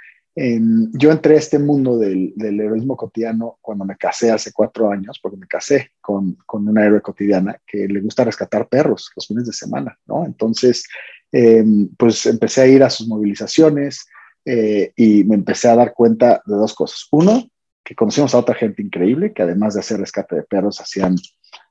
yo 0.92 1.10
entré 1.10 1.34
a 1.34 1.38
este 1.38 1.58
mundo 1.58 1.98
del, 1.98 2.32
heroísmo 2.38 2.96
cotidiano 2.96 3.58
cuando 3.60 3.84
me 3.84 3.96
casé 3.96 4.30
hace 4.30 4.52
cuatro 4.52 4.90
años, 4.90 5.18
porque 5.20 5.36
me 5.36 5.46
casé 5.46 5.92
con, 6.00 6.36
una 6.52 6.84
héroe 6.84 7.00
cotidiana 7.00 7.60
que 7.66 7.88
le 7.88 8.00
gusta 8.00 8.24
rescatar 8.24 8.68
perros 8.68 9.10
los 9.16 9.26
fines 9.26 9.46
de 9.46 9.52
semana, 9.52 9.98
¿no? 10.06 10.24
Entonces, 10.24 10.84
em, 11.32 11.88
pues 11.96 12.26
empecé 12.26 12.60
a 12.60 12.66
ir 12.66 12.82
a 12.84 12.90
sus 12.90 13.08
movilizaciones 13.08 14.06
eh, 14.44 14.92
y 14.96 15.24
me 15.24 15.34
empecé 15.34 15.68
a 15.68 15.76
dar 15.76 15.92
cuenta 15.92 16.42
de 16.46 16.54
dos 16.54 16.74
cosas. 16.74 17.08
Uno, 17.10 17.48
que 17.82 17.94
conocimos 17.94 18.34
a 18.34 18.38
otra 18.38 18.54
gente 18.54 18.82
increíble 18.82 19.32
que 19.32 19.42
además 19.42 19.74
de 19.74 19.80
hacer 19.80 19.98
rescate 19.98 20.36
de 20.36 20.42
perros, 20.42 20.80
hacían 20.80 21.16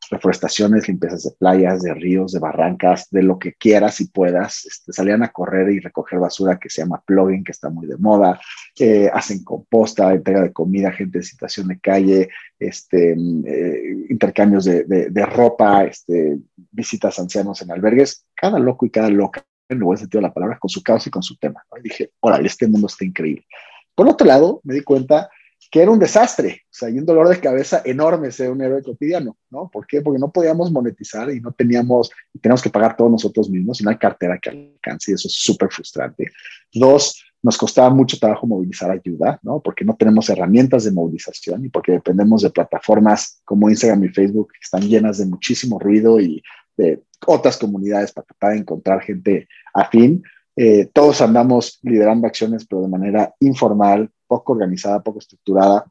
reforestaciones, 0.10 0.88
limpiezas 0.88 1.24
de 1.24 1.32
playas, 1.38 1.82
de 1.82 1.94
ríos, 1.94 2.32
de 2.32 2.40
barrancas, 2.40 3.10
de 3.12 3.24
lo 3.24 3.40
que 3.40 3.54
quieras 3.54 4.00
y 4.02 4.08
puedas. 4.08 4.66
Este, 4.66 4.94
salían 4.94 5.24
a 5.24 5.32
correr 5.32 5.70
y 5.72 5.80
recoger 5.80 6.20
basura 6.20 6.60
que 6.60 6.70
se 6.70 6.82
llama 6.82 7.04
plugging, 7.06 7.44
que 7.44 7.52
está 7.52 7.70
muy 7.70 7.88
de 7.88 7.98
moda. 7.98 8.40
Eh, 8.80 9.10
hacen 9.14 9.44
composta, 9.44 10.14
entrega 10.14 10.42
de 10.42 10.54
comida, 10.54 10.92
gente 10.92 11.20
en 11.20 11.24
situación 11.24 11.68
de 11.68 11.80
calle, 11.80 12.30
este, 12.60 13.12
eh, 13.14 14.06
intercambios 14.10 14.66
de, 14.66 15.26
ropa, 15.26 15.86
este, 15.86 16.38
visitas 16.72 17.20
ancianos 17.20 17.62
en 17.62 17.72
albergues. 17.72 18.26
Cada 18.36 18.60
loco 18.60 18.86
y 18.86 18.90
cada 18.90 19.10
loca, 19.10 19.46
en 19.70 19.78
el 19.78 19.84
buen 19.84 19.98
sentido 19.98 20.22
de 20.22 20.28
la 20.28 20.34
palabra, 20.34 20.58
con 20.60 20.70
su 20.70 20.82
causa 20.82 21.10
y 21.10 21.12
con 21.12 21.24
su 21.24 21.38
tema. 21.38 21.64
Y 21.78 21.82
dije, 21.82 22.12
órale, 22.20 22.48
este 22.48 22.68
mundo 22.68 22.88
está 22.88 23.04
increíble. 23.06 23.46
Por 23.94 24.08
otro 24.08 24.28
lado, 24.28 24.62
me 24.64 24.76
di 24.76 24.82
cuenta 24.82 25.30
que 25.70 25.82
era 25.82 25.92
un 25.92 26.00
desastre, 26.00 26.62
o 26.66 26.74
sea, 26.74 26.90
y 26.90 26.98
un 26.98 27.06
dolor 27.06 27.28
de 27.28 27.40
cabeza 27.40 27.82
enorme 27.84 28.32
ser 28.32 28.52
un 28.52 28.62
héroe 28.62 28.82
cotidiano, 28.82 29.38
¿no? 29.50 29.70
¿Por 29.70 29.86
qué? 29.86 30.02
Porque 30.02 30.20
no 30.20 30.32
podíamos 30.32 30.72
monetizar 30.72 31.30
y 31.30 31.42
no 31.42 31.52
teníamos, 31.52 32.10
teníamos 32.42 32.62
que 32.62 32.70
pagar 32.70 32.96
todos 32.96 33.12
nosotros 33.12 33.50
mismos 33.50 33.86
hay 33.86 33.98
cartera 33.98 34.40
que 34.40 34.50
alcance 34.50 35.12
y 35.12 35.16
eso 35.16 35.28
es 35.28 35.36
súper 35.36 35.70
frustrante. 35.72 36.32
Dos, 36.74 37.24
nos 37.42 37.58
costaba 37.58 37.90
mucho 37.90 38.18
trabajo 38.18 38.48
movilizar 38.48 38.92
ayuda, 38.92 39.40
¿no? 39.44 39.62
Porque 39.62 39.86
no 39.86 39.96
tenemos 39.96 40.30
herramientas 40.30 40.84
de 40.84 40.92
movilización 40.92 41.66
y 41.66 41.70
porque 41.70 41.94
dependemos 41.94 42.42
de 42.42 42.50
plataformas 42.50 43.42
como 43.46 43.70
Instagram 43.70 44.04
y 44.06 44.10
Facebook 44.10 44.52
que 44.52 44.60
están 44.62 44.82
llenas 44.82 45.18
de 45.18 45.26
muchísimo 45.26 45.80
ruido 45.80 46.20
y 46.20 46.42
de 46.76 47.04
otras 47.26 47.58
comunidades 47.58 48.12
para 48.12 48.26
tratar 48.26 48.54
de 48.54 48.60
encontrar 48.60 49.02
gente 49.02 49.48
afín. 49.74 50.24
Eh, 50.56 50.90
todos 50.92 51.22
andamos 51.22 51.80
liderando 51.84 52.28
acciones, 52.28 52.66
pero 52.68 52.82
de 52.82 52.88
manera 52.88 53.34
informal, 53.40 54.10
poco 54.28 54.54
organizada, 54.54 55.04
poco 55.04 55.20
estructurada, 55.20 55.86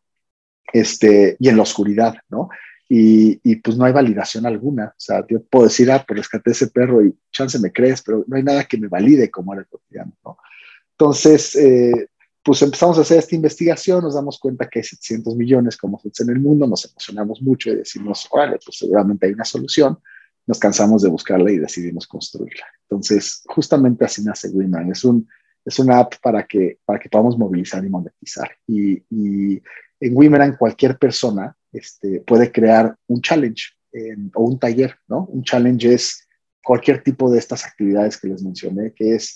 este, 0.72 1.36
y 1.38 1.48
en 1.48 1.56
la 1.56 1.62
oscuridad, 1.62 2.16
¿no? 2.28 2.48
Y, 2.88 3.40
y, 3.42 3.56
pues 3.56 3.76
no 3.76 3.84
hay 3.84 3.92
validación 3.92 4.46
alguna. 4.46 4.86
O 4.86 5.00
sea, 5.00 5.24
yo 5.28 5.42
puedo 5.42 5.64
decir, 5.64 5.90
ah, 5.90 6.04
pero 6.06 6.18
rescaté 6.18 6.52
ese 6.52 6.68
perro 6.68 7.04
y 7.04 7.16
chance 7.32 7.58
me 7.58 7.72
crees, 7.72 8.02
pero 8.02 8.24
no 8.28 8.36
hay 8.36 8.44
nada 8.44 8.64
que 8.64 8.78
me 8.78 8.86
valide 8.86 9.30
como 9.30 9.52
era 9.52 9.62
el 9.62 9.68
cotidiano, 9.68 10.12
¿no? 10.24 10.38
Entonces, 10.92 11.56
eh, 11.56 12.08
pues 12.42 12.62
empezamos 12.62 12.96
a 12.98 13.00
hacer 13.00 13.18
esta 13.18 13.34
investigación, 13.34 14.04
nos 14.04 14.14
damos 14.14 14.38
cuenta 14.38 14.68
que 14.68 14.78
hay 14.78 14.84
700 14.84 15.34
millones 15.34 15.76
como 15.76 16.00
en 16.04 16.30
el 16.30 16.38
mundo, 16.38 16.66
nos 16.66 16.84
emocionamos 16.84 17.42
mucho 17.42 17.70
y 17.70 17.76
decimos, 17.76 18.28
órale, 18.30 18.58
pues 18.64 18.78
seguramente 18.78 19.26
hay 19.26 19.32
una 19.32 19.44
solución 19.44 19.98
nos 20.46 20.58
cansamos 20.58 21.02
de 21.02 21.08
buscarla 21.08 21.50
y 21.50 21.58
decidimos 21.58 22.06
construirla. 22.06 22.64
Entonces, 22.82 23.42
justamente 23.46 24.04
así 24.04 24.22
nace 24.22 24.48
Wiman. 24.48 24.90
Es, 24.90 25.04
un, 25.04 25.28
es 25.66 25.78
una 25.80 25.98
app 25.98 26.14
para 26.22 26.46
que, 26.46 26.78
para 26.84 26.98
que 26.98 27.08
podamos 27.08 27.36
movilizar 27.36 27.84
y 27.84 27.90
monetizar. 27.90 28.50
Y, 28.66 29.02
en 29.98 30.14
Wimeran 30.14 30.56
cualquier 30.56 30.98
persona 30.98 31.56
este, 31.72 32.20
puede 32.20 32.52
crear 32.52 32.94
un 33.06 33.20
challenge 33.22 33.72
o 34.34 34.44
un 34.44 34.58
taller, 34.58 34.94
¿no? 35.08 35.24
Un 35.24 35.42
challenge 35.42 35.94
es 35.94 36.28
cualquier 36.62 37.02
tipo 37.02 37.30
de 37.30 37.38
estas 37.38 37.64
actividades 37.64 38.20
que 38.20 38.28
les 38.28 38.42
mencioné, 38.42 38.92
que 38.92 39.14
es 39.14 39.34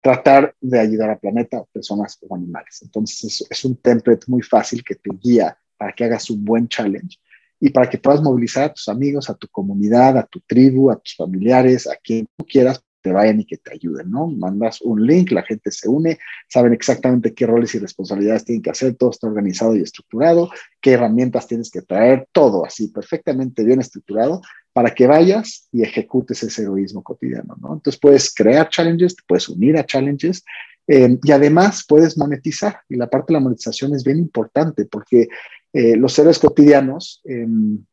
tratar 0.00 0.54
de 0.58 0.80
ayudar 0.80 1.10
al 1.10 1.18
planeta, 1.18 1.62
personas 1.70 2.18
o 2.22 2.34
animales. 2.34 2.80
Entonces, 2.82 3.24
es, 3.24 3.50
es 3.50 3.64
un 3.66 3.76
template 3.76 4.24
muy 4.26 4.40
fácil 4.40 4.82
que 4.82 4.94
te 4.94 5.10
guía 5.20 5.56
para 5.76 5.92
que 5.92 6.04
hagas 6.04 6.30
un 6.30 6.44
buen 6.44 6.66
challenge 6.66 7.18
y 7.60 7.68
para 7.68 7.90
que 7.90 7.98
puedas 7.98 8.22
movilizar 8.22 8.64
a 8.64 8.72
tus 8.72 8.88
amigos, 8.88 9.28
a 9.28 9.34
tu 9.34 9.46
comunidad, 9.48 10.16
a 10.16 10.26
tu 10.26 10.40
tribu, 10.40 10.90
a 10.90 10.96
tus 10.96 11.14
familiares, 11.14 11.86
a 11.86 11.96
quien 11.96 12.26
tú 12.36 12.46
quieras, 12.46 12.82
te 13.00 13.12
vayan 13.12 13.40
y 13.40 13.44
que 13.44 13.56
te 13.56 13.72
ayuden, 13.72 14.10
¿no? 14.10 14.26
Mandas 14.28 14.80
un 14.80 15.06
link, 15.06 15.30
la 15.30 15.42
gente 15.42 15.70
se 15.70 15.88
une, 15.88 16.18
saben 16.48 16.72
exactamente 16.72 17.34
qué 17.34 17.46
roles 17.46 17.74
y 17.74 17.78
responsabilidades 17.78 18.44
tienen 18.44 18.62
que 18.62 18.70
hacer, 18.70 18.94
todo 18.94 19.10
está 19.10 19.26
organizado 19.26 19.76
y 19.76 19.82
estructurado, 19.82 20.50
qué 20.80 20.92
herramientas 20.92 21.46
tienes 21.46 21.70
que 21.70 21.82
traer, 21.82 22.28
todo 22.32 22.64
así 22.64 22.88
perfectamente 22.88 23.64
bien 23.64 23.80
estructurado 23.80 24.42
para 24.72 24.94
que 24.94 25.06
vayas 25.06 25.68
y 25.72 25.82
ejecutes 25.82 26.42
ese 26.42 26.62
heroísmo 26.62 27.02
cotidiano, 27.02 27.56
¿no? 27.60 27.74
Entonces 27.74 27.98
puedes 28.00 28.32
crear 28.32 28.68
challenges, 28.68 29.16
te 29.16 29.22
puedes 29.26 29.48
unir 29.48 29.76
a 29.76 29.84
challenges 29.84 30.44
eh, 30.86 31.18
y 31.22 31.32
además 31.32 31.84
puedes 31.88 32.16
monetizar. 32.16 32.80
Y 32.88 32.96
la 32.96 33.08
parte 33.08 33.32
de 33.32 33.38
la 33.38 33.44
monetización 33.44 33.94
es 33.94 34.04
bien 34.04 34.18
importante 34.18 34.86
porque 34.86 35.28
eh, 35.72 35.96
los 35.96 36.18
héroes 36.18 36.38
cotidianos, 36.38 37.20
em, 37.24 37.84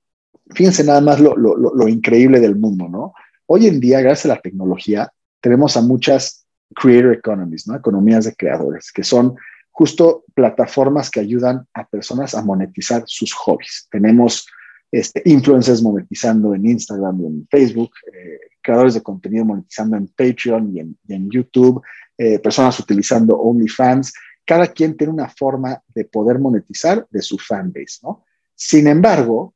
fíjense 0.50 0.84
nada 0.84 1.02
más 1.02 1.20
lo, 1.20 1.36
lo, 1.36 1.88
increíble 1.88 2.39
del 2.39 2.56
mundo, 2.56 2.88
¿no? 2.89 3.13
Hoy 3.48 3.68
en 3.68 3.80
día, 3.80 4.02
gracias 4.02 4.26
a 4.26 4.36
la 4.36 4.42
tecnología, 4.42 5.12
tenemos 5.42 5.78
a 5.78 5.82
muchas 5.82 6.46
creator 6.76 7.14
economies, 7.14 7.68
¿no? 7.68 7.76
Economías 7.76 8.26
de 8.26 8.36
creadores, 8.36 8.92
que 8.92 9.04
son 9.04 9.36
justo 9.72 10.26
plataformas 10.34 11.10
que 11.10 11.22
ayudan 11.22 11.66
a 11.74 11.88
personas 11.88 12.36
a 12.36 12.44
monetizar 12.44 13.04
sus 13.06 13.34
hobbies. 13.34 13.88
Tenemos 13.90 14.48
este, 14.92 15.22
influencers 15.26 15.82
monetizando 15.82 16.54
en 16.54 16.66
Instagram 16.66 17.22
y 17.22 17.26
en 17.26 17.48
Facebook, 17.50 17.92
eh, 18.14 18.40
creadores 18.62 18.96
de 18.96 19.02
contenido 19.02 19.46
monetizando 19.46 19.96
en 19.96 20.08
Patreon 20.08 20.76
y 20.76 21.14
en, 21.14 21.30
YouTube, 21.30 21.82
eh, 22.18 22.40
personas 22.40 22.80
utilizando 22.80 23.38
OnlyFans 23.38 24.14
cada 24.46 24.68
quien 24.68 24.96
tiene 24.96 25.12
una 25.12 25.28
forma 25.28 25.82
de 25.94 26.06
poder 26.06 26.40
monetizar 26.40 27.06
de 27.12 27.22
su 27.22 27.38
fanbase, 27.38 28.00
¿no? 28.04 28.24
Sin 28.56 28.88
embargo, 28.88 29.54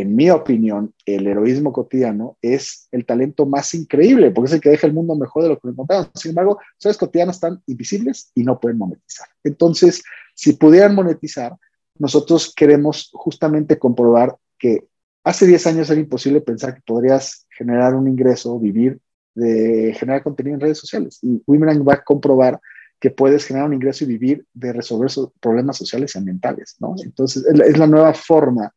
en 0.00 0.16
mi 0.16 0.28
opinión, 0.28 0.92
el 1.06 1.24
heroísmo 1.28 1.72
cotidiano 1.72 2.36
es 2.42 2.88
el 2.90 3.06
talento 3.06 3.46
más 3.46 3.74
increíble, 3.74 4.32
porque 4.32 4.48
es 4.48 4.54
el 4.54 4.60
que 4.60 4.70
deja 4.70 4.88
el 4.88 4.92
mundo 4.92 5.14
mejor 5.14 5.44
de 5.44 5.50
lo 5.50 5.54
que 5.54 5.68
lo 5.68 5.72
encontramos. 5.72 6.10
Sin 6.14 6.30
embargo, 6.30 6.58
los 6.82 6.98
cotidianos 6.98 7.36
están 7.36 7.62
invisibles 7.66 8.32
y 8.34 8.42
no 8.42 8.58
pueden 8.58 8.78
monetizar. 8.78 9.28
Entonces, 9.44 10.02
si 10.34 10.54
pudieran 10.54 10.96
monetizar, 10.96 11.54
nosotros 11.96 12.52
queremos 12.56 13.10
justamente 13.12 13.78
comprobar 13.78 14.36
que 14.58 14.84
hace 15.22 15.46
10 15.46 15.66
años 15.68 15.90
era 15.90 16.00
imposible 16.00 16.40
pensar 16.40 16.74
que 16.74 16.82
podrías 16.84 17.46
generar 17.56 17.94
un 17.94 18.08
ingreso, 18.08 18.58
vivir 18.58 18.98
de 19.36 19.94
generar 19.96 20.24
contenido 20.24 20.54
en 20.54 20.60
redes 20.60 20.78
sociales. 20.78 21.20
Y 21.22 21.40
Women 21.46 21.84
va 21.86 21.94
a 21.94 22.02
comprobar 22.02 22.60
que 22.98 23.10
puedes 23.10 23.44
generar 23.44 23.68
un 23.68 23.74
ingreso 23.74 24.02
y 24.02 24.08
vivir 24.08 24.44
de 24.54 24.72
resolver 24.72 25.08
problemas 25.38 25.76
sociales 25.76 26.14
y 26.14 26.18
ambientales, 26.18 26.74
¿no? 26.80 26.96
Entonces, 27.04 27.44
es 27.46 27.78
la 27.78 27.86
nueva 27.86 28.12
forma 28.12 28.72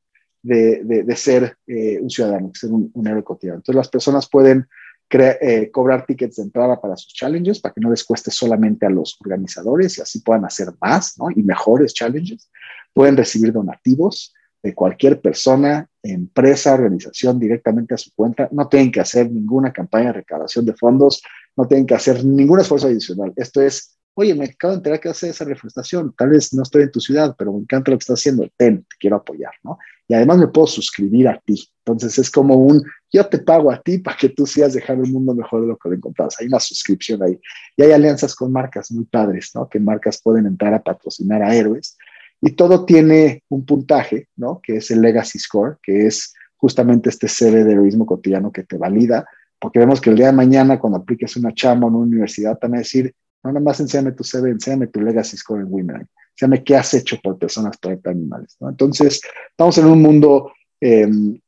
de, 0.48 1.16
ser 1.16 1.58
eh, 1.68 2.00
un 2.02 2.10
ciudadano, 2.10 2.48
de 2.50 2.60
ser 2.60 2.72
un, 2.72 3.08
héroe 3.08 3.24
cotidiano. 3.24 3.58
Entonces 3.58 3.76
las 3.76 3.90
personas 3.90 4.30
pueden 4.30 4.68
eh, 5.10 5.70
cobrar 5.72 6.06
tickets 6.06 6.38
de 6.38 6.44
entrada 6.44 6.80
para 6.80 6.96
sus 6.96 7.14
challenges, 7.14 7.60
para 7.60 7.74
que 7.74 7.82
no 7.82 7.90
les 7.90 8.04
cueste 8.04 8.32
solamente 8.32 8.86
a 8.86 8.90
los 8.90 9.18
organizadores 9.22 9.98
y 9.98 10.02
así 10.02 10.20
puedan 10.20 10.46
hacer 10.46 10.68
más 10.82 11.18
¿no? 11.18 11.30
y 11.32 11.44
mejores 11.44 11.94
challenges. 11.94 12.50
Pueden 12.94 13.18
recibir 13.18 13.54
donativos 13.54 14.34
de 14.64 14.74
cualquier 14.74 15.22
persona, 15.22 15.88
empresa, 16.02 16.74
organización 16.74 17.40
directamente 17.40 17.94
a 17.94 17.98
su 17.98 18.12
cuenta. 18.16 18.50
No 18.52 18.68
tienen 18.68 18.92
que 18.92 19.00
hacer 19.00 19.32
ninguna 19.32 19.72
campaña 19.72 20.08
de 20.08 20.14
recaudación 20.14 20.66
de 20.66 20.74
fondos, 20.74 21.22
no 21.56 21.68
tienen 21.68 21.86
que 21.86 21.96
hacer 21.96 22.26
ningún 22.26 22.60
esfuerzo 22.60 22.88
adicional. 22.88 23.34
Esto 23.36 23.62
es 23.62 23.98
oye, 24.20 24.34
me 24.34 24.46
acabo 24.46 24.72
de 24.72 24.78
enterar 24.78 25.00
que 25.00 25.10
hace 25.10 25.30
esa 25.30 25.46
reforestación, 25.46 26.12
tal 26.18 26.30
vez 26.30 26.52
no 26.52 26.64
estoy 26.64 26.82
en 26.82 26.92
tu 26.92 27.00
ciudad, 27.00 27.36
pero 27.38 27.54
me 27.54 27.60
encanta 27.60 27.92
lo 27.92 27.98
que 27.98 28.02
estás 28.02 28.20
haciendo, 28.20 28.50
ten, 28.58 28.80
te 28.80 28.96
quiero 29.00 29.18
apoyar, 29.18 29.52
¿no? 29.64 29.78
Y 30.08 30.14
además 30.14 30.38
me 30.38 30.48
puedo 30.48 30.68
suscribir 30.68 31.28
a 31.28 31.40
ti. 31.40 31.68
Entonces 31.86 32.18
es 32.18 32.30
como 32.30 32.56
un, 32.56 32.84
yo 33.12 33.26
te 33.28 33.40
pago 33.40 33.72
a 33.72 33.82
ti 33.82 33.98
para 33.98 34.18
que 34.18 34.30
tú 34.30 34.46
sigas 34.46 34.74
dejando 34.74 35.04
el 35.04 35.12
mundo 35.12 35.34
mejor 35.34 35.62
de 35.62 35.68
lo 35.68 35.78
que 35.78 35.90
lo 35.90 35.96
encontrabas. 35.96 36.40
Hay 36.40 36.48
una 36.48 36.60
suscripción 36.60 37.22
ahí. 37.24 37.40
Y 37.76 37.84
hay 37.84 37.92
alianzas 37.92 38.36
con 38.36 38.52
marcas 38.52 38.92
muy 38.92 39.06
padres, 39.06 39.52
¿no? 39.54 39.68
Que 39.68 39.80
marcas 39.80 40.22
pueden 40.22 40.46
entrar 40.46 40.74
a 40.74 40.82
patrocinar 40.82 41.44
a 41.44 41.56
héroes. 41.56 41.98
Y 42.42 42.52
todo 42.52 42.86
tiene 42.86 43.44
un 43.50 43.66
puntaje, 43.66 44.30
¿no? 44.36 44.62
Que 44.62 44.78
es 44.78 44.92
el 44.92 45.02
Legacy 45.02 45.40
Score, 45.40 45.78
que 45.82 46.08
es 46.08 46.34
justamente 46.58 47.10
este 47.10 47.28
CV 47.28 47.64
de 47.64 47.74
heroísmo 47.74 48.06
cotidiano 48.06 48.52
que 48.52 48.64
te 48.64 48.78
valida, 48.78 49.26
porque 49.60 49.80
vemos 49.80 50.02
que 50.02 50.10
el 50.10 50.16
día 50.16 50.28
de 50.28 50.34
mañana, 50.34 50.80
cuando 50.80 51.00
apliques 51.00 51.36
una 51.36 51.54
chamba 51.54 51.88
en 51.88 51.96
una 51.96 52.06
universidad, 52.06 52.58
te 52.58 52.68
van 52.68 52.76
a 52.76 52.80
decir, 52.80 53.14
nada 53.48 53.64
más 53.64 53.80
enséñame 53.80 54.12
tu 54.12 54.24
CV, 54.24 54.52
enséñame 54.52 54.88
tu 54.88 55.02
legacy 55.02 55.38
score 55.38 55.62
en 55.62 55.68
Women. 55.72 56.08
Enséñame 56.32 56.64
qué 56.64 56.76
has 56.76 56.94
hecho 56.94 57.18
por 57.22 57.38
personas, 57.38 57.78
por 57.78 58.00
animales. 58.06 58.56
¿no? 58.60 58.70
Entonces, 58.70 59.22
estamos 59.50 59.78
en 59.78 59.86
un 59.86 60.02
mundo 60.02 60.52
em, 60.80 61.40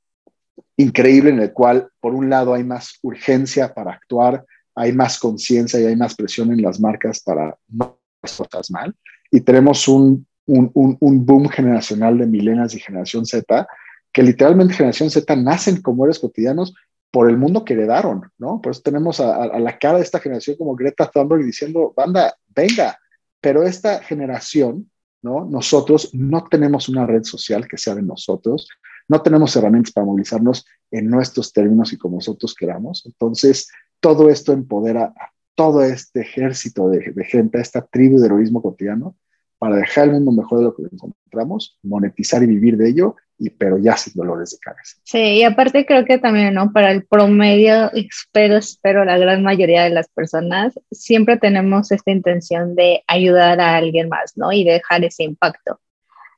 increíble 0.77 1.29
en 1.29 1.39
el 1.39 1.53
cual, 1.53 1.89
por 1.99 2.15
un 2.15 2.29
lado, 2.29 2.53
hay 2.53 2.63
más 2.63 2.99
urgencia 3.01 3.73
para 3.73 3.91
actuar, 3.91 4.45
hay 4.75 4.93
más 4.93 5.19
conciencia 5.19 5.79
y 5.79 5.85
hay 5.85 5.95
más 5.95 6.15
presión 6.15 6.51
en 6.51 6.61
las 6.61 6.79
marcas 6.79 7.21
para 7.21 7.57
no 7.67 7.99
hacer 8.21 8.47
cosas 8.47 8.71
mal. 8.71 8.95
Y 9.29 9.41
tenemos 9.41 9.87
un, 9.87 10.25
un, 10.45 10.71
un, 10.73 10.97
un 10.99 11.25
boom 11.25 11.49
generacional 11.49 12.17
de 12.17 12.25
milenias 12.25 12.73
y 12.73 12.79
generación 12.79 13.25
Z, 13.25 13.67
que 14.11 14.23
literalmente 14.23 14.73
generación 14.73 15.09
Z 15.09 15.35
nacen 15.35 15.81
como 15.81 16.05
héroes 16.05 16.19
cotidianos 16.19 16.73
por 17.11 17.29
el 17.29 17.37
mundo 17.37 17.65
que 17.65 17.73
heredaron, 17.73 18.31
¿no? 18.37 18.61
Por 18.61 18.71
eso 18.71 18.81
tenemos 18.81 19.19
a, 19.19 19.47
la 19.59 19.77
cara 19.79 19.97
de 19.97 20.03
esta 20.03 20.19
generación 20.19 20.57
como 20.57 20.75
Greta 20.75 21.09
Thunberg 21.09 21.43
diciendo, 21.43 21.93
banda, 21.95 22.35
venga, 22.55 22.99
pero 23.41 23.63
esta 23.63 23.99
generación, 23.99 24.89
¿no? 25.21 25.45
Nosotros 25.45 26.11
no 26.13 26.43
tenemos 26.45 26.87
una 26.87 27.05
red 27.05 27.23
social 27.23 27.67
que 27.67 27.77
sea 27.77 27.95
de 27.95 28.03
nosotros, 28.03 28.67
no 29.07 29.21
tenemos 29.21 29.55
herramientas 29.55 29.91
para 29.91 30.05
movilizarnos 30.05 30.65
en 30.91 31.09
nuestros 31.09 31.51
términos 31.51 31.91
y 31.93 31.97
como 31.97 32.17
nosotros 32.17 32.53
queramos. 32.53 33.03
Entonces, 33.05 33.69
todo 33.99 34.29
esto 34.29 34.53
empodera 34.53 35.05
a 35.05 35.31
todo 35.55 35.83
este 35.83 36.21
ejército 36.21 36.89
de, 36.89 37.11
de 37.11 37.25
gente, 37.25 37.57
a 37.57 37.61
esta 37.61 37.81
tribu 37.81 38.19
de 38.19 38.27
heroísmo 38.27 38.61
cotidiano, 38.61 39.15
para 39.59 39.75
dejar 39.75 40.05
el 40.05 40.13
mundo 40.13 40.31
mejor 40.31 40.59
de 40.59 40.63
lo 40.63 40.75
que 40.75 40.83
encontramos, 40.83 41.77
monetizar 41.83 42.41
y 42.41 42.47
vivir 42.47 42.77
de 42.77 42.89
ello 42.89 43.17
y, 43.37 43.49
pero 43.49 43.77
ya 43.77 43.95
sin 43.97 44.13
dolores 44.13 44.51
de 44.51 44.57
cabeza. 44.59 44.97
Sí, 45.03 45.19
y 45.19 45.43
aparte 45.43 45.85
creo 45.85 46.05
que 46.05 46.17
también, 46.17 46.53
¿no? 46.53 46.71
Para 46.71 46.91
el 46.91 47.05
promedio, 47.05 47.91
espero, 47.93 48.57
espero 48.57 49.03
la 49.05 49.17
gran 49.17 49.43
mayoría 49.43 49.83
de 49.83 49.89
las 49.91 50.07
personas, 50.09 50.79
siempre 50.91 51.37
tenemos 51.37 51.91
esta 51.91 52.11
intención 52.11 52.75
de 52.75 53.03
ayudar 53.07 53.59
a 53.59 53.75
alguien 53.75 54.07
más, 54.09 54.37
¿no? 54.37 54.51
Y 54.51 54.63
dejar 54.63 55.03
ese 55.03 55.23
impacto. 55.23 55.79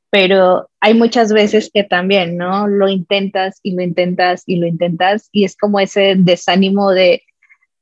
Pero 0.10 0.70
hay 0.82 0.94
muchas 0.94 1.32
veces 1.32 1.70
que 1.74 1.84
también, 1.84 2.38
¿no? 2.38 2.68
Lo 2.68 2.90
intentas 2.90 3.60
y 3.64 3.76
lo 3.76 3.84
intentas 3.84 4.44
y 4.46 4.58
lo 4.58 4.68
intentas 4.68 5.30
y 5.32 5.46
es 5.46 5.56
como 5.56 5.80
ese 5.80 6.16
desánimo 6.18 6.92
de, 6.92 7.24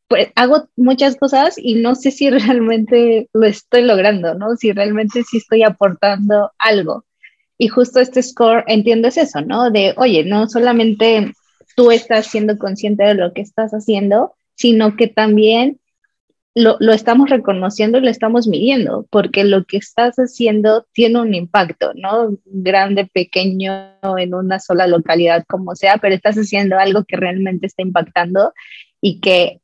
pues 0.10 0.30
hago 0.36 0.68
muchas 0.76 1.16
cosas 1.16 1.56
y 1.58 1.76
no 1.76 1.96
sé 1.96 2.12
si 2.12 2.30
realmente 2.30 3.30
lo 3.32 3.46
estoy 3.46 3.84
logrando, 3.84 4.34
¿no? 4.34 4.58
Si 4.58 4.74
realmente 4.74 5.24
sí 5.24 5.38
estoy 5.38 5.64
aportando 5.64 6.52
algo. 6.58 7.06
Y 7.58 7.68
justo 7.68 8.00
este 8.00 8.24
score, 8.24 8.64
entiendo 8.68 9.08
es 9.08 9.18
eso, 9.18 9.42
¿no? 9.42 9.70
De, 9.70 9.94
oye, 9.98 10.24
no 10.24 10.50
solamente 10.50 11.34
tú 11.76 11.92
estás 11.92 12.28
siendo 12.28 12.58
consciente 12.58 13.04
de 13.04 13.14
lo 13.16 13.34
que 13.34 13.42
estás 13.42 13.72
haciendo, 13.72 14.34
sino 14.56 14.96
que 14.96 15.08
también 15.08 15.80
lo, 16.56 16.78
lo, 16.80 16.94
estamos 16.94 17.30
reconociendo 17.30 18.00
y 18.00 18.02
lo 18.02 18.10
estamos 18.10 18.48
midiendo, 18.48 19.06
porque 19.12 19.44
lo 19.44 19.66
que 19.66 19.78
estás 19.78 20.16
haciendo 20.16 20.88
tiene 20.94 21.20
un 21.20 21.36
impacto, 21.36 21.92
¿no? 21.96 22.38
Grande, 22.46 23.06
pequeño, 23.06 23.94
en 24.18 24.34
una 24.34 24.60
sola 24.60 24.88
localidad, 24.88 25.46
como 25.48 25.76
sea, 25.76 25.98
pero 25.98 26.16
estás 26.16 26.38
haciendo 26.38 26.80
algo 26.80 27.04
que 27.04 27.18
realmente 27.18 27.68
está 27.68 27.84
impactando 27.84 28.54
y 29.02 29.20
que 29.20 29.62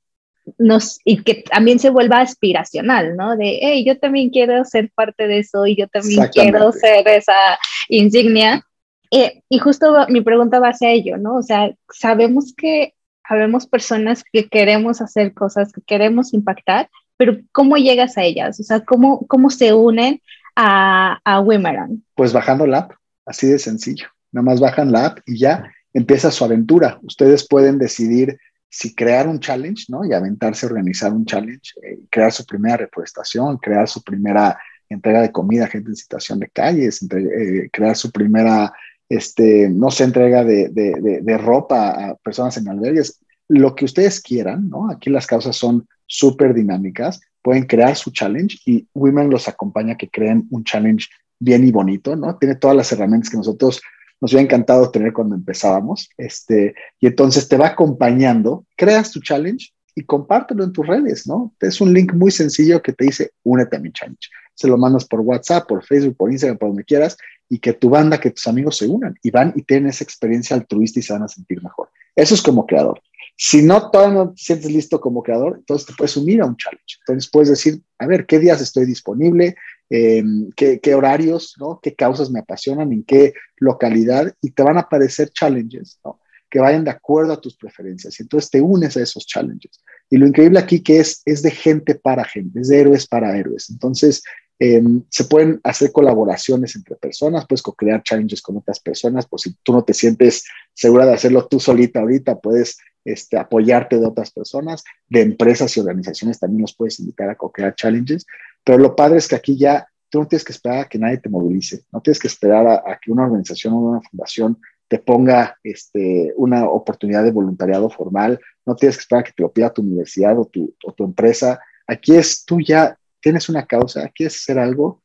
nos, 0.57 0.99
y 1.03 1.23
que 1.23 1.43
también 1.49 1.79
se 1.79 1.89
vuelva 1.89 2.19
aspiracional, 2.19 3.15
¿no? 3.15 3.35
De, 3.35 3.59
hey, 3.61 3.83
yo 3.85 3.97
también 3.97 4.29
quiero 4.29 4.63
ser 4.65 4.91
parte 4.93 5.27
de 5.27 5.39
eso 5.39 5.65
y 5.65 5.75
yo 5.75 5.87
también 5.87 6.27
quiero 6.31 6.71
ser 6.71 7.07
esa 7.07 7.57
insignia. 7.89 8.65
Eh, 9.11 9.41
y 9.49 9.59
justo 9.59 10.05
mi 10.09 10.21
pregunta 10.21 10.59
va 10.59 10.69
hacia 10.69 10.91
ello, 10.91 11.17
¿no? 11.17 11.37
O 11.37 11.41
sea, 11.41 11.73
sabemos 11.91 12.53
que 12.55 12.93
habemos 13.23 13.67
personas 13.67 14.23
que 14.23 14.47
queremos 14.47 15.01
hacer 15.01 15.33
cosas, 15.33 15.71
que 15.71 15.81
queremos 15.81 16.33
impactar, 16.33 16.89
pero 17.17 17.37
¿cómo 17.51 17.77
llegas 17.77 18.17
a 18.17 18.23
ellas? 18.23 18.59
O 18.59 18.63
sea, 18.63 18.81
¿cómo, 18.81 19.25
cómo 19.27 19.49
se 19.49 19.73
unen 19.73 20.21
a, 20.55 21.19
a 21.23 21.39
Wimeran? 21.39 22.03
Pues 22.15 22.33
bajando 22.33 22.67
la 22.67 22.79
app, 22.79 22.91
así 23.25 23.47
de 23.47 23.59
sencillo. 23.59 24.07
Nada 24.31 24.43
más 24.45 24.59
bajan 24.59 24.91
la 24.91 25.07
app 25.07 25.19
y 25.25 25.39
ya 25.39 25.71
empieza 25.93 26.29
su 26.29 26.43
aventura. 26.43 26.99
Ustedes 27.03 27.47
pueden 27.47 27.79
decidir 27.79 28.37
si 28.69 28.93
crear 28.93 29.27
un 29.27 29.39
challenge, 29.39 29.85
¿no? 29.89 30.05
Y 30.05 30.13
aventarse 30.13 30.65
a 30.65 30.69
organizar 30.69 31.13
un 31.13 31.25
challenge, 31.25 31.73
eh, 31.81 31.99
crear 32.09 32.31
su 32.31 32.45
primera 32.45 32.77
reforestación, 32.77 33.57
crear 33.57 33.87
su 33.87 34.03
primera 34.03 34.57
entrega 34.89 35.21
de 35.21 35.31
comida 35.31 35.65
a 35.65 35.67
gente 35.67 35.89
en 35.89 35.95
situación 35.95 36.39
de 36.39 36.49
calles, 36.49 37.01
eh, 37.11 37.69
crear 37.71 37.95
su 37.95 38.11
primera, 38.11 38.73
este, 39.09 39.69
no 39.69 39.91
sé, 39.91 40.03
entrega 40.03 40.43
de, 40.43 41.37
ropa 41.39 41.89
a 41.89 42.15
personas 42.15 42.57
en 42.57 42.67
albergues, 42.67 43.19
lo 43.47 43.75
que 43.75 43.85
ustedes 43.85 44.21
quieran, 44.21 44.69
¿no? 44.69 44.89
Aquí 44.89 45.09
las 45.09 45.27
causas 45.27 45.55
son 45.55 45.87
súper 46.05 46.53
dinámicas, 46.53 47.21
pueden 47.41 47.65
crear 47.65 47.95
su 47.95 48.11
challenge 48.11 48.59
y 48.65 48.87
Women 48.93 49.29
los 49.29 49.47
acompaña 49.47 49.93
a 49.93 49.97
que 49.97 50.09
creen 50.09 50.47
un 50.51 50.63
challenge 50.63 51.07
bien 51.39 51.65
y 51.67 51.71
bonito, 51.71 52.15
¿no? 52.15 52.37
Tiene 52.37 52.55
todas 52.55 52.75
las 52.75 52.91
herramientas 52.91 53.29
que 53.29 53.37
nosotros 53.37 53.81
nos 54.25 54.33
hubiera 54.33 54.45
encantado 54.45 54.89
tener 54.89 55.13
cuando 55.13 55.35
empezábamos. 55.35 56.09
Este, 56.17 56.73
y 56.99 57.05
entonces 57.05 57.47
te 57.47 57.57
va 57.57 57.67
acompañando, 57.67 58.65
creas 58.75 59.11
tu 59.11 59.19
challenge 59.19 59.71
y 59.93 60.03
compártelo 60.03 60.63
en 60.63 60.73
tus 60.73 60.87
redes, 60.87 61.27
¿no? 61.27 61.53
Es 61.59 61.79
un 61.79 61.93
link 61.93 62.11
muy 62.13 62.31
sencillo 62.31 62.81
que 62.81 62.91
te 62.91 63.05
dice, 63.05 63.33
únete 63.43 63.77
a 63.77 63.79
mi 63.79 63.91
challenge. 63.91 64.27
Se 64.55 64.67
lo 64.67 64.79
mandas 64.79 65.05
por 65.05 65.19
WhatsApp, 65.19 65.67
por 65.67 65.85
Facebook, 65.85 66.17
por 66.17 66.31
Instagram, 66.31 66.57
por 66.57 66.69
donde 66.69 66.83
quieras, 66.83 67.17
y 67.47 67.59
que 67.59 67.73
tu 67.73 67.91
banda, 67.91 68.19
que 68.19 68.31
tus 68.31 68.47
amigos 68.47 68.77
se 68.77 68.87
unan 68.87 69.13
y 69.21 69.29
van 69.29 69.53
y 69.55 69.61
tienen 69.61 69.89
esa 69.89 70.03
experiencia 70.03 70.55
altruista 70.55 70.99
y 70.99 71.03
se 71.03 71.13
van 71.13 71.21
a 71.21 71.27
sentir 71.27 71.61
mejor. 71.61 71.89
Eso 72.15 72.33
es 72.33 72.41
como 72.41 72.65
creador. 72.65 72.99
Si 73.37 73.61
no, 73.61 73.91
todavía 73.91 74.15
no 74.15 74.29
te 74.31 74.37
sientes 74.37 74.71
listo 74.71 74.99
como 74.99 75.21
creador, 75.21 75.57
entonces 75.59 75.85
te 75.85 75.93
puedes 75.93 76.17
unir 76.17 76.41
a 76.41 76.45
un 76.47 76.57
challenge. 76.57 76.97
Entonces 77.01 77.29
puedes 77.29 77.49
decir, 77.49 77.79
a 77.99 78.07
ver, 78.07 78.25
¿qué 78.25 78.39
días 78.39 78.59
estoy 78.59 78.85
disponible? 78.85 79.55
Em, 79.89 80.49
qué, 80.55 80.95
horarios, 80.95 81.55
¿no? 81.59 81.79
qué 81.81 81.93
causas 81.93 82.31
me 82.31 82.39
apasionan, 82.39 82.91
en 82.91 83.03
qué 83.03 83.33
localidad, 83.57 84.33
y 84.41 84.49
te 84.51 84.63
van 84.63 84.77
a 84.77 84.81
aparecer 84.81 85.29
challenges 85.29 85.99
¿no? 86.03 86.19
que 86.49 86.59
vayan 86.59 86.83
de 86.83 86.89
acuerdo 86.89 87.33
a 87.33 87.41
tus 87.41 87.55
preferencias. 87.55 88.19
Y 88.19 88.23
entonces 88.23 88.49
te 88.49 88.61
unes 88.61 88.97
a 88.97 89.01
esos 89.01 89.27
challenges. 89.27 89.79
Y 90.09 90.17
lo 90.17 90.25
increíble 90.25 90.59
aquí 90.59 90.81
que 90.81 90.99
es, 90.99 91.21
es 91.25 91.43
de 91.43 91.51
gente 91.51 91.95
para 91.95 92.23
gente, 92.23 92.61
es 92.61 92.69
de 92.69 92.79
héroes 92.79 93.07
para 93.07 93.37
héroes. 93.37 93.69
Entonces, 93.69 94.23
em, 94.57 95.03
se 95.09 95.25
pueden 95.25 95.59
hacer 95.63 95.91
colaboraciones 95.91 96.75
entre 96.75 96.95
personas, 96.95 97.45
puedes 97.47 97.61
co-crear 97.61 98.01
challenges 98.01 98.41
con 98.41 98.57
otras 98.57 98.79
personas, 98.79 99.27
pues 99.27 99.43
si 99.43 99.53
tú 99.61 99.73
no 99.73 99.83
te 99.83 99.93
sientes 99.93 100.45
segura 100.73 101.05
de 101.05 101.13
hacerlo 101.13 101.47
tú 101.47 101.59
solita 101.59 101.99
ahorita, 101.99 102.39
puedes 102.39 102.77
este, 103.03 103.37
apoyarte 103.37 103.99
de 103.99 104.07
otras 104.07 104.31
personas, 104.31 104.83
de 105.09 105.21
empresas 105.21 105.75
y 105.77 105.79
organizaciones 105.79 106.39
también 106.39 106.61
los 106.61 106.75
puedes 106.75 106.99
invitar 106.99 107.29
a 107.29 107.35
co-crear 107.35 107.75
challenges. 107.75 108.25
Pero 108.65 108.79
lo 108.79 108.95
padre 108.95 109.19
es 109.19 109.27
que 109.27 109.35
aquí 109.35 109.55
ya 109.55 109.87
tú 110.09 110.19
no 110.19 110.27
tienes 110.27 110.43
que 110.43 110.51
esperar 110.51 110.79
a 110.79 110.89
que 110.89 110.99
nadie 110.99 111.19
te 111.19 111.29
movilice, 111.29 111.85
no 111.91 112.01
tienes 112.01 112.19
que 112.19 112.27
esperar 112.27 112.67
a, 112.67 112.99
que 113.01 113.11
una 113.11 113.25
organización 113.25 113.73
o 113.73 113.79
una 113.79 114.01
fundación 114.01 114.59
te 114.87 114.99
ponga 114.99 115.57
este, 115.63 116.33
una 116.35 116.67
oportunidad 116.67 117.23
de 117.23 117.31
voluntariado 117.31 117.89
formal, 117.89 118.39
no 118.65 118.75
tienes 118.75 118.97
que 118.97 119.01
esperar 119.01 119.21
a 119.21 119.23
que 119.23 119.33
te 119.33 119.43
lo 119.43 119.51
pida 119.51 119.73
tu 119.73 119.81
universidad 119.81 120.37
o 120.37 120.45
tu, 120.45 120.75
tu 120.95 121.03
empresa. 121.03 121.59
Aquí 121.87 122.15
es, 122.15 122.43
tú 122.43 122.59
ya 122.59 122.97
tienes 123.21 123.49
una 123.49 123.65
causa, 123.65 124.09
quieres 124.09 124.35
hacer 124.35 124.59
algo, 124.59 125.03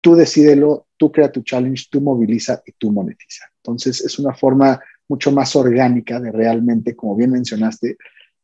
tú 0.00 0.14
decídelo, 0.14 0.86
tú 0.96 1.12
crea 1.12 1.30
tu 1.30 1.42
challenge, 1.42 1.86
tú 1.90 2.00
moviliza 2.00 2.62
y 2.66 2.72
tú 2.72 2.90
monetiza. 2.92 3.44
Entonces 3.56 4.00
es 4.00 4.18
una 4.18 4.34
forma 4.34 4.80
mucho 5.08 5.32
más 5.32 5.54
orgánica 5.56 6.18
de 6.20 6.32
realmente, 6.32 6.96
como 6.96 7.16
bien 7.16 7.30
mencionaste, 7.30 7.96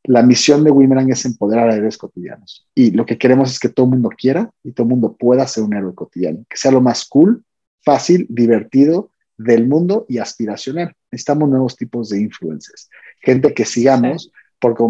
la 0.09 0.23
misión 0.23 0.65
de 0.65 0.71
Wimerang 0.71 1.11
es 1.11 1.27
empoderar 1.27 1.69
a 1.69 1.77
héroes 1.77 1.99
cotidianos. 1.99 2.67
Y 2.75 2.93
lo 2.93 3.05
que 3.05 3.19
queremos 3.19 3.53
es 3.53 3.61
que 3.61 3.69
todo 3.69 3.85
el 3.85 3.93
mundo 3.93 4.09
quiera 4.09 4.51
y 4.65 4.73
todo 4.73 4.85
el 4.85 4.89
mundo 4.89 5.15
pueda 5.15 5.47
ser 5.47 5.65
un 5.65 5.75
héroe 5.75 5.95
cotidiano, 5.95 6.47
que 6.49 6.57
sea 6.57 6.71
lo 6.71 6.81
más 6.81 7.05
cool, 7.07 7.45
fácil, 7.85 8.27
divertido 8.31 9.11
del 9.37 9.69
mundo 9.69 10.07
y 10.09 10.17
aspiracional. 10.17 10.95
Necesitamos 11.13 11.51
nuevos 11.51 11.77
tipos 11.77 12.09
de 12.09 12.23
influencers, 12.23 12.89
gente 13.21 13.53
que 13.53 13.67
sigamos 13.67 14.33
porque, 14.59 14.83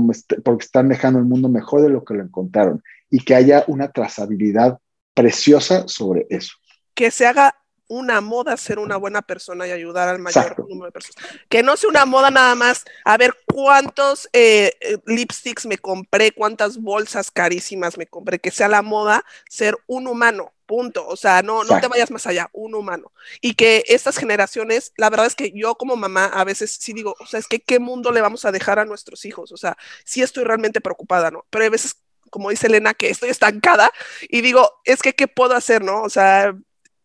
porque 0.44 0.64
están 0.64 0.88
dejando 0.88 1.18
el 1.18 1.24
mundo 1.24 1.48
mejor 1.48 1.82
de 1.82 1.88
lo 1.88 2.04
que 2.04 2.14
lo 2.14 2.22
encontraron 2.22 2.80
y 3.10 3.18
que 3.18 3.34
haya 3.34 3.64
una 3.66 3.90
trazabilidad 3.90 4.78
preciosa 5.14 5.88
sobre 5.88 6.28
eso. 6.30 6.52
Que 6.94 7.10
se 7.10 7.26
haga 7.26 7.56
una 7.88 8.20
moda 8.20 8.56
ser 8.56 8.78
una 8.78 8.96
buena 8.96 9.22
persona 9.22 9.66
y 9.66 9.72
ayudar 9.72 10.08
al 10.08 10.18
mayor 10.18 10.58
número 10.68 10.86
de 10.86 10.92
personas. 10.92 11.16
Que 11.48 11.62
no 11.62 11.76
sea 11.76 11.90
una 11.90 12.04
moda 12.04 12.30
nada 12.30 12.54
más 12.54 12.84
a 13.04 13.16
ver 13.16 13.34
cuántos 13.52 14.28
eh, 14.32 14.72
eh, 14.80 14.98
lipsticks 15.06 15.66
me 15.66 15.78
compré, 15.78 16.32
cuántas 16.32 16.78
bolsas 16.78 17.30
carísimas 17.30 17.98
me 17.98 18.06
compré, 18.06 18.38
que 18.38 18.50
sea 18.50 18.68
la 18.68 18.82
moda 18.82 19.24
ser 19.48 19.76
un 19.86 20.06
humano, 20.06 20.52
punto. 20.66 21.06
O 21.08 21.16
sea, 21.16 21.42
no, 21.42 21.64
no 21.64 21.80
te 21.80 21.88
vayas 21.88 22.10
más 22.10 22.26
allá, 22.26 22.50
un 22.52 22.74
humano. 22.74 23.12
Y 23.40 23.54
que 23.54 23.84
estas 23.88 24.18
generaciones, 24.18 24.92
la 24.96 25.10
verdad 25.10 25.26
es 25.26 25.34
que 25.34 25.52
yo 25.52 25.74
como 25.76 25.96
mamá 25.96 26.26
a 26.26 26.44
veces 26.44 26.76
sí 26.78 26.92
digo, 26.92 27.16
o 27.18 27.26
sea, 27.26 27.40
es 27.40 27.48
que 27.48 27.60
qué 27.60 27.78
mundo 27.80 28.12
le 28.12 28.20
vamos 28.20 28.44
a 28.44 28.52
dejar 28.52 28.78
a 28.78 28.84
nuestros 28.84 29.24
hijos. 29.24 29.50
O 29.50 29.56
sea, 29.56 29.76
sí 30.04 30.22
estoy 30.22 30.44
realmente 30.44 30.80
preocupada, 30.80 31.30
¿no? 31.30 31.46
Pero 31.50 31.64
hay 31.64 31.70
veces 31.70 31.96
como 32.28 32.50
dice 32.50 32.66
Elena, 32.66 32.94
que 32.94 33.10
estoy 33.10 33.30
estancada 33.30 33.90
y 34.28 34.40
digo, 34.42 34.80
es 34.84 35.02
que, 35.02 35.14
¿qué 35.14 35.28
puedo 35.28 35.54
hacer, 35.54 35.82
no? 35.82 36.02
O 36.02 36.10
sea, 36.10 36.54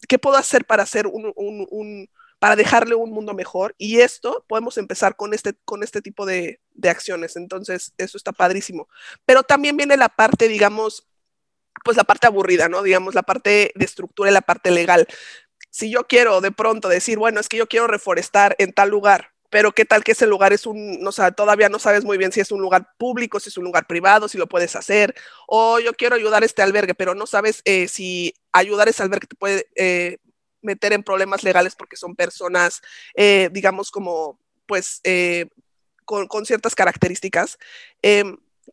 ¿qué 0.07 0.19
puedo 0.19 0.37
hacer 0.37 0.65
para 0.65 0.83
hacer 0.83 1.07
un, 1.07 2.09
para 2.39 2.55
dejarle 2.55 2.95
un 2.95 3.11
mundo 3.11 3.33
mejor? 3.33 3.75
Y 3.77 3.99
esto 3.99 4.45
podemos 4.47 4.77
empezar 4.77 5.15
con 5.15 5.33
este, 5.33 5.53
con 5.65 5.83
este 5.83 6.01
tipo 6.01 6.25
de, 6.25 6.59
de 6.71 6.89
acciones. 6.89 7.35
Entonces, 7.35 7.93
eso 7.97 8.17
está 8.17 8.31
padrísimo. 8.31 8.87
Pero 9.25 9.43
también 9.43 9.77
viene 9.77 9.97
la 9.97 10.09
parte, 10.09 10.47
digamos, 10.47 11.07
pues 11.83 11.97
la 11.97 12.03
parte 12.03 12.27
aburrida, 12.27 12.69
¿no? 12.69 12.81
Digamos, 12.83 13.15
la 13.15 13.23
parte 13.23 13.71
de 13.75 13.85
estructura 13.85 14.29
y 14.29 14.33
la 14.33 14.41
parte 14.41 14.71
legal. 14.71 15.07
Si 15.69 15.89
yo 15.89 16.05
quiero 16.07 16.41
de 16.41 16.51
pronto 16.51 16.87
decir, 16.87 17.17
bueno, 17.17 17.39
es 17.39 17.49
que 17.49 17.57
yo 17.57 17.67
quiero 17.67 17.87
reforestar 17.87 18.55
en 18.59 18.73
tal 18.73 18.89
lugar, 18.89 19.32
pero 19.53 19.71
qué 19.71 19.85
tal 19.85 20.03
que 20.03 20.13
ese 20.13 20.25
lugar 20.25 20.51
es 20.51 20.65
un, 20.65 20.99
o 21.05 21.31
todavía 21.31 21.69
no 21.69 21.77
sabes 21.77 22.03
muy 22.03 22.17
bien 22.17 22.31
si 22.31 22.39
es 22.39 22.51
un 22.51 22.59
lugar 22.59 22.87
público, 22.97 23.39
si 23.39 23.49
es 23.49 23.57
un 23.59 23.63
lugar 23.63 23.85
privado, 23.85 24.27
si 24.27 24.39
lo 24.39 24.47
puedes 24.47 24.75
hacer, 24.75 25.13
o 25.45 25.79
yo 25.79 25.93
quiero 25.93 26.15
ayudar 26.15 26.41
a 26.41 26.47
este 26.47 26.63
albergue, 26.63 26.95
pero 26.95 27.13
no 27.13 27.27
sabes 27.27 27.61
eh, 27.63 27.87
si 27.87 28.33
ayudar 28.51 28.87
a 28.87 28.89
ese 28.89 29.03
albergue 29.03 29.27
te 29.27 29.35
puede 29.35 29.67
eh, 29.75 30.17
meter 30.63 30.91
en 30.91 31.03
problemas 31.03 31.43
legales 31.43 31.75
porque 31.75 31.97
son 31.97 32.15
personas, 32.15 32.81
eh, 33.13 33.49
digamos, 33.51 33.91
como, 33.91 34.39
pues, 34.65 35.03
con, 36.03 36.27
con, 36.27 36.47
ciertas 36.47 36.73
características. 36.73 37.59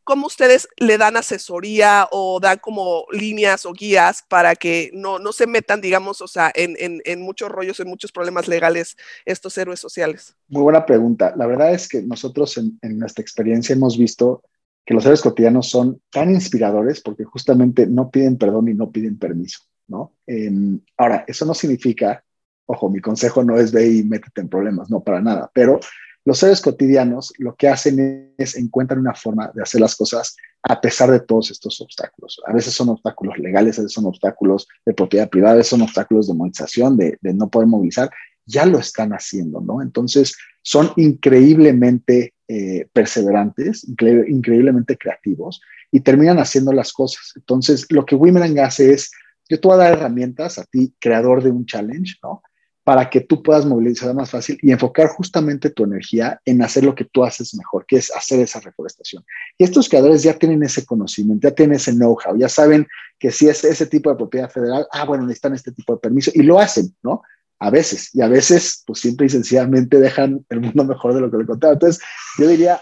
¿Cómo 0.05 0.26
ustedes 0.26 0.68
le 0.76 0.98
dan 0.98 1.16
asesoría 1.16 2.09
o 2.11 2.40
dan 2.40 2.59
como 2.59 3.05
líneas 3.12 3.66
o 3.66 3.72
guías 3.72 4.24
para 4.29 4.55
que 4.55 4.90
no, 4.92 5.18
no 5.18 5.33
se 5.33 5.46
metan, 5.46 5.81
digamos, 5.81 6.20
o 6.20 6.29
sea, 6.29 6.50
en, 6.55 6.76
en, 6.79 7.00
en, 7.05 7.20
muchos 7.22 7.50
rollos, 7.50 7.81
en 7.81 7.88
muchos 7.88 8.12
problemas 8.12 8.48
legales 8.48 8.96
estos 9.24 9.57
héroes 9.59 9.81
sociales? 9.81 10.37
Muy 10.48 10.62
buena 10.62 10.87
pregunta. 10.87 11.35
La 11.37 11.46
verdad 11.46 11.72
es 11.72 11.88
que 11.88 12.03
nosotros 12.03 12.57
en, 12.59 12.79
en 12.83 12.98
nuestra 12.98 13.22
experiencia 13.22 13.74
hemos 13.74 13.98
visto 13.98 14.42
que 14.85 14.94
los 14.94 15.05
héroes 15.05 15.22
cotidianos 15.22 15.68
son 15.68 16.00
tan 16.11 16.31
inspiradores 16.31 17.00
porque 17.00 17.24
justamente 17.24 17.87
no 17.87 18.11
piden 18.11 18.37
perdón 18.37 18.68
y 18.68 18.74
no 18.74 18.90
piden 18.90 19.18
permiso, 19.18 19.61
¿no? 19.87 20.14
Eh, 20.26 20.50
ahora, 20.96 21.24
eso 21.29 21.44
no 21.44 21.55
significa, 21.55 22.24
ojo, 22.66 22.90
mi 22.90 23.00
consejo 23.00 23.44
no 23.44 23.57
es 23.57 23.72
ve 23.72 23.88
y 23.88 24.03
métete 24.03 24.40
en 24.40 24.48
problemas, 24.48 24.90
no 24.90 25.03
para 25.03 25.20
nada, 25.20 25.50
pero 25.55 25.81
los 26.24 26.38
seres 26.38 26.61
cotidianos 26.61 27.33
lo 27.38 27.54
que 27.56 27.68
hacen 27.68 28.35
es 28.37 28.56
encuentran 28.56 29.00
una 29.00 29.14
forma 29.14 29.50
de 29.54 29.62
hacer 29.62 29.80
las 29.80 29.96
cosas 29.96 30.37
a 30.62 30.80
pesar 30.80 31.11
de 31.11 31.20
todos 31.20 31.50
estos 31.50 31.80
obstáculos. 31.80 32.40
A 32.46 32.52
veces 32.52 32.74
son 32.74 32.90
obstáculos 32.90 33.38
legales, 33.38 33.78
a 33.78 33.83
veces 33.83 33.94
son 33.94 34.06
obstáculos 34.06 34.68
de 34.85 34.92
propiedad 34.92 35.30
privada, 35.30 35.54
a 35.54 35.56
veces 35.56 35.70
son 35.70 35.83
obstáculos 35.83 36.28
de 36.28 36.35
monetización, 36.35 36.96
de, 36.96 37.18
no 37.22 37.48
poder 37.48 37.68
movilizar. 37.68 38.11
Ya 38.44 38.66
lo 38.66 38.78
están 38.78 39.12
haciendo, 39.12 39.61
¿no? 39.61 39.80
Entonces, 39.80 40.37
son 40.62 40.92
increíblemente 40.96 42.35
eh, 42.48 42.87
perseverantes, 42.92 43.87
increíblemente 43.88 44.98
creativos 44.98 45.61
y 45.90 46.00
terminan 46.00 46.38
haciendo 46.38 46.72
las 46.72 46.92
cosas. 46.92 47.33
Entonces, 47.37 47.87
lo 47.90 48.04
que 48.04 48.16
Wimerang 48.16 48.59
hace 48.59 48.92
es, 48.92 49.11
yo 49.48 49.59
te 49.59 49.66
voy 49.66 49.76
a 49.76 49.85
dar 49.85 49.92
herramientas 49.94 50.59
a 50.59 50.64
ti, 50.64 50.94
creador 51.00 51.42
de 51.42 51.50
un 51.50 51.64
challenge, 51.64 52.16
¿no? 52.22 52.42
Para 52.90 53.09
que 53.09 53.20
tú 53.20 53.40
puedas 53.40 53.64
movilizar 53.64 54.12
más 54.16 54.31
fácil 54.31 54.59
y 54.62 54.72
enfocar 54.72 55.07
justamente 55.11 55.70
tu 55.70 55.85
energía 55.85 56.40
en 56.44 56.61
hacer 56.61 56.83
lo 56.83 56.92
que 56.92 57.05
tú 57.05 57.22
haces 57.22 57.55
mejor, 57.55 57.87
que 57.87 57.98
es 57.98 58.11
hacer 58.12 58.40
esa 58.40 58.59
reforestación. 58.59 59.24
Y 59.57 59.62
estos 59.62 59.88
creadores 59.88 60.24
ya 60.24 60.37
tienen 60.37 60.61
ese 60.64 60.85
conocimiento, 60.85 61.46
ya 61.46 61.55
tienen 61.55 61.76
ese 61.76 61.92
know-how, 61.92 62.37
ya 62.37 62.48
saben 62.48 62.88
que 63.16 63.31
si 63.31 63.48
es 63.48 63.62
ese 63.62 63.87
tipo 63.87 64.11
de 64.11 64.16
propiedad 64.16 64.50
federal, 64.50 64.88
ah, 64.90 65.05
bueno, 65.05 65.22
necesitan 65.22 65.55
este 65.55 65.70
tipo 65.70 65.92
de 65.92 66.00
permiso 66.00 66.33
y 66.35 66.42
lo 66.42 66.59
hacen, 66.59 66.92
¿no? 67.00 67.22
A 67.61 67.70
veces, 67.70 68.12
y 68.12 68.22
a 68.22 68.26
veces, 68.26 68.83
pues 68.85 68.98
simple 68.98 69.26
y 69.26 69.29
sencillamente 69.29 70.00
dejan 70.00 70.44
el 70.48 70.61
mundo 70.61 70.85
mejor 70.85 71.14
de 71.14 71.20
lo 71.20 71.31
que 71.31 71.37
le 71.37 71.46
contaba. 71.46 71.74
Entonces, 71.74 72.03
yo 72.38 72.48
diría, 72.48 72.81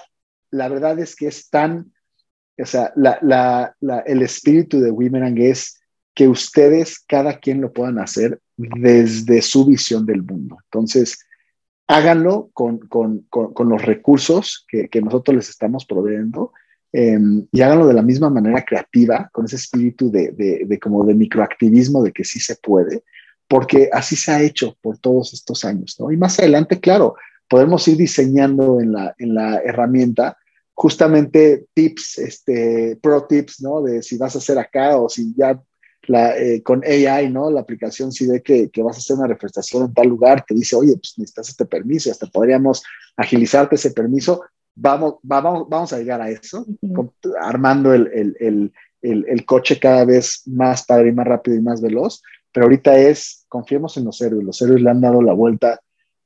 la 0.51 0.71
verdad 0.71 0.99
es 1.01 1.17
que 1.17 1.27
es 1.27 1.51
tan, 1.51 1.93
o 2.59 2.65
sea, 2.65 2.95
el 4.07 4.23
espíritu 4.23 4.81
de 4.81 4.91
Women 4.91 5.37
es 5.37 5.79
que 6.15 6.29
ustedes, 6.29 6.99
cada 7.07 7.41
quien 7.41 7.61
lo 7.61 7.75
puedan 7.75 7.99
hacer 7.99 8.41
desde 8.59 9.41
su 9.41 9.65
visión 9.65 10.05
del 10.05 10.23
mundo. 10.23 10.59
Entonces, 10.65 11.19
háganlo 11.87 12.51
con, 12.53 12.79
con, 12.81 13.21
con, 13.31 13.69
los 13.69 13.83
recursos 13.83 14.67
que, 14.69 14.89
que, 14.89 15.01
nosotros 15.01 15.37
les 15.37 15.49
estamos 15.49 15.87
proveyendo 15.87 16.53
em, 16.93 17.47
y 17.51 17.63
háganlo 17.63 17.87
de 17.87 17.95
la 17.95 18.03
misma 18.03 18.29
manera 18.29 18.63
creativa, 18.65 19.31
con 19.33 19.47
ese 19.47 19.57
espíritu 19.57 20.11
de, 20.11 20.33
de, 20.33 20.65
de, 20.67 20.79
como 20.79 21.05
de 21.05 21.15
microactivismo 21.15 22.03
de 22.03 22.13
que 22.13 22.25
sí 22.25 22.41
se 22.41 22.57
puede, 22.57 23.05
porque 23.47 23.89
así 23.93 24.17
se 24.17 24.33
ha 24.33 24.43
hecho 24.43 24.77
por 24.83 24.99
todos 24.99 25.33
estos 25.33 25.65
años. 25.65 25.97
Y 26.13 26.17
más 26.17 26.39
adelante, 26.39 26.81
claro, 26.81 27.15
podemos 27.49 27.87
ir 27.89 27.97
diseñando 27.97 28.81
en 28.81 28.93
la, 28.93 29.15
en 29.19 29.35
la 29.35 29.59
herramienta 29.65 30.37
justamente 30.75 31.67
tips, 31.75 32.19
este, 32.19 32.99
pro 33.03 33.25
tips, 33.25 33.63
¿no? 33.63 33.83
De 33.83 34.03
si 34.03 34.19
vas 34.19 34.35
a 34.35 34.39
hacer 34.39 34.59
acá 34.59 34.97
o 34.97 35.09
si 35.09 35.35
ya 35.35 35.61
eh, 36.09 36.63
con 36.63 36.83
AI, 36.85 37.31
¿no? 37.31 37.51
La 37.51 37.61
aplicación 37.61 38.13
si 38.13 38.27
ve 38.27 38.43
que, 38.43 38.71
vas 38.83 38.97
a 38.97 38.99
hacer 38.99 39.17
una 39.17 39.27
refrescación 39.27 39.85
en 39.85 39.95
tal 39.95 40.09
lugar, 40.09 40.45
te 40.47 40.55
dice, 40.55 40.77
oye, 40.77 40.95
pues 40.95 41.15
necesitas 41.19 41.51
este 41.51 41.67
permiso, 41.67 42.11
hasta 42.11 42.27
podríamos 42.27 42.83
agilizarte 43.17 43.77
ese 43.77 43.91
permiso. 43.91 44.43
Vamos, 44.75 45.17
vamos, 45.23 45.69
vamos 45.69 45.93
a 45.93 45.99
llegar 45.99 46.21
a 46.21 46.31
eso, 46.31 46.65
armando 47.41 47.93
el, 47.93 48.07
el, 48.15 48.73
el, 49.03 49.25
el, 49.29 49.45
coche 49.45 49.79
cada 49.79 50.05
vez 50.05 50.43
más 50.47 50.85
padre 50.87 51.09
y 51.09 51.13
más 51.13 51.27
rápido 51.27 51.57
y 51.57 51.61
más 51.61 51.81
veloz. 51.81 52.23
Pero 52.53 52.67
ahorita 52.67 52.97
es, 52.99 53.45
confiemos 53.49 53.97
en 53.97 54.05
los 54.05 54.21
héroes. 54.21 54.45
Los 54.45 54.63
héroes 54.63 54.81
le 54.81 54.91
han 54.91 55.01
dado 55.01 55.21
la 55.21 55.33
vuelta 55.33 55.81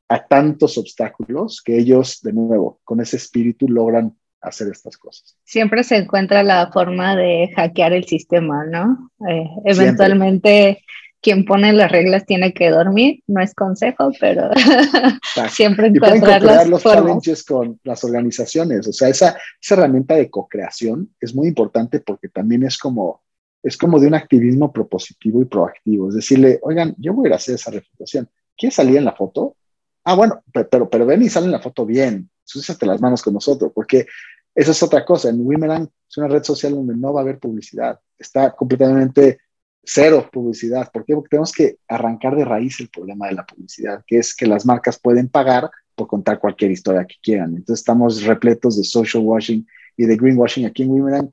a 0.09 0.27
tantos 0.27 0.77
obstáculos 0.77 1.63
que 1.65 1.79
ellos, 1.79 2.21
de 2.23 2.33
nuevo, 2.35 2.81
con 2.85 3.01
ese 3.01 3.17
espíritu 3.17 3.69
logran 3.69 4.17
hacer 4.43 4.69
estas 4.69 4.97
cosas. 4.97 5.37
Siempre 5.45 5.85
se 5.85 5.97
encuentra 5.97 6.43
la 6.43 6.71
forma 6.73 7.17
de 7.17 7.51
hackear 7.55 7.93
el 7.93 8.05
sistema, 8.05 8.65
¿no? 8.65 9.11
Eh, 9.29 9.49
eventualmente 9.65 10.83
quien 11.23 11.45
pone 11.45 11.73
las 11.73 11.91
reglas 11.91 12.27
tiene 12.27 12.53
que 12.53 12.69
dormir, 12.71 13.23
no 13.29 13.41
es 13.41 13.55
consejo, 13.55 14.11
pero 14.19 14.51
siempre 15.51 15.87
encontrar 15.87 16.43
las 16.43 16.69
los 16.69 16.83
challenges 16.83 17.45
con 17.45 17.79
las 17.85 18.03
organizaciones, 18.03 18.89
o 18.89 18.93
sea, 18.93 19.09
esa, 19.09 19.37
esa 19.61 19.75
herramienta 19.75 20.17
de 20.17 20.29
co-creación 20.29 21.15
es 21.21 21.33
muy 21.33 21.47
importante 21.47 22.01
porque 22.01 22.29
también 22.29 22.65
es 22.65 22.77
como, 22.77 23.23
es 23.63 23.77
como 23.77 24.01
de 24.01 24.09
un 24.09 24.15
activismo 24.15 24.73
propositivo 24.73 25.41
y 25.41 25.45
proactivo, 25.45 26.09
es 26.09 26.17
decirle, 26.17 26.59
oigan, 26.63 26.93
yo 26.99 27.15
voy 27.15 27.31
a 27.31 27.37
hacer 27.37 27.55
esa 27.55 27.71
refutación, 27.71 28.29
¿quieres 28.59 28.75
salir 28.75 28.97
en 28.97 29.05
la 29.05 29.13
foto? 29.13 29.57
Ah, 30.05 30.17
bueno, 30.17 30.43
pero, 30.53 30.91
pero, 30.91 31.07
ven 31.07 31.23
y 31.23 31.29
sale 31.29 31.47
en 31.47 31.53
la 31.53 31.61
foto 31.61 31.87
bien, 31.87 32.29
súzate 32.43 32.85
las 32.85 33.01
manos 33.01 33.23
con 33.23 33.35
nosotros, 33.35 33.71
porque 33.73 34.07
esa 34.55 34.71
es 34.71 34.83
otra 34.83 35.05
cosa. 35.05 35.31
En 35.31 35.47
Wimerang 35.47 35.89
es 36.09 36.17
una 36.19 36.29
red 36.29 36.43
social 36.43 36.73
donde 36.73 36.97
no 36.97 37.13
va 37.13 37.21
a 37.21 37.23
haber 37.23 37.39
publicidad. 37.39 37.99
Está 38.19 38.53
completamente 38.53 39.41
cero 39.83 40.29
publicidad. 40.33 40.91
¿Por 40.93 41.05
qué? 41.05 41.15
Porque 41.15 41.31
tenemos 41.31 41.53
que 41.53 41.79
arrancar 41.89 42.37
de 42.37 42.45
raíz 42.45 42.81
el 42.81 42.89
problema 42.89 43.29
de 43.29 43.35
la 43.35 43.47
publicidad, 43.47 44.05
que 44.07 44.19
es 44.19 44.35
que 44.35 44.47
las 44.47 44.65
marcas 44.65 44.99
pueden 44.99 45.29
pagar 45.29 45.71
por 45.95 46.07
contar 46.07 46.39
cualquier 46.39 46.71
historia 46.71 47.07
que 47.07 47.17
quieran. 47.23 47.51
Entonces 47.51 47.81
estamos 47.81 48.23
repletos 48.23 48.77
de 48.77 48.85
social 48.85 49.23
washing 49.25 49.67
y 49.97 50.07
de 50.07 50.17
greenwashing 50.17 50.67
aquí 50.67 50.83
en 50.83 50.91
Wimerang 50.91 51.33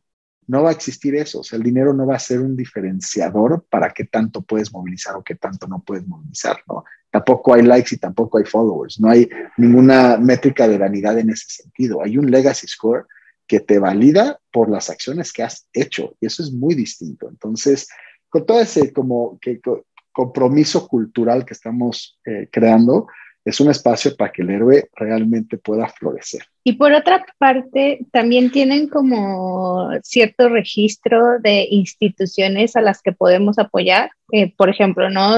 no 0.49 0.63
va 0.63 0.69
a 0.69 0.73
existir 0.73 1.15
eso. 1.15 1.41
O 1.41 1.43
sea, 1.43 1.57
el 1.57 1.63
dinero 1.63 1.93
no 1.93 2.07
va 2.07 2.15
a 2.15 2.19
ser 2.19 2.39
un 2.41 2.55
diferenciador 2.55 3.65
para 3.69 3.91
qué 3.91 4.05
tanto 4.05 4.41
puedes 4.41 4.73
movilizar 4.73 5.15
o 5.15 5.23
qué 5.23 5.35
tanto 5.35 5.67
no 5.67 5.83
puedes 5.85 6.07
movilizar, 6.07 6.57
¿no? 6.67 6.83
Tampoco 7.11 7.53
hay 7.53 7.61
likes 7.61 7.93
y 7.93 7.99
tampoco 7.99 8.39
hay 8.39 8.45
followers. 8.45 8.99
No 8.99 9.11
hay 9.11 9.29
ninguna 9.57 10.17
métrica 10.17 10.67
de 10.67 10.79
vanidad 10.79 11.19
en 11.19 11.29
ese 11.29 11.51
sentido. 11.51 12.01
Hay 12.03 12.17
un 12.17 12.31
legacy 12.31 12.67
score 12.67 13.05
que 13.45 13.59
te 13.59 13.77
valida 13.77 14.39
por 14.51 14.71
las 14.71 14.89
acciones 14.89 15.31
que 15.31 15.43
has 15.43 15.67
hecho 15.71 16.15
y 16.19 16.25
eso 16.25 16.41
es 16.41 16.51
muy 16.51 16.73
distinto. 16.73 17.29
Entonces, 17.29 17.87
con 18.27 18.43
todo 18.47 18.59
ese 18.59 18.91
como 18.91 19.39
compromiso 20.11 20.87
cultural 20.87 21.45
que 21.45 21.53
estamos 21.53 22.19
eh, 22.25 22.49
creando, 22.51 23.07
es 23.49 23.59
un 23.59 23.69
espacio 23.69 24.15
para 24.15 24.31
que 24.31 24.41
el 24.41 24.49
héroe 24.51 24.89
realmente 24.95 25.57
pueda 25.57 25.87
florecer. 25.87 26.43
Y 26.63 26.73
por 26.73 26.93
otra 26.93 27.25
parte, 27.37 27.99
también 28.11 28.51
tienen 28.51 28.87
como 28.87 29.89
cierto 30.03 30.49
registro 30.49 31.39
de 31.39 31.67
instituciones 31.69 32.75
a 32.75 32.81
las 32.81 33.01
que 33.01 33.11
podemos 33.11 33.57
apoyar. 33.59 34.11
Eh, 34.31 34.53
por 34.55 34.69
ejemplo, 34.69 35.09
¿no? 35.09 35.37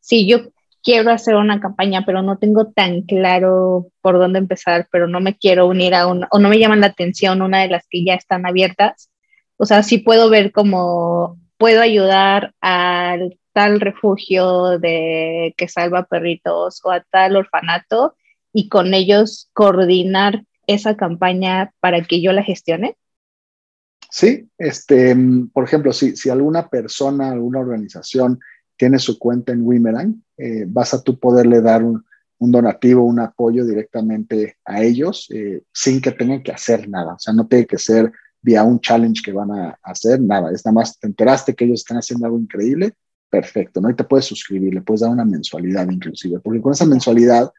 si 0.00 0.26
yo 0.26 0.50
quiero 0.82 1.10
hacer 1.10 1.34
una 1.34 1.60
campaña, 1.60 2.04
pero 2.04 2.22
no 2.22 2.38
tengo 2.38 2.70
tan 2.72 3.02
claro 3.02 3.88
por 4.02 4.18
dónde 4.18 4.38
empezar, 4.38 4.86
pero 4.92 5.08
no 5.08 5.20
me 5.20 5.36
quiero 5.36 5.66
unir 5.66 5.94
a 5.94 6.06
una, 6.06 6.28
o 6.30 6.38
no 6.38 6.48
me 6.48 6.58
llaman 6.58 6.80
la 6.80 6.88
atención 6.88 7.42
una 7.42 7.62
de 7.62 7.68
las 7.68 7.86
que 7.88 8.04
ya 8.04 8.14
están 8.14 8.46
abiertas. 8.46 9.10
O 9.56 9.66
sea, 9.66 9.82
sí 9.82 9.98
puedo 9.98 10.28
ver 10.28 10.52
cómo 10.52 11.38
puedo 11.56 11.80
ayudar 11.80 12.52
al 12.60 13.38
tal 13.54 13.80
refugio 13.80 14.78
de 14.78 15.54
que 15.56 15.68
salva 15.68 16.04
perritos 16.04 16.80
o 16.84 16.90
a 16.90 17.00
tal 17.00 17.36
orfanato 17.36 18.16
y 18.52 18.68
con 18.68 18.92
ellos 18.92 19.48
coordinar 19.54 20.44
esa 20.66 20.96
campaña 20.96 21.72
para 21.80 22.02
que 22.02 22.20
yo 22.20 22.32
la 22.32 22.42
gestione? 22.42 22.96
Sí, 24.10 24.48
este, 24.58 25.16
por 25.52 25.64
ejemplo, 25.64 25.92
si, 25.92 26.28
alguna 26.28 26.68
persona, 26.68 27.30
alguna 27.30 27.60
organización 27.60 28.38
tiene 28.76 28.98
su 28.98 29.18
cuenta 29.18 29.52
en 29.52 29.62
Wimerang, 29.62 30.22
eh, 30.36 30.64
vas 30.68 30.94
a 30.94 31.02
tú 31.02 31.18
poderle 31.18 31.60
dar 31.60 31.82
un, 31.82 32.04
donativo, 32.38 33.04
un 33.04 33.20
apoyo 33.20 33.64
directamente 33.64 34.58
a 34.66 34.82
ellos 34.82 35.28
eh, 35.32 35.62
sin 35.72 36.02
que 36.02 36.12
tengan 36.12 36.42
que 36.42 36.52
hacer 36.52 36.88
nada. 36.88 37.14
O 37.14 37.18
sea, 37.18 37.32
no 37.32 37.46
tiene 37.46 37.66
que 37.66 37.78
ser 37.78 38.12
vía 38.42 38.62
un 38.62 38.78
challenge 38.80 39.22
que 39.24 39.32
van 39.32 39.50
a 39.50 39.78
hacer, 39.82 40.20
nada. 40.20 40.52
Es 40.52 40.64
nada 40.64 40.74
más, 40.74 40.98
te 40.98 41.06
enteraste 41.06 41.54
que 41.54 41.64
ellos 41.64 41.80
están 41.80 41.96
haciendo 41.96 42.26
algo 42.26 42.38
increíble, 42.38 42.94
perfecto, 43.34 43.80
¿no? 43.80 43.90
Y 43.90 43.96
te 43.96 44.04
puedes 44.04 44.26
suscribir, 44.26 44.72
le 44.72 44.80
puedes 44.80 45.00
dar 45.00 45.10
una 45.10 45.24
mensualidad 45.24 45.90
inclusive, 45.90 46.38
porque 46.38 46.62
con 46.62 46.72
esa 46.72 46.86
mensualidad 46.86 47.50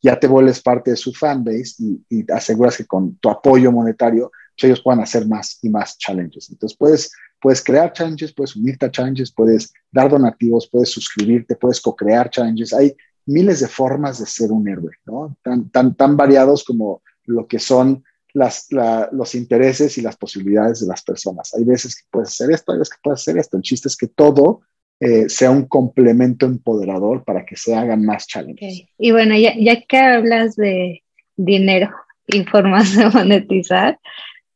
ya 0.00 0.20
te 0.20 0.28
vuelves 0.28 0.62
parte 0.62 0.92
de 0.92 0.96
su 0.96 1.12
fanbase 1.12 1.74
y, 1.80 2.04
y 2.08 2.32
aseguras 2.32 2.76
que 2.76 2.86
con 2.86 3.16
tu 3.16 3.28
apoyo 3.28 3.72
monetario 3.72 4.30
pues, 4.54 4.64
ellos 4.64 4.80
puedan 4.80 5.00
hacer 5.00 5.26
más 5.26 5.58
y 5.60 5.68
más 5.70 5.98
challenges. 5.98 6.50
Entonces 6.50 6.78
puedes, 6.78 7.12
puedes 7.40 7.64
crear 7.64 7.92
challenges, 7.92 8.32
puedes 8.32 8.54
unirte 8.54 8.86
a 8.86 8.90
challenges, 8.92 9.32
puedes 9.32 9.72
dar 9.90 10.08
donativos, 10.08 10.68
puedes 10.70 10.90
suscribirte, 10.90 11.56
puedes 11.56 11.80
co-crear 11.80 12.30
challenges. 12.30 12.72
Hay 12.72 12.94
miles 13.26 13.58
de 13.58 13.66
formas 13.66 14.20
de 14.20 14.26
ser 14.26 14.52
un 14.52 14.68
héroe, 14.68 14.92
¿no? 15.04 15.36
Tan, 15.42 15.68
tan, 15.70 15.96
tan 15.96 16.16
variados 16.16 16.62
como 16.62 17.02
lo 17.24 17.48
que 17.48 17.58
son 17.58 18.04
los 18.34 19.34
intereses 19.34 19.98
y 19.98 20.02
las 20.02 20.16
posibilidades 20.16 20.80
de 20.80 20.86
las 20.86 21.02
personas. 21.02 21.54
Hay 21.54 21.64
veces 21.64 21.96
que 21.96 22.02
puedes 22.08 22.28
hacer 22.28 22.52
esto, 22.52 22.72
hay 22.72 22.78
veces 22.78 22.94
que 22.94 23.00
puedes 23.02 23.20
hacer 23.20 23.38
esto. 23.38 23.56
El 23.56 23.62
chiste 23.64 23.88
es 23.88 23.96
que 23.96 24.08
todo 24.08 24.60
eh, 25.00 25.28
sea 25.28 25.50
un 25.50 25.66
complemento 25.66 26.46
empoderador 26.46 27.24
para 27.24 27.44
que 27.44 27.56
se 27.56 27.74
hagan 27.74 28.04
más 28.04 28.26
challenges. 28.26 28.84
Y 28.96 29.10
bueno, 29.10 29.36
ya, 29.36 29.52
ya, 29.58 29.80
que 29.80 29.96
hablas 29.98 30.56
de 30.56 31.02
dinero 31.36 31.90
y 32.28 32.44
formas 32.44 32.96
de 32.96 33.08
monetizar, 33.10 33.98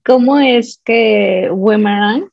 ¿cómo 0.04 0.38
es 0.38 0.80
que 0.84 1.48
Wemerang 1.50 2.30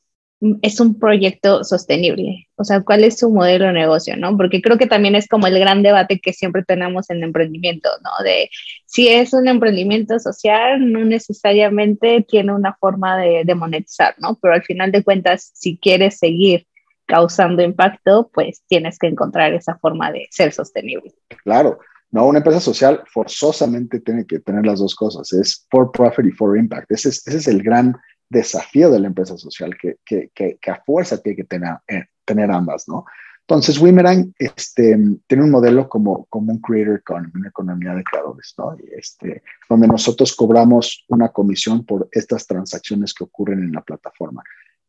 es 0.62 0.78
un 0.78 0.98
proyecto 0.98 1.64
sostenible? 1.64 2.46
O 2.54 2.64
sea, 2.64 2.80
¿cuál 2.82 3.02
es 3.02 3.18
su 3.18 3.28
modelo 3.30 3.66
de 3.66 3.72
negocio, 3.72 4.16
no? 4.16 4.36
Porque 4.36 4.62
creo 4.62 4.78
que 4.78 4.86
también 4.86 5.16
es 5.16 5.26
como 5.26 5.48
el 5.48 5.58
gran 5.58 5.82
debate 5.82 6.20
que 6.20 6.32
siempre 6.32 6.62
tenemos 6.62 7.10
en 7.10 7.24
emprendimiento, 7.24 7.88
¿no? 8.04 8.24
De 8.24 8.48
si 8.86 9.08
es 9.08 9.32
un 9.32 9.48
emprendimiento 9.48 10.18
social, 10.20 10.92
no 10.92 11.04
necesariamente 11.04 12.24
tiene 12.26 12.54
una 12.54 12.74
forma 12.80 13.18
de, 13.18 13.42
de 13.44 13.54
monetizar, 13.56 14.14
¿no? 14.18 14.38
Pero 14.40 14.54
al 14.54 14.62
final 14.62 14.92
de 14.92 15.02
cuentas, 15.02 15.50
si 15.54 15.76
quieres 15.76 16.18
seguir 16.18 16.66
causando 17.06 17.62
impacto, 17.62 18.30
pues 18.32 18.62
tienes 18.66 18.98
que 18.98 19.06
encontrar 19.06 19.54
esa 19.54 19.76
forma 19.78 20.12
de 20.12 20.26
ser 20.30 20.52
sostenible. 20.52 21.14
Claro, 21.44 21.78
no, 22.10 22.26
una 22.26 22.38
empresa 22.38 22.60
social 22.60 23.02
forzosamente 23.12 24.00
tiene 24.00 24.26
que 24.26 24.40
tener 24.40 24.64
las 24.64 24.80
dos 24.80 24.94
cosas, 24.94 25.32
es 25.32 25.66
for 25.70 25.90
profit 25.92 26.26
y 26.26 26.30
for 26.32 26.56
impact. 26.56 26.90
Ese 26.92 27.08
es, 27.08 27.48
el 27.48 27.62
gran 27.62 27.96
desafío 28.28 28.90
de 28.90 29.00
la 29.00 29.08
empresa 29.08 29.36
social, 29.36 29.76
que, 29.76 30.58
a 30.66 30.82
fuerza 30.84 31.20
tiene 31.22 31.36
que 31.36 31.44
tener, 31.44 31.76
eh, 31.88 32.04
tener 32.24 32.50
ambas, 32.50 32.88
¿no? 32.88 33.04
Entonces, 33.48 33.78
Wimerang 33.78 34.34
este, 34.40 34.98
tiene 35.28 35.44
un 35.44 35.52
modelo 35.52 35.88
como, 35.88 36.24
como 36.24 36.52
un 36.52 36.60
creator 36.60 36.96
economy, 36.96 37.30
una 37.34 37.48
economía 37.48 37.94
de 37.94 38.02
creadores, 38.02 38.54
¿no? 38.58 38.76
Este, 38.96 39.42
donde 39.68 39.86
nosotros 39.86 40.34
cobramos 40.34 41.04
una 41.08 41.28
comisión 41.28 41.84
por 41.84 42.08
estas 42.10 42.44
transacciones 42.46 43.14
que 43.14 43.22
ocurren 43.22 43.62
en 43.62 43.72
la 43.72 43.82
plataforma 43.82 44.42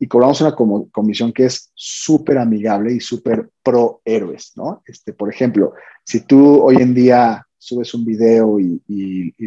y 0.07 0.09
cobramos 0.09 0.39
una 0.39 0.55
comisión 0.55 1.33
que 1.33 1.43
es 1.43 1.69
súper 1.75 2.37
amigable 2.37 2.93
y 2.93 3.01
súper 3.01 3.49
pro 3.61 4.01
héroes, 4.05 4.53
¿no? 4.55 4.81
Este, 4.85 5.11
por 5.11 5.29
ejemplo, 5.29 5.73
si 6.05 6.21
tú 6.21 6.61
hoy 6.61 6.77
en 6.77 6.93
día 6.93 7.45
subes 7.57 7.93
un 7.93 8.05
video 8.05 8.57
y, 8.57 8.81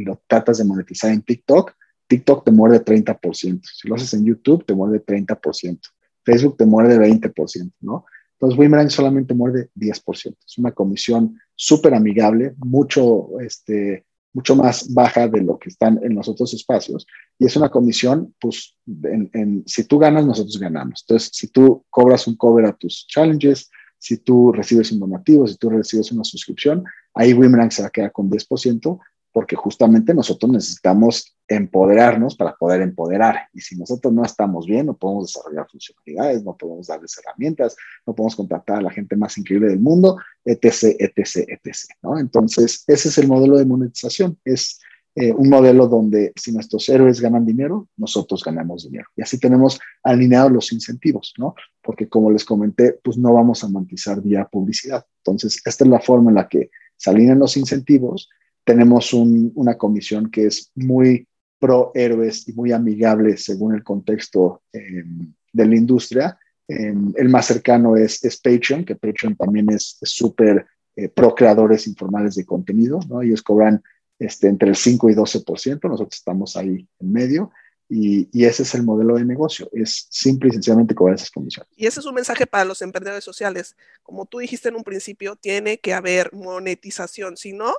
lo 0.05 0.21
tratas 0.27 0.59
de 0.59 0.65
monetizar 0.65 1.13
en 1.13 1.23
TikTok, 1.23 1.73
TikTok 2.07 2.45
te 2.45 2.51
muerde 2.51 2.85
30%. 2.85 3.63
Si 3.63 3.89
lo 3.89 3.95
haces 3.95 4.13
en 4.13 4.27
YouTube, 4.27 4.67
te 4.67 4.75
muerde 4.75 5.03
30%. 5.03 5.81
Facebook 6.23 6.59
te 6.59 6.67
muerde 6.67 6.99
20%, 6.99 7.73
¿no? 7.81 8.05
Entonces, 8.35 8.59
Wimerang 8.59 8.91
solamente 8.91 9.33
muerde 9.33 9.71
10%. 9.75 10.37
Es 10.47 10.59
una 10.59 10.73
comisión 10.73 11.41
súper 11.55 11.95
amigable, 11.95 12.55
mucho, 12.59 13.41
este, 13.41 14.05
mucho 14.33 14.55
más 14.55 14.93
baja 14.93 15.29
de 15.29 15.43
lo 15.43 15.59
que 15.59 15.69
están 15.71 15.99
en 16.03 16.15
los 16.15 16.29
otros 16.29 16.55
espacios. 16.55 17.07
Y 17.39 17.47
es 17.47 17.57
una 17.57 17.69
comisión, 17.69 18.35
pues, 18.41 18.77
en, 19.05 19.63
si 19.67 19.85
tú 19.85 19.99
ganas, 19.99 20.25
nosotros 20.25 20.59
ganamos. 20.59 21.05
Entonces, 21.07 21.31
si 21.33 21.49
tú 21.49 21.85
cobras 21.91 22.27
un 22.27 22.37
cover 22.37 22.67
a 22.67 22.73
tus 22.73 23.07
challenges, 23.09 23.71
si 23.99 24.19
tú 24.19 24.53
recibes 24.53 24.93
un 24.93 25.01
donativo, 25.01 25.47
si 25.47 25.57
tú 25.57 25.71
recibes 25.71 26.11
una 26.13 26.25
suscripción, 26.25 26.85
ahí 27.15 27.35
Wimerang 27.35 27.71
se 27.71 27.83
va 27.83 27.89
a 27.89 27.91
quedar 27.91 28.13
con 28.13 28.31
10%, 28.31 28.99
porque 29.33 29.57
justamente 29.57 30.13
nosotros 30.13 30.51
necesitamos 30.51 31.37
empoderarnos 31.47 32.37
para 32.37 32.55
poder 32.55 32.81
empoderar. 32.81 33.49
Y 33.53 33.61
si 33.61 33.77
nosotros 33.77 34.13
no 34.13 34.25
estamos 34.25 34.67
bien, 34.67 34.87
no 34.87 34.97
podemos 34.97 35.27
desarrollar 35.27 35.69
funcionalidades, 35.71 36.45
no 36.45 36.57
podemos 36.57 36.87
darles 36.87 37.17
herramientas, 37.19 37.77
no 38.07 38.15
podemos 38.15 38.37
contratar 38.37 38.79
a 38.79 38.83
la 38.83 38.91
gente 38.91 39.17
más 39.17 39.37
increíble 39.39 39.69
del 39.69 39.81
mundo, 39.81 40.17
etc., 40.45 40.97
etc., 40.99 41.49
etc. 41.49 41.75
¿no? 42.03 42.19
Entonces, 42.19 42.85
ese 42.87 43.09
es 43.09 43.19
el 43.19 43.29
modelo 43.29 43.59
de 43.59 43.65
monetización. 43.65 44.39
Es 44.45 44.81
eh, 45.15 45.33
un 45.33 45.49
modelo 45.49 45.87
donde 45.89 46.33
si 46.37 46.53
nuestros 46.53 46.89
héroes 46.89 47.21
ganan 47.21 47.45
dinero, 47.45 47.89
nosotros 47.97 48.43
ganamos 48.45 48.85
dinero. 48.85 49.09
Y 49.17 49.23
así 49.23 49.39
tenemos 49.39 49.79
alineados 50.03 50.53
los 50.53 50.73
incentivos, 50.73 51.35
¿no? 51.39 51.55
Porque 51.83 52.09
como 52.09 52.31
les 52.31 52.45
comenté, 52.45 52.99
pues 53.03 53.17
no 53.19 53.33
vamos 53.33 53.65
a 53.65 53.69
monetizar 53.69 54.23
vía 54.23 54.45
publicidad. 54.45 55.05
Entonces, 55.19 55.61
esta 55.65 55.85
es 55.85 55.91
la 55.91 56.01
forma 56.01 56.31
en 56.31 56.37
la 56.37 56.49
que 56.49 56.71
se 56.97 57.11
alinean 57.11 57.39
los 57.39 57.57
incentivos 57.57 58.29
tenemos 58.65 59.13
una 59.13 59.77
comisión 59.77 60.31
que 60.31 60.47
es 60.47 60.71
muy 60.75 61.27
pro 61.59 61.93
héroes 61.95 62.49
y 62.49 62.53
muy 62.53 62.73
amigable 62.73 63.37
según 63.37 63.75
el 63.75 63.83
contexto 63.83 64.63
em, 64.73 65.33
de 65.53 65.67
la 65.67 65.77
industria. 65.77 66.39
Em, 66.71 67.13
el 67.17 67.29
más 67.29 67.47
cercano 67.47 67.97
es, 67.97 68.21
Patreon, 68.41 68.85
que 68.85 68.95
Patreon 68.95 69.35
también 69.35 69.69
es 69.71 69.99
súper 70.03 70.65
eh, 70.95 71.09
pro 71.09 71.35
creadores 71.35 71.89
informales 71.89 72.37
de 72.37 72.47
contenido, 72.47 73.01
¿no? 73.09 73.23
Ellos 73.23 73.43
cobran 73.43 73.83
este, 74.21 74.47
entre 74.47 74.69
el 74.69 74.77
5 74.77 75.11
y 75.11 75.15
12%, 75.15 75.89
nosotros 75.89 76.15
estamos 76.15 76.57
ahí 76.57 76.87
en 77.01 77.13
medio. 77.13 77.51
Y, 77.89 78.29
y, 78.33 78.45
ese 78.45 78.63
es 78.63 78.73
el 78.77 78.85
modelo 78.85 79.17
de 79.17 79.25
negocio, 79.25 79.69
es 79.73 80.07
simple 80.11 80.49
y 80.49 80.53
sencillamente 80.53 80.95
cobrar 80.95 81.17
esas 81.17 81.33
comisiones. 81.33 81.73
Y 81.75 81.87
ese 81.87 81.99
es 81.99 82.07
un 82.07 82.15
mensaje 82.15 82.47
para 82.47 82.65
los 82.65 82.83
emprendedores 82.83 83.25
sociales. 83.25 83.75
Como 84.05 84.27
tú 84.27 84.39
dijiste 84.39 84.69
en 84.69 84.77
un 84.77 84.85
principio, 84.85 85.35
tiene 85.35 85.81
que 85.81 85.93
haber 85.93 86.33
monetización, 86.33 87.37
si 87.37 87.53
no, 87.53 87.75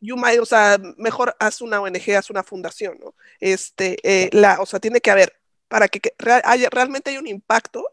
you 0.00 0.16
might, 0.16 0.40
o 0.40 0.46
sea, 0.46 0.80
mejor 0.96 1.36
haz 1.38 1.60
una 1.60 1.82
ONG, 1.82 2.16
haz 2.16 2.30
una 2.30 2.42
fundación, 2.42 2.96
¿no? 2.98 3.14
Este, 3.38 3.98
eh, 4.02 4.30
la, 4.32 4.58
o 4.62 4.64
sea, 4.64 4.80
tiene 4.80 5.02
que 5.02 5.10
haber, 5.10 5.34
para 5.68 5.88
que, 5.88 6.00
haya, 6.44 6.70
realmente 6.70 7.10
haya 7.10 7.20
un 7.20 7.26
impacto, 7.26 7.84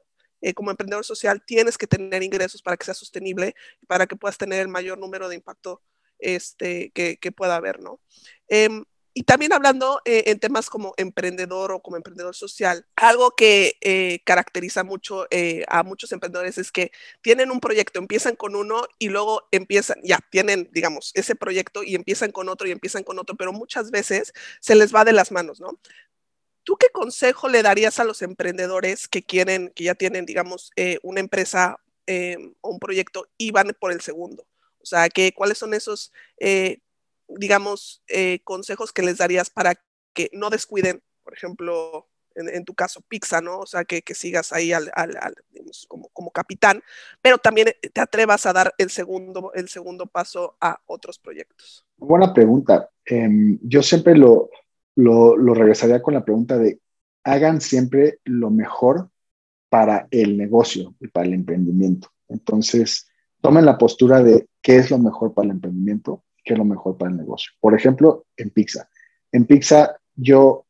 eh, 0.44 0.54
como 0.54 0.72
emprendedor 0.72 1.06
social, 1.06 1.41
tienes 1.46 1.78
que 1.78 1.88
tener 1.88 2.22
ingresos 2.22 2.62
para 2.62 2.76
que 2.76 2.84
sea 2.84 2.94
sostenible, 2.94 3.56
para 3.88 4.08
que 4.08 4.18
puedas 4.18 4.38
tener 4.38 4.60
el 4.60 4.68
mayor 4.68 4.98
número 4.98 5.30
de 5.30 5.36
impacto 5.36 5.82
este, 6.20 6.91
que, 6.91 7.18
que 7.18 7.32
pueda 7.32 7.56
haber, 7.56 7.80
¿no? 7.80 8.02
Em, 8.50 8.84
y 9.14 9.24
también 9.24 9.54
hablando 9.54 10.02
eh, 10.04 10.24
en 10.28 10.39
temas 10.39 10.70
como 10.70 10.96
emprendedor 10.98 11.72
o 11.72 11.82
como 11.82 11.96
emprendedor 11.96 12.36
social, 12.36 12.86
algo 12.98 13.36
que 13.36 13.78
eh, 13.82 14.20
caracteriza 14.26 14.84
mucho 14.84 15.28
a 15.68 15.84
muchos 15.84 16.12
emprendedores 16.12 16.58
es 16.58 16.72
que 16.72 16.91
tienen 17.22 17.50
un 17.52 17.60
proyecto, 17.62 18.00
empiezan 18.00 18.36
con 18.36 18.56
uno 18.56 18.84
y 19.00 19.10
luego 19.10 19.48
empiezan, 19.52 19.98
ya, 20.04 20.20
tienen, 20.30 20.70
digamos, 20.74 21.12
ese 21.14 21.36
proyecto 21.36 21.84
y 21.84 21.96
empiezan 21.96 22.32
con 22.32 22.50
otro 22.50 22.68
y 22.68 22.72
empiezan 22.72 23.04
con 23.04 23.18
otro, 23.20 23.38
pero 23.38 23.54
muchas 23.54 23.91
veces 23.91 24.34
se 24.60 24.76
les 24.76 24.94
va 24.94 25.06
de 25.06 25.14
las 25.14 25.32
manos, 25.32 25.62
¿no? 25.62 25.80
¿Tú 26.64 26.78
qué 26.78 26.88
consejo 26.91 27.49
le 27.49 27.61
darías 27.61 27.99
a 27.99 28.03
los 28.03 28.22
emprendedores 28.22 29.07
que 29.07 29.24
quieren, 29.24 29.72
que 29.76 29.86
ya 29.86 29.95
tienen, 29.95 30.26
digamos, 30.26 30.72
eh, 30.76 30.99
una 31.03 31.20
empresa 31.20 31.78
eh, 32.07 32.38
o 32.61 32.70
un 32.70 32.80
proyecto 32.80 33.28
y 33.38 33.51
van 33.51 33.76
por 33.80 33.91
el 33.91 34.01
segundo? 34.01 34.45
O 34.82 34.86
sea, 34.86 35.07
¿cuáles 35.36 35.57
son 35.57 35.74
esos, 35.74 36.11
eh, 36.39 36.80
digamos, 37.28 38.03
consejos 38.43 38.91
que 38.91 39.01
les 39.01 39.18
darías 39.18 39.49
para 39.49 39.76
que 40.14 40.30
no 40.34 40.49
descuiden, 40.49 41.01
por 41.24 41.34
ejemplo, 41.34 42.09
en, 42.36 42.66
tu 42.66 42.74
caso, 42.74 43.01
Pizza, 43.07 43.41
¿no? 43.41 43.59
O 43.59 43.66
sea, 43.66 43.86
que, 43.86 44.01
sigas 44.14 44.51
ahí 44.51 44.74
al, 44.74 44.91
como, 45.88 46.09
como, 46.09 46.32
capitán, 46.32 46.82
pero 47.22 47.38
también 47.38 47.70
te 47.93 48.01
atrevas 48.01 48.45
a 48.45 48.53
dar 48.53 48.74
el 48.78 48.89
segundo, 48.89 49.51
el 49.53 49.70
segundo 49.70 50.05
paso 50.07 50.57
a 50.59 50.82
otros 50.86 51.20
proyectos. 51.20 51.86
Buena 51.95 52.34
pregunta. 52.34 52.89
Em, 53.05 53.59
yo 53.61 53.84
siempre 53.84 54.16
lo, 54.16 54.49
lo, 54.96 55.36
regresaría 55.54 56.02
con 56.02 56.14
la 56.14 56.24
pregunta 56.24 56.58
de, 56.58 56.80
hagan 57.24 57.62
siempre 57.62 58.20
lo 58.26 58.50
mejor 58.50 59.10
para 59.70 60.08
el 60.12 60.38
negocio 60.38 60.96
y 61.00 61.08
para 61.08 61.26
el 61.26 61.34
emprendimiento. 61.34 62.10
Entonces, 62.28 63.10
tomen 63.41 63.66
la 63.66 63.78
postura 63.78 64.22
de 64.22 64.48
qué 64.62 64.78
es 64.78 64.91
lo 64.91 64.98
mejor 64.98 65.34
para 65.34 65.46
el 65.46 65.52
emprendimiento, 65.52 66.24
qué 66.44 66.54
es 66.54 66.60
lo 66.60 66.66
mejor 66.66 66.98
para 66.98 67.12
el 67.12 67.18
negocio. 67.18 67.52
Por 67.60 67.74
ejemplo, 67.74 68.26
en 68.38 68.50
Pizza. 68.52 68.89
En 69.32 69.46
Pizza 69.46 69.98
yo 70.16 70.66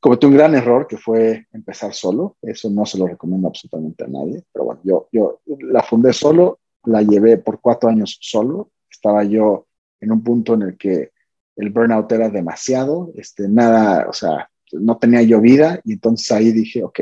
cometí 0.00 0.26
un 0.26 0.34
gran 0.34 0.54
error 0.54 0.86
que 0.86 0.98
fue 0.98 1.46
empezar 1.52 1.94
solo. 1.94 2.36
Eso 2.42 2.68
no 2.68 2.84
se 2.84 2.98
lo 2.98 3.06
recomiendo 3.06 3.48
absolutamente 3.48 4.04
a 4.04 4.08
nadie. 4.08 4.44
Pero 4.52 4.66
bueno, 4.66 4.80
yo, 4.84 5.08
yo 5.10 5.40
la 5.46 5.82
fundé 5.82 6.12
solo, 6.12 6.60
la 6.84 7.00
llevé 7.00 7.38
por 7.38 7.60
cuatro 7.60 7.88
años 7.88 8.18
solo. 8.20 8.70
Estaba 8.90 9.24
yo 9.24 9.66
en 10.00 10.12
un 10.12 10.22
punto 10.22 10.54
en 10.54 10.62
el 10.62 10.76
que 10.76 11.13
el 11.56 11.70
burnout 11.70 12.10
era 12.12 12.28
demasiado, 12.28 13.12
este, 13.16 13.48
nada, 13.48 14.06
o 14.08 14.12
sea, 14.12 14.50
no 14.72 14.96
tenía 14.98 15.22
yo 15.22 15.40
vida 15.40 15.80
y 15.84 15.94
entonces 15.94 16.30
ahí 16.32 16.52
dije, 16.52 16.82
ok, 16.82 17.00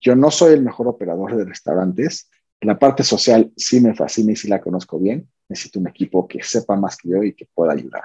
yo 0.00 0.16
no 0.16 0.30
soy 0.30 0.54
el 0.54 0.62
mejor 0.62 0.88
operador 0.88 1.36
de 1.36 1.44
restaurantes, 1.44 2.30
la 2.60 2.78
parte 2.78 3.02
social 3.02 3.52
sí 3.56 3.80
me 3.80 3.94
fascina 3.94 4.32
y 4.32 4.36
sí 4.36 4.48
la 4.48 4.60
conozco 4.60 4.98
bien, 4.98 5.28
necesito 5.48 5.80
un 5.80 5.88
equipo 5.88 6.28
que 6.28 6.42
sepa 6.42 6.76
más 6.76 6.96
que 6.96 7.08
yo 7.08 7.22
y 7.22 7.34
que 7.34 7.46
pueda 7.52 7.72
ayudar. 7.72 8.04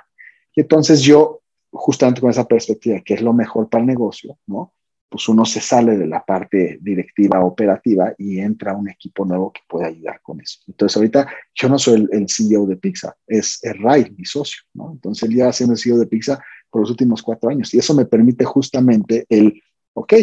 Y 0.56 0.62
entonces 0.62 1.02
yo, 1.02 1.42
justamente 1.72 2.22
con 2.22 2.32
esa 2.32 2.48
perspectiva, 2.48 3.02
que 3.02 3.14
es 3.14 3.22
lo 3.22 3.34
mejor 3.34 3.70
para 3.70 3.82
el 3.82 3.88
negocio, 3.88 4.38
¿no? 4.48 4.74
Pues 5.10 5.30
uno 5.30 5.45
se 5.45 5.62
sale 5.62 5.97
de 5.97 6.08
la 6.08 6.24
parte 6.24 6.80
directiva 6.82 7.43
operativa 7.43 8.14
y 8.18 8.39
entra 8.39 8.76
un 8.76 8.89
equipo 8.89 9.26
nuevo 9.26 9.51
que 9.51 9.62
puede 9.68 9.88
ayudar 9.88 10.22
con 10.22 10.41
eso. 10.41 10.60
Entonces 10.68 10.97
ahorita 10.97 11.28
yo 11.53 11.70
no 11.70 11.80
soy 11.80 12.08
el, 12.12 12.30
CEO 12.30 12.66
de 12.66 12.76
Pizza, 12.76 13.16
es, 13.26 13.60
Ray, 13.80 14.14
mi 14.18 14.26
socio, 14.26 14.64
¿no? 14.74 14.91
Entonces 14.91 15.30
él 15.30 15.36
ya 15.36 15.51
siendo 15.53 15.74
el 15.74 15.80
CEO 15.80 15.97
de 15.97 16.08
Pizza 16.08 16.43
por 16.70 16.82
los 16.82 16.89
últimos 16.89 17.24
cuatro 17.24 17.49
años 17.49 17.74
y 17.74 17.80
eso 17.80 17.93
me 17.93 18.05
permite 18.05 18.43
justamente 18.43 19.26
el, 19.30 19.62
ok, 19.93 20.14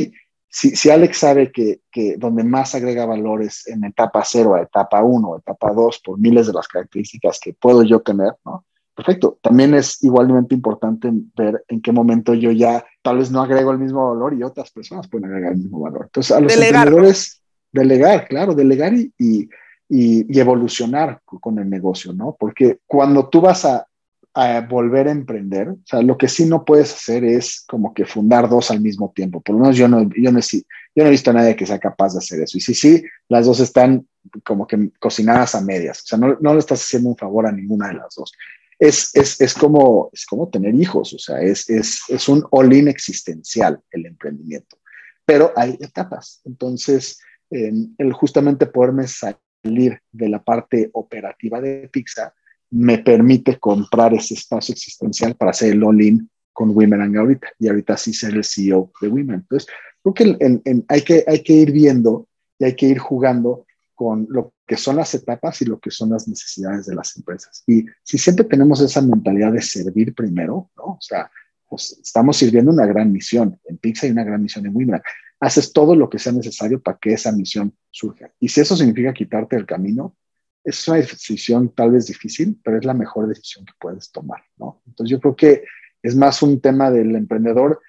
si, 0.49 0.76
si 0.76 0.91
Alex 0.91 1.18
sabe 1.18 1.51
que, 1.51 1.80
que 1.91 2.16
donde 2.16 2.45
más 2.45 2.74
agrega 2.74 3.07
valores 3.07 3.66
en 3.66 3.85
etapa 3.85 4.22
cero 4.24 4.55
a 4.55 4.62
etapa 4.62 5.03
uno, 5.03 5.37
etapa 5.37 5.72
dos, 5.72 5.99
por 5.99 6.18
miles 6.18 6.47
de 6.47 6.53
las 6.53 6.68
características 6.68 7.41
que 7.41 7.55
puedo 7.55 7.82
yo 7.82 8.01
tener, 8.01 8.35
¿no? 8.45 8.64
Perfecto. 8.95 9.38
También 9.42 9.74
es 9.74 10.03
igualmente 10.05 10.55
importante 10.55 11.11
ver 11.36 11.64
en 11.68 11.80
qué 11.80 11.90
momento 11.90 12.32
yo 12.32 12.53
ya 12.53 12.84
tal 13.03 13.18
vez 13.18 13.30
no 13.30 13.42
agrego 13.42 13.72
el 13.72 13.78
mismo 13.78 14.09
valor 14.09 14.34
y 14.34 14.42
otras 14.45 14.70
personas 14.70 15.09
pueden 15.09 15.26
agregar 15.26 15.53
el 15.53 15.59
mismo 15.59 15.80
valor. 15.80 16.03
Entonces, 16.05 16.36
a 16.36 16.40
los 16.40 16.53
emprendedores, 16.55 17.42
delegar, 17.72 18.28
claro, 18.28 18.55
delegar 18.55 18.95
y, 18.95 19.12
y, 19.18 19.49
y, 19.88 20.38
evolucionar 20.38 21.20
con 21.24 21.59
el 21.59 21.68
negocio, 21.68 22.12
¿no? 22.12 22.36
Porque 22.38 22.78
cuando 22.86 23.28
tú 23.28 23.40
vas 23.40 23.64
a, 23.64 23.84
a, 24.32 24.61
volver 24.61 25.09
a 25.09 25.12
emprender, 25.12 25.70
o 25.70 25.78
sea, 25.84 26.01
lo 26.01 26.16
que 26.16 26.28
sí 26.28 26.47
no 26.47 26.64
puedes 26.64 26.92
hacer 26.95 27.24
es 27.24 27.64
como 27.66 27.92
que 27.92 28.05
fundar 28.05 28.49
dos 28.49 28.70
al 28.70 28.80
mismo 28.80 29.12
tiempo. 29.12 29.40
Por 29.40 29.57
lo 29.57 29.62
menos 29.62 29.76
yo 29.76 29.88
no, 29.88 30.03
yo 30.03 30.30
no, 30.30 30.38
yo 30.38 31.03
no 31.03 31.07
he 31.07 31.11
visto 31.11 31.30
a 31.30 31.34
nadie 31.34 31.57
que 31.57 31.66
sea 31.66 31.80
capaz 31.80 32.12
de 32.12 32.18
hacer 32.18 32.40
eso. 32.42 32.59
Y 32.59 32.61
si 32.61 32.74
sí, 32.74 33.03
las 33.28 33.47
dos 33.47 33.59
están 33.59 34.07
como 34.45 34.68
que 34.68 34.90
cocinadas 35.01 35.57
a 35.57 35.61
medias. 35.61 36.01
O 36.03 36.07
sea, 36.07 36.16
no, 36.16 36.38
no 36.40 36.53
le 36.53 36.61
estás 36.61 36.80
haciendo 36.80 37.09
un 37.09 37.16
favor 37.16 37.45
a 37.49 37.53
ninguna 37.53 37.88
de 37.88 37.95
las 37.95 38.14
dos 38.14 38.32
es, 38.79 39.14
es, 39.14 39.41
es, 39.41 39.55
como, 39.55 40.11
es 40.12 40.27
como 40.27 40.49
tener 40.49 40.75
hijos, 40.75 41.12
o 41.12 41.18
sea, 41.18 41.41
es, 41.41 41.68
es, 41.70 42.03
es 42.09 42.29
un 42.29 42.45
all-in 42.51 42.89
existencial 42.89 43.81
el 43.91 44.07
emprendimiento. 44.07 44.79
Pero 45.25 45.53
hay 45.57 45.77
etapas. 45.81 46.43
Entonces, 46.45 47.18
el 47.51 48.12
justamente 48.12 48.66
poderme 48.66 49.07
salir 49.07 50.01
de 50.12 50.29
la 50.29 50.43
parte 50.43 50.91
operativa 50.93 51.61
de 51.61 51.89
Pixar 51.91 52.33
me 52.70 52.99
permite 52.99 53.59
comprar 53.59 54.12
ese 54.14 54.35
espacio 54.35 54.72
existencial 54.72 55.37
para 55.37 55.53
hacer 55.53 55.72
el 55.72 55.85
all-in 55.85 56.29
con 56.53 56.70
Women 56.70 57.03
and 57.03 57.16
ahorita, 57.16 57.49
y 57.59 57.68
ahorita 57.68 57.97
sí 57.97 58.12
ser 58.12 58.35
el 58.35 58.45
CEO 58.45 58.93
de 59.01 59.09
Women. 59.09 59.35
Entonces, 59.37 59.68
creo 60.03 60.14
que 60.14 60.85
hay, 60.89 61.03
que 61.03 61.25
hay 61.27 61.43
que 61.43 61.53
ir 61.53 61.72
viendo 61.72 62.29
y 62.59 62.64
hay 62.64 62.75
que 62.75 62.87
ir 62.87 62.99
jugando 62.99 63.66
con 63.95 64.27
lo 64.31 64.54
que 64.67 64.77
son 64.77 64.97
las 64.97 65.15
etapas 65.15 65.61
y 65.62 65.67
lo 65.67 65.79
que 65.79 65.91
son 65.91 66.11
las 66.11 66.27
necesidades 66.27 66.87
de 66.87 66.95
las 66.95 67.17
empresas. 67.17 67.62
Y 67.67 67.85
si 68.03 68.19
siempre 68.19 68.45
tenemos 68.45 68.81
esa 68.81 69.03
mentalidad 69.03 69.53
de 69.53 69.61
servir 69.61 70.15
primero, 70.15 70.71
¿no? 70.77 70.85
O 70.85 70.99
sea, 71.01 71.31
pues 71.69 71.99
estamos 72.03 72.37
sirviendo 72.37 72.71
una 72.71 72.87
gran 72.87 73.12
misión. 73.12 73.59
En 73.65 73.79
Pixar 73.79 74.09
y 74.09 74.12
una 74.12 74.25
gran 74.25 74.43
misión 74.43 74.67
en 74.67 74.75
Wimra. 74.75 75.03
Haces 75.41 75.73
todo 75.73 75.95
lo 75.95 76.09
que 76.09 76.19
sea 76.19 76.33
necesario 76.33 76.81
para 76.81 76.99
que 76.99 77.12
esa 77.12 77.33
misión 77.33 77.77
surja. 77.91 78.33
Y 78.41 78.49
si 78.49 78.61
eso 78.61 78.77
significa 78.77 79.12
quitarte 79.12 79.57
el 79.57 79.67
camino, 79.67 80.17
es 80.62 80.89
una 80.89 80.97
decisión 80.99 81.75
tal 81.75 81.91
vez 81.91 82.07
difícil, 82.07 82.59
pero 82.65 82.79
es 82.79 82.85
la 82.85 82.95
mejor 82.95 83.29
decisión 83.29 83.67
que 83.67 83.75
puedes 83.79 84.11
tomar, 84.11 84.43
¿no? 84.57 84.83
Entonces 84.87 85.11
yo 85.11 85.21
creo 85.21 85.37
que 85.37 85.65
es 86.03 86.17
más 86.17 86.43
un 86.43 86.61
tema 86.61 86.91
del 86.91 87.15
emprendedor. 87.17 87.81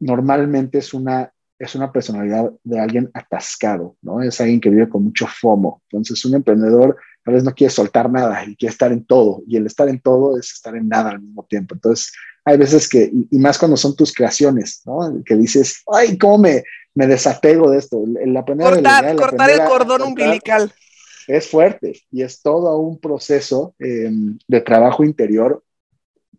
Normalmente 0.00 0.78
es 0.78 0.92
una 0.94 1.32
es 1.58 1.74
una 1.74 1.90
personalidad 1.90 2.50
de 2.62 2.78
alguien 2.78 3.10
atascado, 3.14 3.96
¿no? 4.00 4.22
Es 4.22 4.40
alguien 4.40 4.60
que 4.60 4.70
vive 4.70 4.88
con 4.88 5.04
mucho 5.04 5.26
FOMO. 5.26 5.82
Entonces, 5.90 6.24
un 6.24 6.34
emprendedor 6.34 6.96
tal 7.24 7.34
vez 7.34 7.44
no 7.44 7.54
quiere 7.54 7.70
soltar 7.70 8.10
nada 8.10 8.44
y 8.44 8.56
quiere 8.56 8.72
estar 8.72 8.92
en 8.92 9.04
todo. 9.04 9.42
Y 9.46 9.56
el 9.56 9.66
estar 9.66 9.88
en 9.88 10.00
todo 10.00 10.38
es 10.38 10.52
estar 10.52 10.76
en 10.76 10.88
nada 10.88 11.10
al 11.10 11.20
mismo 11.20 11.44
tiempo. 11.48 11.74
Entonces, 11.74 12.12
hay 12.44 12.56
veces 12.56 12.88
que, 12.88 13.10
y 13.30 13.38
más 13.38 13.58
cuando 13.58 13.76
son 13.76 13.96
tus 13.96 14.14
creaciones, 14.14 14.82
¿no? 14.86 15.22
Que 15.24 15.34
dices, 15.34 15.82
ay, 15.92 16.16
¿cómo 16.16 16.38
me, 16.38 16.62
me 16.94 17.06
desapego 17.06 17.70
de 17.70 17.78
esto? 17.78 18.02
La 18.24 18.44
primera 18.44 18.70
cortar, 18.70 19.16
cortar 19.16 19.50
el 19.50 19.64
cordón 19.64 20.02
umbilical. 20.02 20.72
Es 21.26 21.48
fuerte 21.48 22.00
y 22.10 22.22
es 22.22 22.40
todo 22.40 22.78
un 22.78 22.98
proceso 22.98 23.74
em, 23.78 24.38
de 24.46 24.60
trabajo 24.62 25.04
interior 25.04 25.62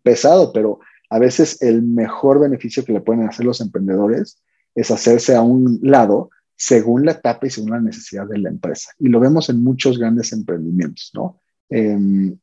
pesado, 0.02 0.52
pero 0.52 0.80
a 1.10 1.18
veces 1.18 1.62
el 1.62 1.82
mejor 1.82 2.40
beneficio 2.40 2.84
que 2.84 2.92
le 2.92 3.00
pueden 3.00 3.28
hacer 3.28 3.46
los 3.46 3.60
emprendedores 3.60 4.42
es 4.74 4.90
hacerse 4.90 5.34
a 5.34 5.42
un 5.42 5.80
lado 5.82 6.30
según 6.56 7.06
la 7.06 7.12
etapa 7.12 7.46
y 7.46 7.50
según 7.50 7.70
la 7.70 7.80
necesidad 7.80 8.26
de 8.26 8.38
la 8.38 8.50
empresa. 8.50 8.92
Y 8.98 9.08
lo 9.08 9.18
vemos 9.18 9.48
en 9.48 9.62
muchos 9.62 9.98
grandes 9.98 10.32
emprendimientos, 10.32 11.10
¿no? 11.14 11.40
Em, 11.70 12.36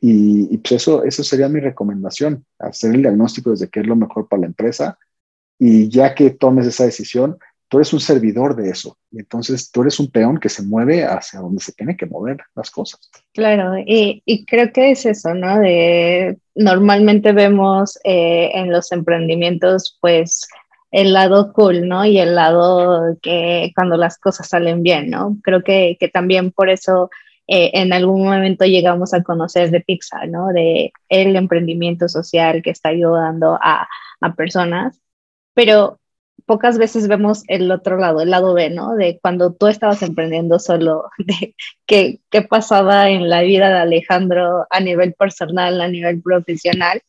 y, 0.00 0.56
pues 0.58 0.72
eso, 0.72 1.04
eso 1.04 1.22
sería 1.22 1.48
mi 1.48 1.60
recomendación, 1.60 2.44
hacer 2.58 2.94
el 2.94 3.02
diagnóstico 3.02 3.50
desde 3.50 3.68
qué 3.68 3.80
es 3.80 3.86
lo 3.86 3.96
mejor 3.96 4.28
para 4.28 4.40
la 4.40 4.46
empresa 4.46 4.98
y 5.58 5.88
ya 5.88 6.14
que 6.14 6.30
tomes 6.30 6.66
esa 6.66 6.84
decisión, 6.84 7.36
tú 7.68 7.76
eres 7.76 7.92
un 7.92 8.00
servidor 8.00 8.56
de 8.56 8.70
eso 8.70 8.96
y 9.12 9.20
entonces 9.20 9.70
tú 9.70 9.82
eres 9.82 10.00
un 10.00 10.10
peón 10.10 10.40
que 10.40 10.48
se 10.48 10.62
mueve 10.62 11.04
hacia 11.04 11.40
donde 11.40 11.62
se 11.62 11.72
tiene 11.72 11.96
que 11.96 12.06
mover 12.06 12.38
las 12.56 12.70
cosas. 12.70 13.10
Claro, 13.34 13.74
y, 13.86 14.44
creo 14.46 14.72
que 14.72 14.92
es 14.92 15.04
eso, 15.04 15.34
¿no? 15.34 15.60
De, 15.60 16.38
normalmente 16.54 17.32
vemos 17.32 17.98
eh, 18.04 18.50
en 18.54 18.72
los 18.72 18.90
emprendimientos, 18.90 19.98
pues, 20.00 20.48
el 20.90 21.12
lado 21.12 21.52
cool, 21.52 21.88
¿no? 21.88 22.04
Y 22.04 22.18
el 22.18 22.34
lado 22.34 23.16
que 23.22 23.72
cuando 23.74 23.96
las 23.96 24.18
cosas 24.18 24.48
salen 24.48 24.82
bien, 24.82 25.10
¿no? 25.10 25.36
Creo 25.42 25.62
que, 25.62 25.96
que 26.00 26.08
también 26.08 26.52
por 26.52 26.70
eso 26.70 27.10
eh, 27.46 27.70
en 27.74 27.92
algún 27.92 28.24
momento 28.24 28.64
llegamos 28.64 29.14
a 29.14 29.22
conocer 29.22 29.70
de 29.70 29.80
Pixar, 29.80 30.28
¿no? 30.28 30.48
De 30.48 30.92
el 31.08 31.36
emprendimiento 31.36 32.08
social 32.08 32.62
que 32.62 32.70
está 32.70 32.90
ayudando 32.90 33.58
a, 33.60 33.88
a 34.20 34.34
personas, 34.34 35.00
pero 35.54 36.00
pocas 36.46 36.78
veces 36.78 37.06
vemos 37.08 37.44
el 37.48 37.70
otro 37.70 37.96
lado, 37.96 38.20
el 38.20 38.30
lado 38.30 38.54
B, 38.54 38.70
¿no? 38.70 38.94
De 38.96 39.18
cuando 39.22 39.52
tú 39.54 39.68
estabas 39.68 40.02
emprendiendo 40.02 40.58
solo, 40.58 41.10
de 41.18 41.54
qué, 41.86 42.20
qué 42.30 42.42
pasaba 42.42 43.10
en 43.10 43.28
la 43.28 43.42
vida 43.42 43.68
de 43.68 43.78
Alejandro 43.78 44.66
a 44.70 44.80
nivel 44.80 45.14
personal, 45.14 45.80
a 45.80 45.88
nivel 45.88 46.22
profesional, 46.22 47.02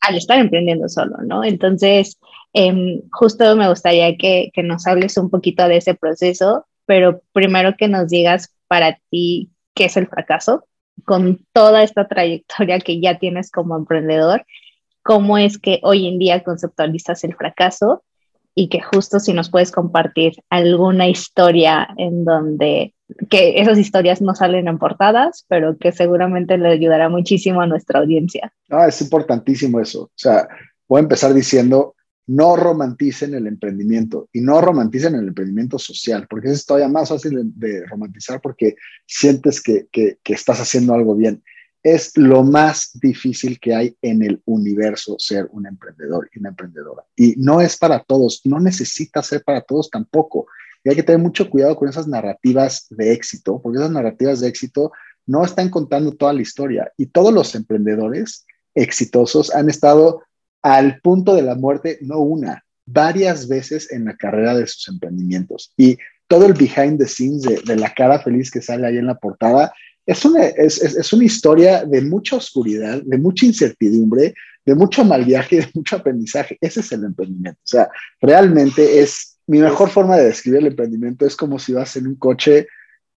al 0.00 0.16
estar 0.16 0.38
emprendiendo 0.38 0.88
solo, 0.88 1.16
¿no? 1.24 1.44
Entonces, 1.44 2.18
Em, 2.52 3.02
justo 3.12 3.56
me 3.56 3.68
gustaría 3.68 4.16
que, 4.16 4.50
que, 4.52 4.62
nos 4.62 4.86
hables 4.86 5.16
un 5.16 5.30
poquito 5.30 5.66
de 5.68 5.76
ese 5.76 5.94
proceso, 5.94 6.66
pero 6.84 7.22
primero 7.32 7.76
que 7.76 7.88
nos 7.88 8.08
digas 8.08 8.52
para 8.66 8.98
ti 9.10 9.50
qué 9.74 9.84
es 9.84 9.96
el 9.96 10.08
fracaso, 10.08 10.66
con 11.04 11.46
toda 11.52 11.82
esta 11.82 12.08
trayectoria 12.08 12.80
que 12.80 13.00
ya 13.00 13.18
tienes 13.18 13.50
como 13.50 13.76
emprendedor, 13.76 14.44
cómo 15.02 15.38
es 15.38 15.58
que 15.58 15.80
hoy 15.82 16.06
en 16.06 16.18
día 16.18 16.42
conceptualizas 16.42 17.24
el 17.24 17.34
fracaso 17.34 18.02
y 18.54 18.68
que 18.68 18.80
justo 18.80 19.20
si 19.20 19.32
nos 19.32 19.50
puedes 19.50 19.70
compartir 19.70 20.32
alguna 20.50 21.08
historia 21.08 21.88
en 21.96 22.24
donde 22.24 22.94
que 23.28 23.60
esas 23.60 23.78
historias 23.78 24.20
no 24.20 24.34
salen 24.34 24.68
en 24.68 24.78
portadas, 24.78 25.44
pero 25.48 25.76
que 25.78 25.92
seguramente 25.92 26.58
le 26.58 26.68
ayudará 26.68 27.08
muchísimo 27.08 27.60
a 27.60 27.66
nuestra 27.66 28.00
audiencia. 28.00 28.52
Ah, 28.68 28.86
es 28.86 29.00
importantísimo 29.02 29.80
eso. 29.80 30.02
O 30.02 30.10
sea, 30.14 30.46
voy 30.88 30.98
a 30.98 31.02
empezar 31.02 31.34
diciendo 31.34 31.94
no 32.30 32.54
romanticen 32.54 33.34
el 33.34 33.48
emprendimiento 33.48 34.28
y 34.32 34.40
no 34.40 34.60
romanticen 34.60 35.16
el 35.16 35.26
emprendimiento 35.26 35.80
social, 35.80 36.28
porque 36.30 36.50
es 36.50 36.64
todavía 36.64 36.86
más 36.86 37.08
fácil 37.08 37.40
de, 37.56 37.84
romantizar 37.86 38.40
porque 38.40 38.76
sientes 39.04 39.60
que, 39.60 39.88
que, 39.90 40.16
estás 40.26 40.60
haciendo 40.60 40.94
algo 40.94 41.16
bien. 41.16 41.42
Es 41.82 42.16
lo 42.16 42.44
más 42.44 42.92
difícil 43.02 43.58
que 43.58 43.74
hay 43.74 43.96
en 44.00 44.22
el 44.22 44.40
universo 44.44 45.16
ser 45.18 45.48
un 45.50 45.66
emprendedor 45.66 46.30
y 46.32 46.38
una 46.38 46.50
emprendedora. 46.50 47.02
Y 47.16 47.34
no 47.36 47.60
es 47.60 47.76
para 47.76 47.98
todos, 48.04 48.42
no 48.44 48.60
necesita 48.60 49.24
ser 49.24 49.42
para 49.42 49.62
todos 49.62 49.90
tampoco. 49.90 50.46
Y 50.84 50.90
hay 50.90 50.94
que 50.94 51.02
tener 51.02 51.20
mucho 51.20 51.50
cuidado 51.50 51.74
con 51.74 51.88
esas 51.88 52.06
narrativas 52.06 52.86
de 52.90 53.12
éxito, 53.12 53.60
porque 53.60 53.78
esas 53.80 53.90
narrativas 53.90 54.38
de 54.38 54.46
éxito 54.46 54.92
no 55.26 55.44
están 55.44 55.68
contando 55.68 56.12
toda 56.12 56.32
la 56.32 56.42
historia. 56.42 56.92
Y 56.96 57.06
todos 57.06 57.34
los 57.34 57.56
emprendedores 57.56 58.46
exitosos 58.76 59.52
han 59.52 59.68
estado 59.68 60.22
al 60.62 61.00
punto 61.00 61.34
de 61.34 61.42
la 61.42 61.54
muerte, 61.54 61.98
no 62.02 62.18
una, 62.18 62.64
varias 62.86 63.48
veces 63.48 63.90
en 63.92 64.04
la 64.04 64.16
carrera 64.16 64.54
de 64.54 64.66
sus 64.66 64.88
emprendimientos. 64.88 65.72
Y 65.76 65.98
todo 66.26 66.46
el 66.46 66.54
behind 66.54 66.98
the 66.98 67.06
scenes 67.06 67.42
de, 67.42 67.76
la 67.76 67.92
cara 67.92 68.20
feliz 68.20 68.50
que 68.50 68.62
sale 68.62 68.86
ahí 68.86 68.98
en 68.98 69.06
la 69.06 69.18
portada 69.18 69.72
es 70.06 70.24
una, 70.24 70.44
es, 70.44 71.12
una 71.12 71.24
historia 71.24 71.84
de 71.84 72.00
mucha 72.02 72.36
oscuridad, 72.36 73.02
de 73.02 73.18
mucha 73.18 73.46
incertidumbre, 73.46 74.34
de 74.64 74.74
mucho 74.74 75.04
mal 75.04 75.24
viaje, 75.24 75.56
de 75.60 75.68
mucho 75.74 75.96
aprendizaje. 75.96 76.58
Ese 76.60 76.80
es 76.80 76.92
el 76.92 77.04
emprendimiento. 77.04 77.60
O 77.62 77.68
sea, 77.68 77.88
realmente 78.20 79.00
es 79.00 79.38
mi 79.46 79.58
mejor 79.58 79.90
forma 79.90 80.16
de 80.16 80.26
describir 80.26 80.60
el 80.60 80.68
emprendimiento. 80.68 81.26
Es 81.26 81.36
como 81.36 81.58
si 81.58 81.72
vas 81.72 81.96
en 81.96 82.06
un 82.06 82.16
coche 82.16 82.66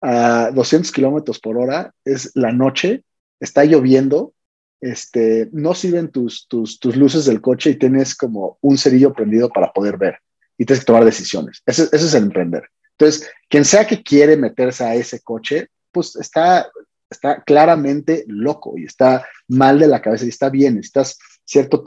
a 0.01 0.51
200 0.53 0.91
kilómetros 0.91 1.39
por 1.39 1.57
hora, 1.57 1.93
es 2.03 2.31
la 2.33 2.51
noche, 2.51 3.03
está 3.39 3.63
lloviendo, 3.65 4.33
este, 4.81 5.47
no 5.51 5.73
sirven 5.75 6.09
tus, 6.09 6.47
tus, 6.47 6.79
tus, 6.79 6.95
luces 6.95 7.25
del 7.25 7.39
coche 7.39 7.69
y 7.69 7.75
tienes 7.75 8.15
como 8.15 8.57
un 8.61 8.77
cerillo 8.77 9.13
prendido 9.13 9.49
para 9.49 9.71
poder 9.71 9.97
ver 9.97 10.17
y 10.57 10.65
tienes 10.65 10.81
que 10.81 10.87
tomar 10.87 11.05
decisiones. 11.05 11.61
Ese, 11.65 11.83
es 11.91 12.13
el 12.13 12.23
emprender. 12.23 12.63
Entonces, 12.97 13.29
quien 13.47 13.63
sea 13.63 13.85
que 13.85 14.01
quiere 14.01 14.35
meterse 14.37 14.83
a 14.83 14.95
ese 14.95 15.21
coche, 15.21 15.67
pues 15.91 16.15
está, 16.15 16.69
está 17.09 17.43
claramente 17.43 18.25
loco 18.27 18.73
y 18.77 18.85
está 18.85 19.25
mal 19.47 19.79
de 19.79 19.87
la 19.87 20.01
cabeza 20.01 20.25
y 20.25 20.29
está 20.29 20.49
bien, 20.49 20.77
estás 20.77 21.17
cierto, 21.45 21.83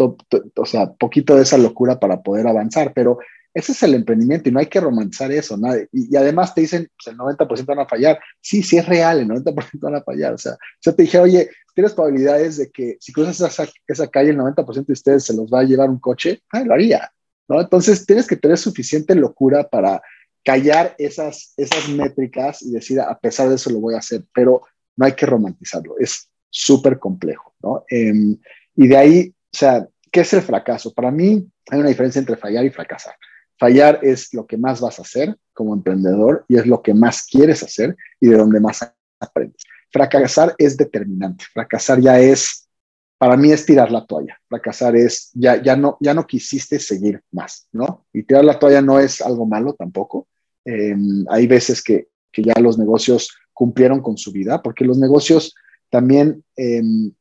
o 0.57 0.67
sea, 0.67 0.93
poquito 0.93 1.37
de 1.37 1.43
esa 1.43 1.59
locura 1.59 1.99
para 1.99 2.23
poder 2.23 2.47
avanzar, 2.47 2.93
pero 2.95 3.19
ese 3.55 3.71
es 3.71 3.83
el 3.85 3.95
emprendimiento 3.95 4.49
y 4.49 4.53
no 4.53 4.59
hay 4.59 4.67
que 4.67 4.81
romantizar 4.81 5.31
eso. 5.31 5.57
Nadie. 5.57 5.89
Y, 5.93 6.15
además 6.17 6.55
te 6.55 6.63
dicen, 6.63 6.91
pues 6.97 7.15
el 7.15 7.19
90% 7.19 7.65
van 7.65 7.79
a 7.79 7.87
fallar. 7.87 8.19
Sí, 8.41 8.65
sí 8.65 8.77
es 8.77 8.87
real, 8.87 9.21
el 9.21 9.29
90% 9.29 9.79
van 9.81 9.95
a 9.95 10.03
fallar. 10.03 10.35
O 10.35 10.39
sea, 10.39 10.57
yo 10.81 10.95
te 10.95 11.05
dije, 11.05 11.21
oye, 11.21 11.49
tienes 11.73 11.93
probabilidades 11.93 12.57
de 12.57 12.71
que 12.71 12.97
si 13.01 13.13
cruzas 13.13 13.41
esa, 13.89 14.09
calle, 14.09 14.31
el 14.31 14.39
90% 14.39 14.87
de 14.87 14.93
ustedes 14.93 15.25
se 15.25 15.37
los 15.37 15.49
va 15.53 15.61
a 15.61 15.65
llevar 15.65 15.89
un 15.89 16.01
coche, 16.01 16.43
ah, 16.51 16.65
lo 16.65 16.75
haría. 16.75 17.13
¿no? 17.49 17.61
Entonces 17.61 18.05
tienes 18.05 18.27
que 18.27 18.37
tener 18.37 18.59
suficiente 18.59 19.15
locura 19.15 19.69
para 19.69 20.03
callar 20.45 20.97
esas, 20.99 21.55
esas 21.57 21.89
métricas 21.89 22.61
y 22.61 22.73
decir, 22.73 23.01
a 23.01 23.17
pesar 23.19 23.49
de 23.49 23.55
eso 23.55 23.71
lo 23.71 23.79
voy 23.79 23.95
a 23.95 23.99
hacer, 23.99 24.25
pero 24.35 24.63
no 24.97 25.07
hay 25.07 25.13
que 25.13 25.27
romantizarlo. 25.27 25.95
Es 25.99 26.29
súper 26.51 26.99
complejo. 26.99 27.55
¿no? 27.63 27.85
Em, 27.89 28.37
y 28.75 28.89
de 28.89 28.97
ahí, 28.97 29.29
o 29.29 29.57
sea, 29.57 29.89
¿qué 30.11 30.21
es 30.21 30.33
el 30.33 30.43
fracaso? 30.43 30.93
Para 30.93 31.13
mí 31.13 31.49
hay 31.71 31.79
una 31.79 31.89
diferencia 31.89 32.19
entre 32.19 32.37
fallar 32.37 32.65
y 32.65 32.71
fracasar. 32.71 33.15
Fallar 33.59 34.01
es 34.03 34.35
lo 34.35 34.47
que 34.47 34.57
más 34.57 34.81
vas 34.81 34.99
a 34.99 35.03
hacer 35.03 35.37
como 35.53 35.75
emprendedor 35.75 36.45
y 36.49 36.57
es 36.57 36.67
lo 36.67 36.83
que 36.83 36.93
más 36.93 37.27
quieres 37.27 37.63
hacer 37.63 37.97
y 38.21 38.29
de 38.29 38.37
donde 38.37 38.61
más 38.61 38.93
aprendes. 39.21 39.63
Fracasar 39.95 40.55
es 40.59 40.77
determinante. 40.77 41.45
Fracasar 41.53 42.01
ya 42.01 42.19
es, 42.19 42.69
para 43.17 43.37
mí 43.37 43.53
es 43.53 43.65
tirar 43.65 43.93
la 43.93 44.05
toalla. 44.05 44.37
Fracasar 44.49 44.97
es, 44.97 45.31
ya, 45.35 45.63
ya, 45.63 45.77
no, 45.77 45.97
ya 46.01 46.15
no 46.15 46.27
quisiste 46.27 46.81
seguir 46.81 47.23
más, 47.31 47.69
¿no? 47.71 48.05
Y 48.13 48.25
tirar 48.25 48.45
la 48.45 48.59
toalla 48.59 48.83
no 48.83 48.99
es 48.99 49.21
algo 49.21 49.47
malo 49.47 49.75
tampoco. 49.75 50.27
Em, 50.65 51.25
hay 51.31 51.47
veces 51.47 51.81
que, 51.81 52.09
que, 52.33 52.43
ya 52.43 52.55
los 52.61 52.77
negocios 52.77 53.29
cumplieron 53.53 54.01
con 54.01 54.17
su 54.17 54.33
vida, 54.33 54.61
porque 54.63 54.85
los 54.85 54.99
negocios 54.99 55.55
también, 55.91 56.43
em, 56.57 57.13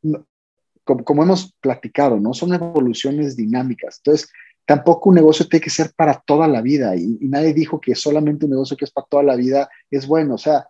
como, 0.83 1.03
como, 1.03 1.21
hemos 1.21 1.53
platicado, 1.61 2.19
¿no? 2.19 2.33
Son 2.33 2.53
evoluciones 2.53 3.35
dinámicas. 3.35 4.01
Entonces, 4.03 4.29
tampoco 4.65 5.09
un 5.09 5.15
negocio 5.15 5.47
tiene 5.47 5.63
que 5.63 5.69
ser 5.69 5.91
para 5.95 6.21
toda 6.25 6.47
la 6.47 6.61
vida 6.61 6.95
y, 6.95 7.17
nadie 7.21 7.53
dijo 7.53 7.79
que 7.79 7.95
solamente 7.95 8.45
un 8.45 8.51
negocio 8.51 8.77
que 8.77 8.85
es 8.85 8.91
para 8.91 9.07
toda 9.07 9.23
la 9.23 9.35
vida 9.35 9.69
es 9.91 10.07
bueno. 10.07 10.35
O 10.35 10.37
sea, 10.37 10.67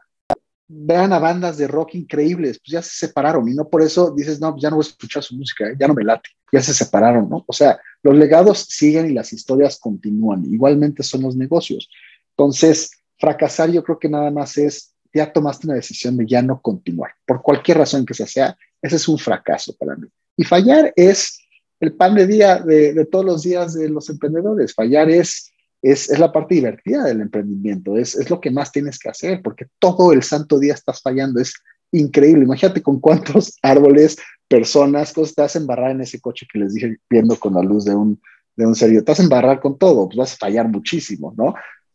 vean 0.68 1.14
a 1.14 1.20
bandas 1.20 1.58
de 1.58 1.68
rock 1.68 1.96
increíbles, 1.96 2.60
pues 2.60 2.72
ya 2.72 2.82
se 2.82 2.96
separaron 3.08 3.48
y 3.48 3.54
no 3.54 3.70
por 3.70 3.82
eso 3.82 4.12
dices, 4.12 4.40
no, 4.40 4.56
ya 4.58 4.70
no 4.70 4.78
voy 4.78 4.86
a 4.86 4.90
escuchar 4.90 5.22
su 5.22 5.36
música, 5.36 5.66
ya 5.80 5.88
no 5.88 5.94
me 5.94 6.04
late, 6.04 6.30
ya 6.52 6.62
se 6.62 6.74
separaron, 6.74 7.30
¿no? 7.30 7.44
O 7.46 7.54
sea, 7.54 7.80
los 8.02 8.16
legados 8.16 8.60
siguen 8.70 9.10
y 9.10 9.14
las 9.14 9.34
historias 9.34 9.80
continúan. 9.80 10.46
Igualmente 10.46 11.04
son 11.04 11.22
los 11.22 11.36
negocios. 11.36 11.90
Entonces, 12.32 12.92
fracasar 13.18 13.70
yo 13.72 13.84
creo 13.84 14.00
que 14.00 14.10
nada 14.10 14.32
más 14.32 14.58
es, 14.58 14.96
ya 15.14 15.32
tomaste 15.32 15.68
una 15.68 15.76
decisión 15.76 16.18
de 16.18 16.26
ya 16.26 16.42
no 16.42 16.60
continuar, 16.62 17.12
por 17.26 17.42
cualquier 17.42 17.78
razón 17.78 18.06
que 18.06 18.16
sea, 18.16 18.58
ese 18.82 18.96
es 18.96 19.08
un 19.08 19.20
fracaso 19.20 19.76
para 19.78 19.96
mí. 19.96 20.08
Y 20.36 20.44
fallar 20.44 20.92
es 20.96 21.43
el 21.84 21.94
pan 21.94 22.16
de 22.16 22.26
día 22.26 22.60
de, 22.60 23.06
todos 23.12 23.26
los 23.26 23.44
días 23.44 23.74
de 23.74 23.90
los 23.90 24.10
emprendedores. 24.10 24.74
Fallar 24.74 25.10
es, 25.10 25.52
es, 25.82 26.18
la 26.18 26.32
parte 26.32 26.56
divertida 26.56 27.04
del 27.04 27.22
emprendimiento, 27.22 27.98
es, 27.98 28.16
es 28.16 28.30
lo 28.30 28.40
que 28.40 28.52
más 28.52 28.72
tienes 28.72 28.98
que 28.98 29.10
hacer, 29.10 29.42
porque 29.42 29.68
todo 29.80 30.14
el 30.14 30.24
santo 30.24 30.60
día 30.60 30.74
estás 30.74 31.02
fallando, 31.02 31.42
es 31.42 31.54
increíble. 31.92 32.46
Imagínate 32.46 32.82
con 32.82 33.00
cuántos 33.02 33.58
árboles, 33.62 34.18
personas, 34.48 35.12
cosas 35.12 35.36
te 35.36 35.42
vas 35.42 35.56
a 35.56 35.60
embarrar 35.60 35.92
en 35.92 36.02
ese 36.02 36.22
coche 36.22 36.48
que 36.52 36.60
les 36.60 36.74
dije 36.74 36.98
viendo 37.10 37.36
con 37.38 37.54
la 37.54 37.62
luz 37.62 37.84
de 37.84 37.96
un, 37.96 38.22
de 38.56 38.66
un 38.66 38.76
serio. 38.76 39.04
Te 39.04 39.12
vas 39.12 39.20
a 39.20 39.24
embarrar 39.24 39.60
con 39.60 39.78
todo, 39.78 40.08
pues 40.08 40.18
vas 40.18 40.34
a 40.34 40.38
fallar 40.38 40.70
muchísimo, 40.70 41.34
¿no? 41.38 41.54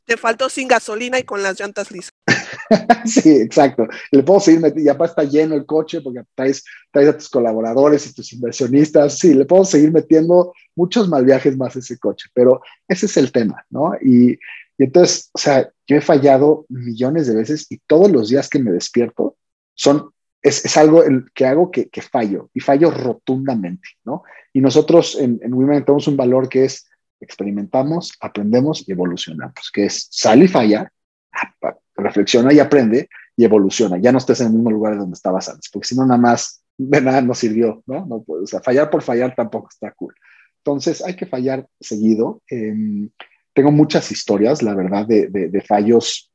Te 0.09 0.17
faltó 0.17 0.49
sin 0.49 0.69
gasolina 0.69 1.19
y 1.19 1.25
con 1.25 1.43
las 1.43 1.61
llantas 1.61 1.91
lisas. 1.91 2.15
sí, 3.05 3.29
exacto. 3.29 3.87
Le 4.11 4.23
puedo 4.23 4.41
seguir 4.41 4.59
metiendo, 4.59 4.91
ya 4.91 5.05
está 5.05 5.23
lleno 5.23 5.55
el 5.55 5.67
coche 5.67 6.01
porque 6.01 6.23
traes, 6.35 6.65
traes, 6.91 7.11
a 7.11 7.19
tus 7.19 7.29
colaboradores 7.29 8.07
y 8.07 8.15
tus 8.15 8.33
inversionistas. 8.33 9.19
Sí, 9.19 9.35
le 9.35 9.45
puedo 9.45 9.67
seguir 9.67 9.93
metiendo 9.93 10.55
muchos 10.75 11.11
mal 11.11 11.27
viajes 11.27 11.59
más 11.59 11.77
a 11.77 11.81
ese 11.81 11.99
coche, 11.99 12.31
pero 12.33 12.63
ese 12.89 13.05
es 13.05 13.19
el 13.19 13.31
tema, 13.31 13.67
¿no? 13.69 13.93
Y, 14.01 14.39
entonces, 14.79 15.29
o 15.35 15.39
sea, 15.39 15.71
yo 15.87 15.97
he 15.97 16.01
fallado 16.01 16.65
millones 16.71 17.27
de 17.27 17.37
veces 17.37 17.67
y 17.69 17.77
todos 17.87 18.11
los 18.11 18.31
días 18.31 18.49
que 18.49 18.61
me 18.61 18.71
despierto 18.71 19.37
son, 19.75 20.09
es, 20.41 20.65
es 20.65 20.75
algo 20.79 21.05
que 21.35 21.45
hago 21.45 21.71
que, 21.71 21.91
que, 21.91 22.01
fallo 22.01 22.49
y 22.55 22.61
fallo 22.61 22.91
rotundamente, 22.91 23.87
¿no? 24.07 24.23
Y 24.55 24.63
nosotros 24.63 25.19
en, 25.21 25.39
en 25.43 25.53
Women 25.53 25.85
tenemos 25.85 26.09
un 26.09 26.17
valor 26.17 26.49
que 26.49 26.65
es 26.65 26.87
experimentamos, 27.21 28.12
aprendemos 28.21 28.89
y 28.89 28.93
evolucionamos, 28.93 29.71
que 29.73 29.87
es 29.87 30.09
sal 30.11 30.43
y 30.43 30.49
falla, 30.49 30.93
reflexiona 31.97 32.53
y 32.53 32.61
aprende 32.61 33.09
y 33.37 33.45
evoluciona. 33.45 33.99
Ya 33.99 34.12
no 34.12 34.19
estés 34.19 34.41
en 34.41 34.49
el 34.49 34.53
mismo 34.55 34.71
lugar 34.71 34.97
donde 34.97 35.14
estabas 35.14 35.49
antes, 35.49 35.71
porque 35.73 35.89
si 35.89 35.97
no, 35.97 36.07
nada 36.07 36.21
más 36.21 36.62
de 36.77 37.01
nada 37.01 37.21
nos 37.21 37.39
sirvió, 37.39 37.83
¿no? 37.87 38.07
no 38.07 38.25
o 38.27 38.47
fallar 38.62 38.89
por 38.89 39.03
fallar 39.03 39.35
tampoco 39.35 39.69
está 39.71 39.91
cool. 39.93 40.14
Entonces, 40.59 41.03
hay 41.03 41.16
que 41.16 41.27
fallar 41.27 41.66
seguido. 41.81 42.43
Em, 42.49 43.11
tengo 43.53 43.73
muchas 43.73 44.12
historias, 44.12 44.62
la 44.62 44.75
verdad, 44.75 45.07
de, 45.07 45.29
de, 45.29 45.61
fallos 45.62 46.33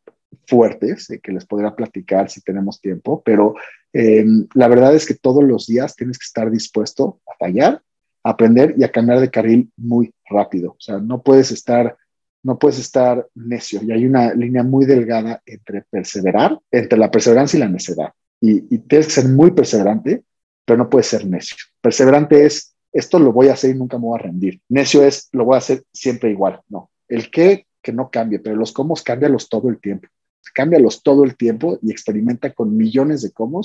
fuertes 0.48 1.08
que 1.22 1.32
les 1.32 1.46
podría 1.46 1.76
platicar 1.76 2.30
si 2.30 2.42
tenemos 2.42 2.82
tiempo, 2.82 3.22
pero 3.24 3.56
em, 3.94 4.48
la 4.56 4.68
verdad 4.68 4.96
es 4.96 5.06
que 5.06 5.14
todos 5.14 5.44
los 5.44 5.68
días 5.68 5.96
tienes 5.96 6.18
que 6.18 6.26
estar 6.26 6.52
dispuesto 6.52 7.22
a 7.28 7.38
fallar 7.38 7.82
aprender 8.24 8.74
y 8.78 8.84
a 8.84 8.92
cambiar 8.92 9.20
de 9.20 9.30
carril 9.30 9.72
muy 9.76 10.14
rápido. 10.26 10.72
O 10.72 10.80
sea, 10.80 10.98
no 10.98 11.22
puedes 11.22 11.52
estar, 11.52 11.98
no 12.42 12.58
puedes 12.58 12.80
estar 12.80 13.28
necio. 13.36 13.82
Y 13.84 13.92
hay 13.92 14.06
una 14.06 14.34
línea 14.34 14.64
muy 14.64 14.86
delgada 14.86 15.42
entre 15.46 15.82
perseverar, 15.84 16.58
entre 16.72 16.98
la 16.98 17.12
perseverancia 17.12 17.58
y 17.58 17.60
la 17.60 17.70
necedad. 17.70 18.14
Y, 18.40 18.62
tienes 18.80 19.08
que 19.08 19.14
ser 19.14 19.30
muy 19.30 19.52
perseverante, 19.52 20.24
pero 20.66 20.78
no 20.78 20.90
puedes 20.90 21.08
ser 21.08 21.26
necio. 21.26 21.58
Perseverante 21.82 22.46
es, 22.46 22.76
esto 22.92 23.20
lo 23.20 23.32
voy 23.32 23.48
a 23.48 23.54
hacer 23.54 23.72
y 23.72 23.80
nunca 23.80 23.98
me 23.98 24.06
voy 24.06 24.20
a 24.20 24.24
rendir. 24.24 24.62
Necio 24.70 25.04
es, 25.04 25.30
lo 25.32 25.46
voy 25.46 25.56
a 25.56 25.60
hacer 25.60 25.84
siempre 25.92 26.32
igual. 26.32 26.62
No, 26.70 26.90
el 27.08 27.30
qué, 27.30 27.68
que 27.82 27.94
no 27.94 28.10
cambie, 28.10 28.40
pero 28.40 28.56
los 28.56 28.72
cómo, 28.72 28.96
cámbialos 28.96 29.50
todo 29.50 29.70
el 29.70 29.80
tiempo. 29.80 30.08
Cámbialos 30.54 31.04
todo 31.04 31.24
el 31.24 31.36
tiempo 31.36 31.80
y 31.82 31.92
experimenta 31.92 32.54
con 32.54 32.76
millones 32.76 33.22
de 33.22 33.32
cómo 33.32 33.62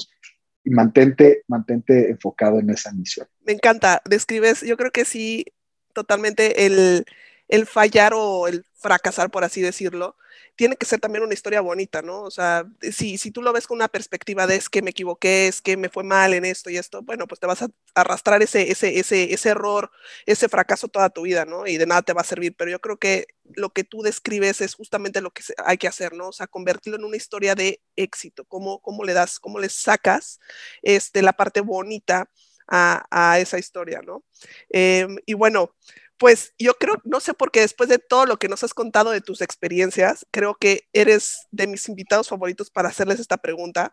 mantente, 0.70 1.42
mantente 1.46 2.10
enfocado 2.10 2.58
en 2.58 2.70
esa 2.70 2.92
misión. 2.92 3.26
Me 3.44 3.52
encanta, 3.52 4.02
describes, 4.08 4.62
yo 4.62 4.76
creo 4.76 4.90
que 4.90 5.04
sí, 5.04 5.46
totalmente 5.92 6.66
el, 6.66 7.04
el 7.48 7.66
fallar 7.66 8.12
o 8.14 8.48
el 8.48 8.64
fracasar, 8.76 9.30
por 9.30 9.44
así 9.44 9.60
decirlo, 9.60 10.16
tiene 10.58 10.76
que 10.76 10.86
ser 10.86 11.00
también 11.00 11.22
una 11.24 11.34
historia 11.34 11.60
bonita, 11.60 12.02
¿no? 12.02 12.22
O 12.22 12.30
sea, 12.30 12.66
si, 12.92 13.16
si 13.16 13.30
tú 13.30 13.42
lo 13.42 13.52
ves 13.52 13.66
con 13.66 13.76
una 13.76 13.88
perspectiva 13.88 14.46
de 14.46 14.56
es 14.56 14.68
que 14.68 14.82
me 14.82 14.90
equivoqué, 14.90 15.46
es 15.48 15.62
que 15.62 15.76
me 15.76 15.88
fue 15.88 16.04
mal 16.04 16.34
en 16.34 16.44
esto 16.44 16.68
y 16.68 16.76
esto, 16.76 17.02
bueno, 17.02 17.26
pues 17.28 17.40
te 17.40 17.46
vas 17.46 17.62
a 17.62 17.68
arrastrar 17.94 18.42
ese, 18.42 18.70
ese, 18.70 18.98
ese, 18.98 19.32
ese 19.32 19.48
error, 19.50 19.90
ese 20.26 20.48
fracaso 20.48 20.88
toda 20.88 21.10
tu 21.10 21.22
vida, 21.22 21.44
¿no? 21.44 21.66
Y 21.66 21.76
de 21.78 21.86
nada 21.86 22.02
te 22.02 22.12
va 22.12 22.22
a 22.22 22.24
servir, 22.24 22.54
pero 22.56 22.70
yo 22.72 22.80
creo 22.80 22.98
que 22.98 23.28
lo 23.54 23.70
que 23.70 23.84
tú 23.84 24.02
describes 24.02 24.60
es 24.60 24.74
justamente 24.74 25.20
lo 25.20 25.30
que 25.30 25.42
hay 25.64 25.78
que 25.78 25.88
hacer, 25.88 26.12
¿no? 26.12 26.28
O 26.28 26.32
sea, 26.32 26.48
convertirlo 26.48 26.98
en 26.98 27.04
una 27.04 27.16
historia 27.16 27.54
de 27.54 27.80
éxito, 27.96 28.44
cómo, 28.44 28.80
cómo 28.80 29.04
le 29.04 29.12
das, 29.12 29.38
cómo 29.38 29.60
le 29.60 29.68
sacas 29.68 30.40
este, 30.82 31.22
la 31.22 31.32
parte 31.34 31.60
bonita 31.60 32.30
a, 32.66 33.06
a 33.10 33.38
esa 33.38 33.58
historia, 33.58 34.00
¿no? 34.04 34.24
Em, 34.70 35.16
y 35.26 35.34
bueno, 35.34 35.74
pues 36.18 36.52
yo 36.58 36.74
creo, 36.74 37.00
no 37.04 37.20
sé 37.20 37.32
por 37.32 37.50
qué 37.52 37.60
después 37.60 37.88
de 37.88 37.98
todo 37.98 38.26
lo 38.26 38.38
que 38.38 38.48
nos 38.48 38.64
has 38.64 38.74
contado 38.74 39.10
de 39.10 39.20
tus 39.20 39.40
experiencias, 39.40 40.26
creo 40.30 40.56
que 40.56 40.88
eres 40.92 41.46
de 41.52 41.66
mis 41.66 41.88
invitados 41.88 42.28
favoritos 42.28 42.70
para 42.70 42.88
hacerles 42.88 43.20
esta 43.20 43.36
pregunta. 43.36 43.92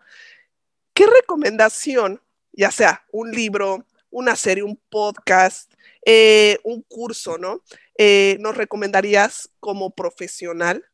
¿Qué 0.94 1.06
recomendación, 1.06 2.22
ya 2.52 2.72
sea 2.72 3.06
un 3.12 3.32
libro, 3.32 3.86
una 4.10 4.36
serie, 4.36 4.64
un 4.64 4.82
podcast, 4.90 5.72
eh, 6.06 6.58
un 6.64 6.82
curso, 6.82 7.38
¿no? 7.38 7.62
Eh, 7.98 8.38
nos 8.40 8.58
recomendarías 8.58 9.50
como 9.60 9.92
profesional 9.92 10.86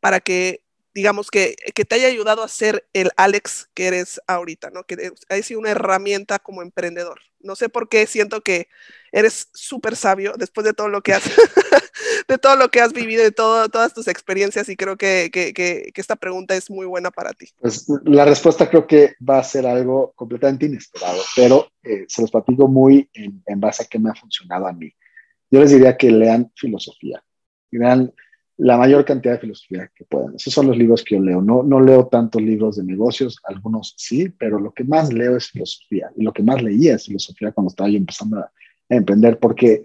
para 0.00 0.20
que 0.20 0.64
digamos, 0.94 1.30
que, 1.30 1.56
que, 1.74 1.84
te 1.84 1.96
haya 1.96 2.08
ayudado 2.08 2.42
a 2.42 2.48
ser 2.48 2.88
el 2.92 3.10
Alex 3.16 3.68
que 3.74 3.86
eres 3.86 4.20
ahorita, 4.26 4.70
¿no? 4.70 4.84
Que 4.84 5.12
ha 5.28 5.42
sido 5.42 5.60
una 5.60 5.70
herramienta 5.70 6.38
como 6.38 6.62
emprendedor. 6.62 7.20
No 7.40 7.54
sé 7.54 7.68
por 7.68 7.88
qué 7.88 8.06
siento 8.06 8.40
que 8.40 8.68
eres 9.12 9.48
súper 9.54 9.96
sabio 9.96 10.34
después 10.36 10.64
de 10.64 10.72
todo 10.72 10.88
lo 10.88 11.02
que 11.02 11.12
has, 11.12 11.22
de 12.28 12.38
todo 12.38 12.56
lo 12.56 12.68
que 12.70 12.80
has 12.80 12.92
vivido, 12.92 13.22
de 13.22 13.30
todo, 13.30 13.68
todas 13.68 13.94
tus 13.94 14.08
experiencias 14.08 14.68
y 14.68 14.76
creo 14.76 14.96
que, 14.96 15.30
que, 15.32 15.52
que, 15.52 15.92
esta 15.94 16.16
pregunta 16.16 16.56
es 16.56 16.70
muy 16.70 16.86
buena 16.86 17.10
para 17.10 17.32
ti. 17.32 17.48
Pues 17.60 17.86
la 18.04 18.24
respuesta 18.24 18.68
creo 18.68 18.86
que 18.86 19.14
va 19.26 19.38
a 19.38 19.44
ser 19.44 19.66
algo 19.66 20.12
completamente 20.16 20.66
inesperado, 20.66 21.22
pero 21.36 21.70
eh, 21.82 22.04
se 22.08 22.22
los 22.22 22.30
platico 22.30 22.66
muy 22.66 23.08
en, 23.12 23.42
en 23.46 23.60
base 23.60 23.84
a 23.84 23.86
qué 23.86 23.98
me 23.98 24.10
ha 24.10 24.14
funcionado 24.14 24.66
a 24.66 24.72
mí. 24.72 24.92
Yo 25.50 25.60
les 25.60 25.70
diría 25.70 25.96
que 25.96 26.10
lean 26.10 26.52
filosofía, 26.56 27.22
lean 27.70 28.12
la 28.58 28.76
mayor 28.76 29.04
cantidad 29.04 29.34
de 29.34 29.40
filosofía 29.40 29.90
que 29.94 30.04
puedan. 30.04 30.34
Esos 30.34 30.52
son 30.52 30.66
los 30.66 30.76
libros 30.76 31.04
que 31.04 31.14
yo 31.14 31.22
leo. 31.22 31.40
No, 31.40 31.62
no 31.62 31.80
leo 31.80 32.08
tantos 32.08 32.42
libros 32.42 32.76
de 32.76 32.82
negocios, 32.82 33.40
algunos 33.44 33.94
sí, 33.96 34.28
pero 34.30 34.58
lo 34.58 34.72
que 34.72 34.82
más 34.82 35.12
leo 35.12 35.36
es 35.36 35.48
filosofía. 35.50 36.10
Y 36.16 36.24
lo 36.24 36.32
que 36.32 36.42
más 36.42 36.60
leía 36.60 36.96
es 36.96 37.06
filosofía 37.06 37.52
cuando 37.52 37.70
estaba 37.70 37.88
yo 37.88 37.96
empezando 37.96 38.38
a, 38.38 38.52
emprender, 38.90 39.38
porque 39.38 39.82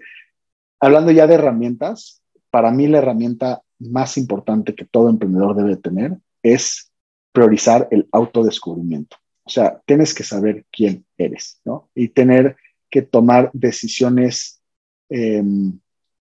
hablando 0.80 1.10
ya 1.12 1.26
de 1.26 1.34
herramientas, 1.34 2.22
para 2.50 2.70
mí 2.70 2.86
la 2.88 2.98
herramienta 2.98 3.60
más 3.78 4.16
importante 4.16 4.74
que 4.74 4.86
todo 4.86 5.10
emprendedor 5.10 5.54
debe 5.54 5.76
tener 5.76 6.16
es 6.42 6.90
priorizar 7.30 7.86
el 7.90 8.08
autodescubrimiento. 8.12 9.18
O 9.44 9.50
sea, 9.50 9.82
tienes 9.84 10.14
que 10.14 10.24
saber 10.24 10.64
quién 10.72 11.04
eres, 11.18 11.60
¿no? 11.66 11.90
Y 11.94 12.08
tener 12.08 12.56
que 12.88 13.02
tomar 13.02 13.50
decisiones 13.52 14.62
eh, 15.10 15.44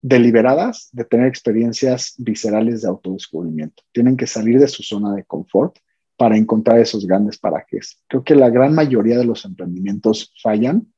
deliberadas 0.06 0.90
de 0.92 1.04
tener 1.04 1.26
experiencias 1.26 2.12
viscerales 2.18 2.82
de 2.82 2.88
autodescubrimiento. 2.88 3.82
Tienen 3.90 4.18
que 4.18 4.26
salir 4.26 4.60
de 4.60 4.68
su 4.68 4.82
zona 4.82 5.14
de 5.14 5.24
confort 5.24 5.78
para 6.18 6.36
encontrar 6.36 6.78
esos 6.78 7.06
grandes 7.06 7.38
para 7.38 7.64
qué. 7.66 7.78
Creo 8.06 8.22
que 8.22 8.34
la 8.34 8.50
gran 8.50 8.74
mayoría 8.74 9.16
de 9.16 9.24
los 9.24 9.46
emprendimientos 9.46 10.34
fallan 10.42 10.92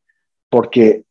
porque 0.49 1.05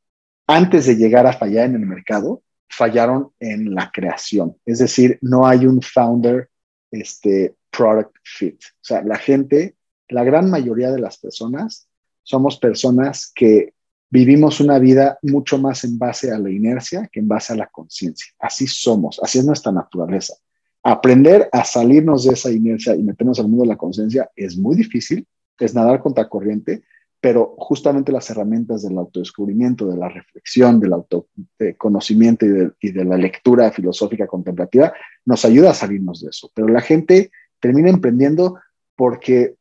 antes 0.45 0.87
de 0.87 0.97
llegar 0.97 1.25
a 1.25 1.31
fallar 1.31 1.67
en 1.67 1.75
el 1.75 1.85
mercado, 1.85 2.43
fallaron 2.67 3.31
en 3.39 3.73
la 3.73 3.89
creación. 3.93 4.57
Es 4.65 4.79
decir, 4.79 5.17
no 5.21 5.47
hay 5.47 5.65
un 5.65 5.81
founder 5.81 6.49
este, 6.91 7.55
product 7.71 8.17
fit. 8.23 8.61
O 8.61 8.83
sea, 8.83 9.03
la 9.03 9.17
gente, 9.17 9.77
la 10.09 10.25
gran 10.25 10.49
mayoría 10.49 10.91
de 10.91 10.99
las 10.99 11.17
personas, 11.17 11.87
somos 12.23 12.57
personas 12.57 13.31
que 13.33 13.73
vivimos 14.09 14.59
una 14.59 14.79
vida 14.79 15.19
mucho 15.21 15.57
más 15.57 15.83
en 15.83 15.97
base 15.97 16.31
a 16.31 16.37
la 16.37 16.49
inercia 16.49 17.09
que 17.11 17.19
en 17.19 17.27
base 17.27 17.53
a 17.53 17.55
la 17.55 17.67
conciencia. 17.67 18.33
Así 18.39 18.67
somos, 18.67 19.19
así 19.21 19.39
es 19.39 19.45
nuestra 19.45 19.71
naturaleza. 19.71 20.35
Aprender 20.83 21.49
a 21.51 21.63
salirnos 21.63 22.25
de 22.25 22.33
esa 22.33 22.51
inercia 22.51 22.95
y 22.95 23.03
meternos 23.03 23.39
al 23.39 23.47
mundo 23.47 23.63
de 23.63 23.69
la 23.69 23.77
conciencia 23.77 24.29
es 24.35 24.57
muy 24.57 24.75
difícil, 24.75 25.27
es 25.59 25.73
nadar 25.73 26.01
contra 26.01 26.29
corriente, 26.29 26.83
pero 27.19 27.55
justamente 27.57 28.11
las 28.11 28.29
herramientas 28.29 28.83
del 28.83 28.97
autodescubrimiento, 28.99 29.87
de 29.87 29.97
la 29.97 30.09
reflexión, 30.09 30.79
del 30.79 30.93
autoconocimiento 30.93 32.45
y 32.45 32.49
de, 32.49 32.71
y 32.79 32.91
de 32.91 33.03
la 33.03 33.17
lectura 33.17 33.71
filosófica 33.71 34.27
contemplativa 34.27 34.93
nos 35.25 35.43
ayuda 35.43 35.71
a 35.71 35.73
salirnos 35.73 36.21
de 36.21 36.29
eso. 36.29 36.51
Pero 36.53 36.67
la 36.67 36.81
gente 36.81 37.31
termina 37.59 37.89
emprendiendo 37.89 38.59
porque 38.95 39.55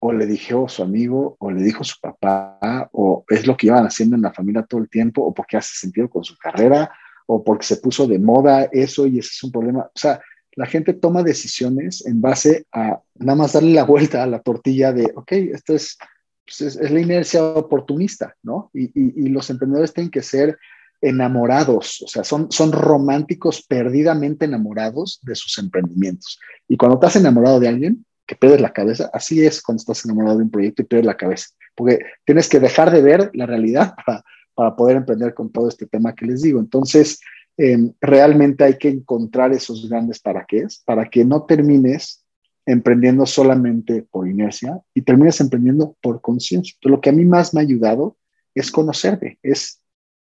o 0.00 0.12
le 0.12 0.26
dijo 0.26 0.68
su 0.68 0.82
amigo, 0.82 1.36
o 1.38 1.50
le 1.50 1.62
dijo 1.62 1.84
su 1.84 2.00
papá, 2.00 2.88
o 2.92 3.24
es 3.28 3.46
lo 3.46 3.56
que 3.56 3.66
iban 3.66 3.86
haciendo 3.86 4.16
en 4.16 4.22
la 4.22 4.32
familia 4.32 4.62
todo 4.62 4.80
el 4.80 4.88
tiempo, 4.88 5.22
o 5.22 5.32
porque 5.34 5.58
hace 5.58 5.74
sentido 5.74 6.08
con 6.08 6.24
su 6.24 6.36
carrera, 6.38 6.90
o 7.26 7.44
porque 7.44 7.66
se 7.66 7.76
puso 7.76 8.06
de 8.06 8.18
moda 8.18 8.68
eso 8.72 9.06
y 9.06 9.18
ese 9.18 9.30
es 9.34 9.44
un 9.44 9.52
problema. 9.52 9.82
O 9.82 9.98
sea, 9.98 10.20
la 10.56 10.66
gente 10.66 10.94
toma 10.94 11.22
decisiones 11.22 12.04
en 12.06 12.20
base 12.20 12.66
a 12.72 13.00
nada 13.16 13.36
más 13.36 13.52
darle 13.52 13.74
la 13.74 13.84
vuelta 13.84 14.22
a 14.22 14.26
la 14.26 14.40
tortilla 14.40 14.92
de, 14.92 15.12
ok, 15.14 15.32
esto 15.32 15.74
es, 15.74 15.98
pues, 16.46 16.76
es, 16.76 16.90
la 16.90 17.00
inercia 17.00 17.44
oportunista, 17.44 18.34
¿no? 18.42 18.70
Y, 18.72 18.84
y, 18.84 19.26
y, 19.26 19.28
los 19.28 19.50
emprendedores 19.50 19.92
tienen 19.92 20.10
que 20.10 20.22
ser 20.22 20.58
enamorados, 21.02 22.02
o 22.02 22.08
sea, 22.08 22.24
son, 22.24 22.50
son 22.50 22.72
románticos, 22.72 23.62
perdidamente 23.62 24.44
enamorados 24.44 25.20
de 25.22 25.34
sus 25.34 25.58
emprendimientos. 25.58 26.38
Y 26.68 26.76
cuando 26.76 26.96
estás 26.96 27.16
enamorado 27.16 27.60
de 27.60 27.68
alguien, 27.68 28.04
que 28.30 28.36
pierdes 28.36 28.60
la 28.60 28.72
cabeza. 28.72 29.10
Así 29.12 29.44
es 29.44 29.60
cuando 29.60 29.80
estás 29.80 30.04
enamorado 30.04 30.38
de 30.38 30.44
un 30.44 30.50
proyecto 30.52 30.82
y 30.82 30.84
pierdes 30.84 31.04
la 31.04 31.16
cabeza, 31.16 31.48
porque 31.74 31.98
tienes 32.24 32.48
que 32.48 32.60
dejar 32.60 32.92
de 32.92 33.02
ver 33.02 33.28
la 33.34 33.44
realidad 33.44 33.92
para, 34.06 34.24
para 34.54 34.76
poder 34.76 34.98
emprender 34.98 35.34
con 35.34 35.50
todo 35.50 35.68
este 35.68 35.86
tema 35.86 36.14
que 36.14 36.26
les 36.26 36.42
digo. 36.42 36.60
Entonces, 36.60 37.20
em, 37.56 37.92
realmente 38.00 38.62
hay 38.62 38.78
que 38.78 38.88
encontrar 38.88 39.52
esos 39.52 39.88
grandes 39.88 40.20
para 40.20 40.44
qué 40.46 40.58
es, 40.58 40.80
para 40.86 41.10
que 41.10 41.24
no 41.24 41.42
termines 41.42 42.24
emprendiendo 42.66 43.26
solamente 43.26 44.06
por 44.08 44.28
inercia 44.28 44.80
y 44.94 45.02
termines 45.02 45.40
emprendiendo 45.40 45.96
por 46.00 46.20
conciencia. 46.20 46.76
Lo 46.82 47.00
que 47.00 47.10
a 47.10 47.12
mí 47.12 47.24
más 47.24 47.52
me 47.52 47.60
ha 47.60 47.64
ayudado 47.64 48.16
es 48.54 48.70
conocerme, 48.70 49.40
es 49.42 49.82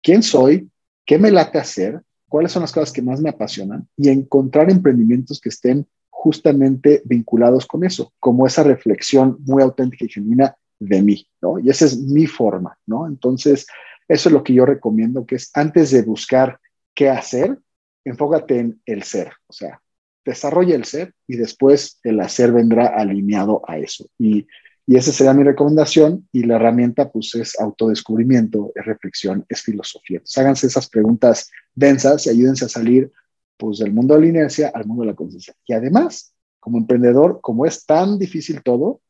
quién 0.01 0.23
soy, 0.23 0.67
qué 1.05 1.19
me 1.19 1.29
late 1.29 1.59
hacer, 1.59 2.01
cuáles 2.27 2.51
son 2.51 2.63
las 2.63 2.71
cosas 2.71 2.91
que 2.91 3.03
más 3.03 3.21
me 3.21 3.29
apasionan 3.29 3.87
y 3.95 4.09
encontrar 4.09 4.71
emprendimientos 4.71 5.39
que 5.39 5.49
estén 5.49 5.85
justamente 6.23 7.01
vinculados 7.03 7.65
con 7.65 7.83
eso, 7.83 8.13
como 8.17 8.47
esa 8.47 8.63
reflexión 8.63 9.39
muy 9.41 9.61
auténtica 9.61 10.05
y 10.05 10.09
genuina 10.09 10.55
de 10.79 11.01
mí, 11.01 11.27
¿no? 11.41 11.59
Y 11.59 11.69
esa 11.69 11.83
es 11.83 11.97
mi 11.97 12.27
forma, 12.27 12.77
¿no? 12.85 13.07
Entonces, 13.07 13.67
eso 14.07 14.29
es 14.29 14.33
lo 14.33 14.41
que 14.41 14.53
yo 14.53 14.65
recomiendo, 14.65 15.25
que 15.25 15.35
es 15.35 15.51
antes 15.53 15.91
de 15.91 16.01
buscar 16.03 16.61
qué 16.95 17.09
hacer, 17.09 17.59
enfócate 18.05 18.57
en 18.57 18.81
el 18.85 19.03
ser, 19.03 19.33
o 19.47 19.51
sea, 19.51 19.81
desarrolla 20.23 20.75
el 20.75 20.85
ser 20.85 21.13
y 21.27 21.35
después 21.35 21.99
el 22.03 22.21
hacer 22.21 22.53
vendrá 22.53 22.87
alineado 22.87 23.61
a 23.67 23.77
eso. 23.77 24.07
Y, 24.17 24.47
esa 24.87 25.13
sería 25.13 25.33
mi 25.33 25.43
recomendación 25.43 26.27
y 26.33 26.43
la 26.43 26.57
herramienta 26.57 27.09
pues 27.09 27.33
es 27.35 27.57
autodescubrimiento, 27.57 28.73
es 28.75 28.85
reflexión, 28.85 29.45
es 29.47 29.61
filosofía. 29.61 30.17
Entonces 30.17 30.37
háganse 30.37 30.67
esas 30.67 30.89
preguntas 30.89 31.49
densas 31.73 32.25
y 32.25 32.31
ayúdense 32.31 32.65
a 32.65 32.69
salir 32.69 33.09
pues 33.57 33.79
del 33.79 33.93
mundo 33.93 34.15
de 34.15 34.21
la 34.21 34.27
inercia 34.27 34.71
al 34.73 34.85
mundo 34.85 35.03
de 35.03 35.11
la 35.11 35.15
conciencia. 35.15 35.53
Y 35.65 35.73
además, 35.73 36.33
como 36.59 36.77
emprendedor, 36.77 37.39
como 37.41 37.65
es 37.65 37.85
tan 37.85 38.17
difícil 38.17 38.61
todo, 38.63 39.01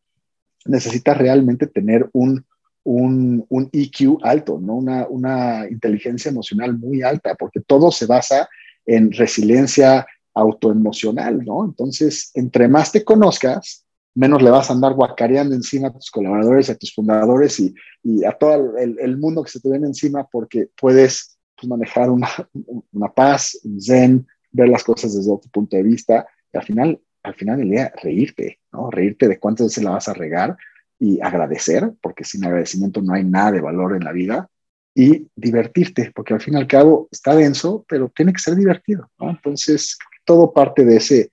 necesitas 0.66 1.18
realmente 1.18 1.68
tener 1.68 2.10
un, 2.14 2.46
un, 2.84 3.46
un 3.50 3.70
EQ 3.72 4.20
alto, 4.22 4.60
¿no? 4.62 4.76
Una, 4.76 5.08
una 5.08 5.68
inteligencia 5.70 6.30
emocional 6.30 6.78
muy 6.78 7.02
alta, 7.02 7.36
porque 7.36 7.60
todo 7.60 7.91
se 7.91 8.06
basa 8.06 8.50
en 8.86 9.12
resiliencia 9.12 10.06
autoemocional, 10.34 11.44
¿no? 11.46 11.66
Entonces, 11.66 12.32
entre 12.34 12.68
más 12.68 12.91
te 12.91 13.04
conozcas, 13.04 13.86
menos 14.16 14.41
le 14.41 14.50
vas 14.50 14.70
a 14.70 14.74
andar 14.74 14.94
guacareando 14.94 15.56
encima 15.56 15.88
a 15.88 15.94
tus 15.94 16.12
colaboradores, 16.12 16.70
a 16.70 16.76
tus 16.76 16.94
fundadores 16.94 17.60
y, 17.60 17.74
y 18.04 18.24
a 18.26 18.32
todo 18.32 18.78
el, 18.78 19.00
el, 19.00 19.18
mundo 19.18 19.44
que 19.44 19.52
se 19.52 19.60
te 19.60 19.70
viene 19.70 19.88
encima 19.88 20.28
porque 20.32 20.68
puedes 20.80 21.32
pues, 21.64 21.70
manejar 21.70 22.09
una, 22.09 23.09
paz, 23.14 23.59
un 23.64 23.82
zen, 23.82 24.28
ver 24.51 24.70
las 24.70 24.84
cosas 24.84 25.16
desde 25.16 25.32
otro 25.32 25.49
punto 25.51 25.76
de 25.76 25.84
vista 25.84 26.28
y 26.51 26.57
al 26.57 26.64
final, 26.64 27.01
al 27.24 27.36
final 27.36 27.57
del 27.57 27.70
día, 27.70 27.93
reírte, 28.01 28.59
¿no? 28.72 28.91
Reírte 28.91 29.28
de 29.28 29.39
cuántas 29.39 29.68
veces 29.68 29.84
la 29.84 29.91
vas 29.91 30.07
a 30.07 30.14
regar 30.14 30.55
y 30.99 31.20
agradecer, 31.22 31.91
porque 32.01 32.24
sin 32.24 32.45
agradecimiento 32.45 33.01
no 33.01 33.14
hay 33.14 33.24
nada 33.24 33.51
de 33.53 33.61
valor 33.61 33.95
en 33.95 34.03
la 34.03 34.11
vida, 34.11 34.49
y 34.95 35.28
divertirte, 35.36 36.11
porque 36.14 36.36
al 36.36 36.41
fin 36.41 36.53
y 36.53 36.57
al 36.57 36.68
cabo 36.68 37.07
está 37.11 37.36
denso, 37.36 37.84
pero 37.89 38.11
tiene 38.16 38.32
que 38.32 38.39
ser 38.39 38.55
divertido, 38.55 39.09
¿no? 39.20 39.32
Entonces, 39.32 39.97
todo 40.24 40.53
parte 40.53 40.86
de 40.86 40.97
ese 40.97 41.32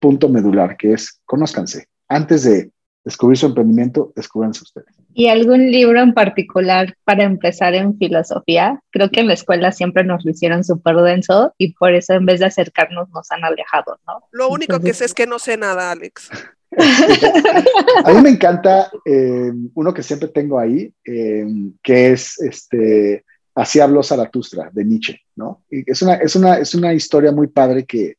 punto 0.00 0.28
medular 0.28 0.76
que 0.76 0.94
es 0.94 1.20
conózcanse. 1.26 1.88
Antes 2.08 2.44
de 2.44 2.70
descubrir 3.04 3.36
su 3.36 3.46
emprendimiento, 3.46 4.12
descúbranse 4.16 4.62
ustedes. 4.62 4.88
¿Y 5.12 5.28
algún 5.28 5.70
libro 5.70 6.00
en 6.00 6.14
particular 6.14 6.96
para 7.04 7.24
empezar 7.24 7.74
en 7.74 7.96
filosofía? 7.98 8.80
Creo 8.90 9.10
que 9.10 9.20
en 9.20 9.28
la 9.28 9.34
escuela 9.34 9.72
siempre 9.72 10.04
nos 10.04 10.24
lo 10.24 10.30
hicieron 10.30 10.64
súper 10.64 10.96
denso 10.96 11.52
y 11.58 11.74
por 11.74 11.94
eso 11.94 12.14
en 12.14 12.26
vez 12.26 12.40
de 12.40 12.46
acercarnos 12.46 13.08
nos 13.10 13.30
han 13.30 13.44
alejado, 13.44 13.98
¿no? 14.06 14.24
Lo 14.32 14.48
único 14.48 14.80
que 14.80 14.94
sé 14.94 15.04
es 15.04 15.14
que 15.14 15.26
no 15.26 15.38
sé 15.38 15.56
nada, 15.56 15.90
Alex. 15.90 16.30
A 18.04 18.12
mí 18.12 18.20
me 18.20 18.30
encanta 18.30 18.90
eh, 19.04 19.52
uno 19.74 19.94
que 19.94 20.02
siempre 20.02 20.28
tengo 20.28 20.58
ahí, 20.58 20.92
eh, 21.04 21.46
que 21.82 22.10
es 22.10 22.40
este, 22.40 23.24
Así 23.54 23.78
habló 23.78 24.02
Zaratustra, 24.02 24.70
de 24.72 24.84
Nietzsche, 24.84 25.20
¿no? 25.36 25.62
Y 25.70 25.88
es, 25.88 26.02
una, 26.02 26.14
es, 26.14 26.34
una, 26.34 26.58
es 26.58 26.74
una 26.74 26.92
historia 26.92 27.30
muy 27.30 27.46
padre 27.46 27.84
que 27.84 28.16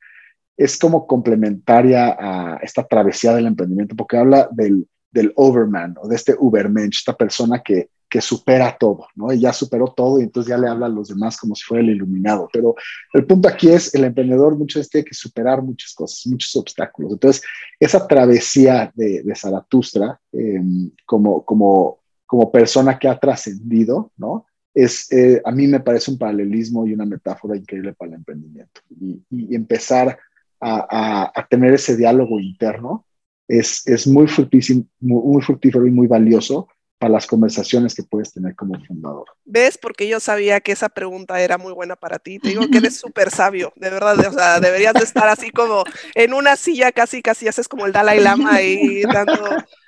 es 0.58 0.78
como 0.78 1.06
complementaria 1.08 2.16
a 2.18 2.60
esta 2.62 2.86
travesía 2.86 3.34
del 3.34 3.48
emprendimiento, 3.48 3.96
porque 3.96 4.18
habla 4.18 4.48
del, 4.52 4.88
del 5.12 5.34
overman 5.36 5.96
o 6.02 6.08
de 6.08 6.16
este 6.16 6.36
ubermensch, 6.38 7.00
esta 7.00 7.16
persona 7.16 7.62
que, 7.62 7.90
que 8.10 8.22
supera 8.22 8.78
todo, 8.80 9.08
¿no? 9.16 9.34
Y 9.34 9.42
ya 9.42 9.52
superó 9.52 9.88
todo 9.88 10.20
y 10.20 10.24
entonces 10.24 10.50
ya 10.50 10.58
le 10.58 10.70
habla 10.70 10.86
a 10.86 10.90
los 10.90 11.10
demás 11.10 11.38
como 11.38 11.56
si 11.56 11.64
fuera 11.64 11.84
el 11.84 11.90
iluminado. 11.90 12.48
Pero 12.54 12.76
el 13.14 13.26
punto 13.26 13.50
aquí 13.50 13.70
es, 13.70 13.94
el 13.94 14.06
emprendedor 14.06 14.58
muchas 14.58 14.82
veces 14.82 14.90
tiene 14.92 15.06
que 15.06 15.14
superar 15.14 15.62
muchas 15.62 15.94
cosas, 15.94 16.26
muchos 16.28 16.56
obstáculos. 16.56 17.12
Entonces, 17.12 17.44
esa 17.80 18.08
travesía 18.08 18.92
de, 18.96 19.24
de 19.24 19.36
Zaratustra 19.36 20.20
em, 20.32 20.92
como, 21.06 21.44
como, 21.44 22.00
como 22.26 22.52
persona 22.52 22.98
que 22.98 23.10
ha 23.10 23.20
trascendido, 23.20 24.12
¿no? 24.18 24.46
Es, 24.74 25.12
eh, 25.12 25.42
a 25.44 25.52
mí 25.52 25.68
me 25.68 25.80
parece 25.80 26.12
un 26.12 26.18
paralelismo 26.18 26.86
y 26.86 26.94
una 26.94 27.06
metáfora 27.06 27.58
increíble 27.58 27.94
para 27.94 28.10
el 28.10 28.16
emprendimiento. 28.16 28.82
Y, 28.90 29.22
y 29.30 29.56
empezar 29.56 30.18
a, 30.60 30.88
a, 30.90 31.32
a, 31.36 31.48
tener 31.48 31.74
ese 31.74 31.96
diálogo 31.96 32.40
interno 32.40 33.06
es, 33.48 33.86
es 33.88 34.08
muy, 34.08 34.28
fructífero, 34.28 34.82
muy, 35.00 35.22
muy 35.24 35.42
fructífero 35.42 35.86
y 35.86 35.92
muy 35.92 36.08
valioso 36.08 36.68
para 36.98 37.12
las 37.12 37.28
conversaciones 37.28 37.94
que 37.94 38.04
puedes 38.04 38.32
tener 38.34 38.56
como 38.56 38.80
fundador. 38.86 39.26
¿Ves? 39.44 39.78
Porque 39.78 40.08
yo 40.08 40.20
sabía 40.20 40.62
que 40.62 40.72
esa 40.72 40.90
pregunta 40.90 41.42
era 41.42 41.58
muy 41.58 41.74
buena 41.74 41.96
para 41.96 42.20
ti. 42.20 42.40
Te 42.40 42.50
digo 42.50 42.68
que 42.72 42.78
eres 42.78 42.98
súper 42.98 43.32
sabio, 43.32 43.74
de 43.76 43.90
verdad. 43.90 44.18
O 44.20 44.32
sea, 44.32 44.60
deberías 44.60 44.94
de 44.94 45.04
estar 45.04 45.28
así 45.28 45.52
como 45.52 45.84
en 46.16 46.34
una 46.34 46.56
silla 46.56 46.92
casi, 46.92 47.22
casi 47.22 47.48
haces 47.48 47.68
como 47.68 47.86
el 47.86 47.92
Dalai 47.92 48.22
Lama 48.22 48.62
y 48.62 49.02
dando, 49.04 49.44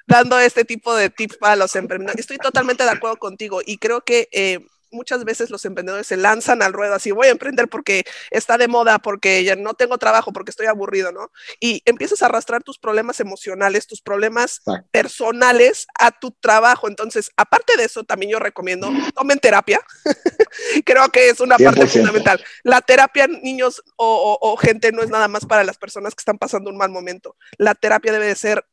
dando 0.06 0.40
este 0.40 0.66
tipo 0.66 0.94
de 0.96 1.10
tips 1.10 1.38
para 1.38 1.56
los 1.56 1.76
emprendedores. 1.76 2.20
Estoy 2.20 2.38
totalmente 2.38 2.84
de 2.84 2.92
acuerdo 2.92 3.18
contigo 3.18 3.62
y 3.66 3.78
creo 3.78 4.02
que... 4.02 4.28
Eh, 4.32 4.66
muchas 4.92 5.24
veces 5.24 5.50
los 5.50 5.66
emprendedores 5.66 6.08
se 6.08 6.18
lanzan 6.18 6.62
al 6.62 6.74
ruedo 6.74 6.94
así, 6.94 7.12
voy 7.12 7.28
a 7.28 7.32
emprender 7.32 7.68
porque 7.68 8.04
está 8.32 8.58
de 8.58 8.68
moda, 8.68 9.00
porque 9.00 9.44
ya 9.44 9.56
no 9.56 9.74
tengo 9.74 9.98
trabajo, 9.98 10.32
porque 10.34 10.52
estoy 10.52 10.68
aburrido, 10.68 11.12
¿no? 11.12 11.32
Y 11.60 11.82
empiezas 11.86 12.22
a 12.22 12.28
arrastrar 12.28 12.64
tus 12.64 12.78
problemas 12.78 13.20
emocionales, 13.20 13.88
tus 13.88 14.02
problemas 14.02 14.60
Exacto. 14.60 14.88
personales 14.92 15.88
a 16.00 16.12
tu 16.12 16.32
trabajo. 16.32 16.88
Entonces, 16.88 17.32
aparte 17.38 17.78
de 17.78 17.86
eso, 17.86 18.04
también 18.04 18.32
yo 18.32 18.40
recomiendo, 18.40 18.90
tomen 19.16 19.40
terapia. 19.40 19.80
Creo 20.86 21.10
que 21.10 21.30
es 21.30 21.40
una 21.40 21.58
100%. 21.58 21.64
parte 21.64 21.88
fundamental. 21.88 22.44
La 22.64 22.82
terapia, 22.82 23.28
niños 23.28 23.82
o, 23.96 24.38
o, 24.42 24.52
o 24.52 24.58
gente, 24.58 24.92
no 24.92 25.02
es 25.02 25.10
nada 25.10 25.28
más 25.28 25.46
para 25.46 25.64
las 25.64 25.78
personas 25.78 26.16
que 26.16 26.22
están 26.22 26.38
pasando 26.38 26.70
un 26.70 26.78
mal 26.78 26.90
momento. 26.90 27.36
La 27.58 27.76
terapia 27.76 28.12
debe 28.12 28.28
de 28.28 28.36
ser 28.36 28.66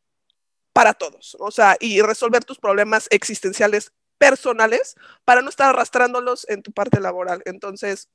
para 0.74 0.92
todos, 0.92 1.36
o 1.38 1.52
sea, 1.52 1.76
y 1.78 2.02
resolver 2.02 2.44
tus 2.44 2.58
problemas 2.58 3.06
existenciales 3.10 3.92
personales 4.18 4.96
para 5.24 5.42
no 5.42 5.48
estar 5.48 5.70
arrastrándolos 5.70 6.46
en 6.48 6.62
tu 6.62 6.72
parte 6.72 7.00
laboral. 7.00 7.42
Entonces, 7.44 8.08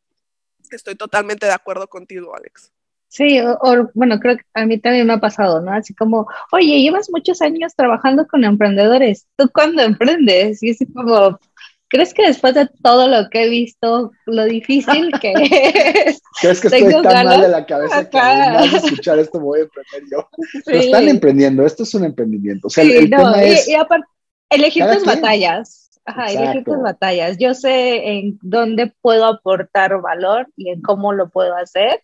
estoy 0.71 0.95
totalmente 0.95 1.45
de 1.45 1.53
acuerdo 1.53 1.87
contigo, 1.87 2.35
Alex. 2.35 2.71
Sí, 3.07 3.39
o, 3.39 3.57
o, 3.61 3.89
bueno, 3.95 4.19
creo 4.19 4.37
que 4.37 4.43
a 4.53 4.65
mí 4.67 4.77
también 4.77 5.07
me 5.07 5.13
ha 5.13 5.19
pasado, 5.19 5.61
¿no? 5.61 5.71
Así 5.73 5.95
como, 5.95 6.27
oye, 6.51 6.79
llevas 6.79 7.09
muchos 7.09 7.41
años 7.41 7.73
trabajando 7.75 8.27
con 8.27 8.43
emprendedores, 8.43 9.27
¿tú 9.35 9.49
cuándo 9.51 9.81
emprendes? 9.81 10.61
Y 10.61 10.69
es 10.69 10.77
como, 10.93 11.39
¿crees 11.87 12.13
que 12.13 12.27
después 12.27 12.53
de 12.53 12.69
todo 12.83 13.07
lo 13.07 13.27
que 13.31 13.45
he 13.45 13.49
visto, 13.49 14.11
lo 14.27 14.45
difícil 14.45 15.11
que 15.21 15.33
es? 15.33 16.21
¿Crees 16.39 16.61
que 16.61 16.67
estoy 16.67 16.93
tan 16.93 17.01
ganas? 17.01 17.25
mal 17.25 17.41
de 17.41 17.47
la 17.47 17.65
cabeza 17.65 17.97
Acá. 17.97 18.09
que 18.09 18.19
además 18.19 18.71
de 18.71 18.77
escuchar 18.77 19.17
esto 19.17 19.39
voy 19.39 19.61
a 19.61 19.63
emprender 19.63 20.03
yo? 20.11 20.29
Sí. 20.37 20.61
Pero 20.65 20.79
están 20.79 21.07
emprendiendo, 21.09 21.65
esto 21.65 21.83
es 21.83 21.93
un 21.95 22.05
emprendimiento. 22.05 22.67
O 22.67 22.69
sea, 22.69 22.83
sí, 22.83 22.91
el, 22.95 23.09
no, 23.09 23.17
tema 23.17 23.43
y, 23.43 23.49
es... 23.49 23.67
Y 23.67 23.73
aparte, 23.73 24.07
elegir 24.51 24.85
tus 24.85 25.03
quien. 25.03 25.15
batallas. 25.15 25.88
Ajá, 26.09 26.31
elegir 26.31 26.63
tus 26.63 26.81
batallas. 26.81 27.37
Yo 27.37 27.53
sé 27.53 28.17
en 28.17 28.39
dónde 28.41 28.93
puedo 29.01 29.25
aportar 29.25 30.01
valor 30.01 30.47
y 30.55 30.69
en 30.69 30.81
cómo 30.81 31.13
lo 31.13 31.29
puedo 31.29 31.55
hacer 31.55 32.01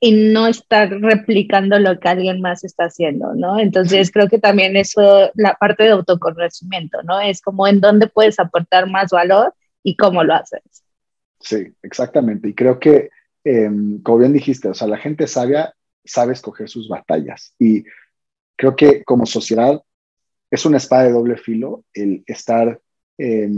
y 0.00 0.32
no 0.32 0.48
estar 0.48 0.90
replicando 0.90 1.78
lo 1.78 1.98
que 2.00 2.08
alguien 2.08 2.40
más 2.40 2.64
está 2.64 2.84
haciendo, 2.84 3.34
¿no? 3.34 3.58
Entonces 3.58 4.10
creo 4.10 4.28
que 4.28 4.38
también 4.38 4.76
eso, 4.76 5.30
la 5.34 5.54
parte 5.54 5.84
de 5.84 5.90
autoconocimiento, 5.90 7.02
¿no? 7.04 7.20
Es 7.20 7.40
como 7.40 7.66
en 7.66 7.80
dónde 7.80 8.08
puedes 8.08 8.38
aportar 8.40 8.90
más 8.90 9.10
valor 9.10 9.54
y 9.82 9.96
cómo 9.96 10.24
lo 10.24 10.34
haces. 10.34 10.62
Sí, 11.40 11.72
exactamente. 11.82 12.48
Y 12.48 12.54
creo 12.54 12.80
que, 12.80 13.10
eh, 13.44 13.70
como 14.02 14.18
bien 14.18 14.32
dijiste, 14.32 14.68
o 14.68 14.74
sea, 14.74 14.88
la 14.88 14.98
gente 14.98 15.26
sabia 15.26 15.72
sabe 16.04 16.32
escoger 16.32 16.68
sus 16.68 16.88
batallas. 16.88 17.54
Y 17.58 17.84
creo 18.56 18.76
que 18.76 19.04
como 19.04 19.26
sociedad 19.26 19.80
es 20.50 20.66
una 20.66 20.76
espada 20.76 21.04
de 21.04 21.12
doble 21.12 21.36
filo 21.36 21.84
el 21.94 22.24
estar 22.26 22.80
eh, 23.18 23.48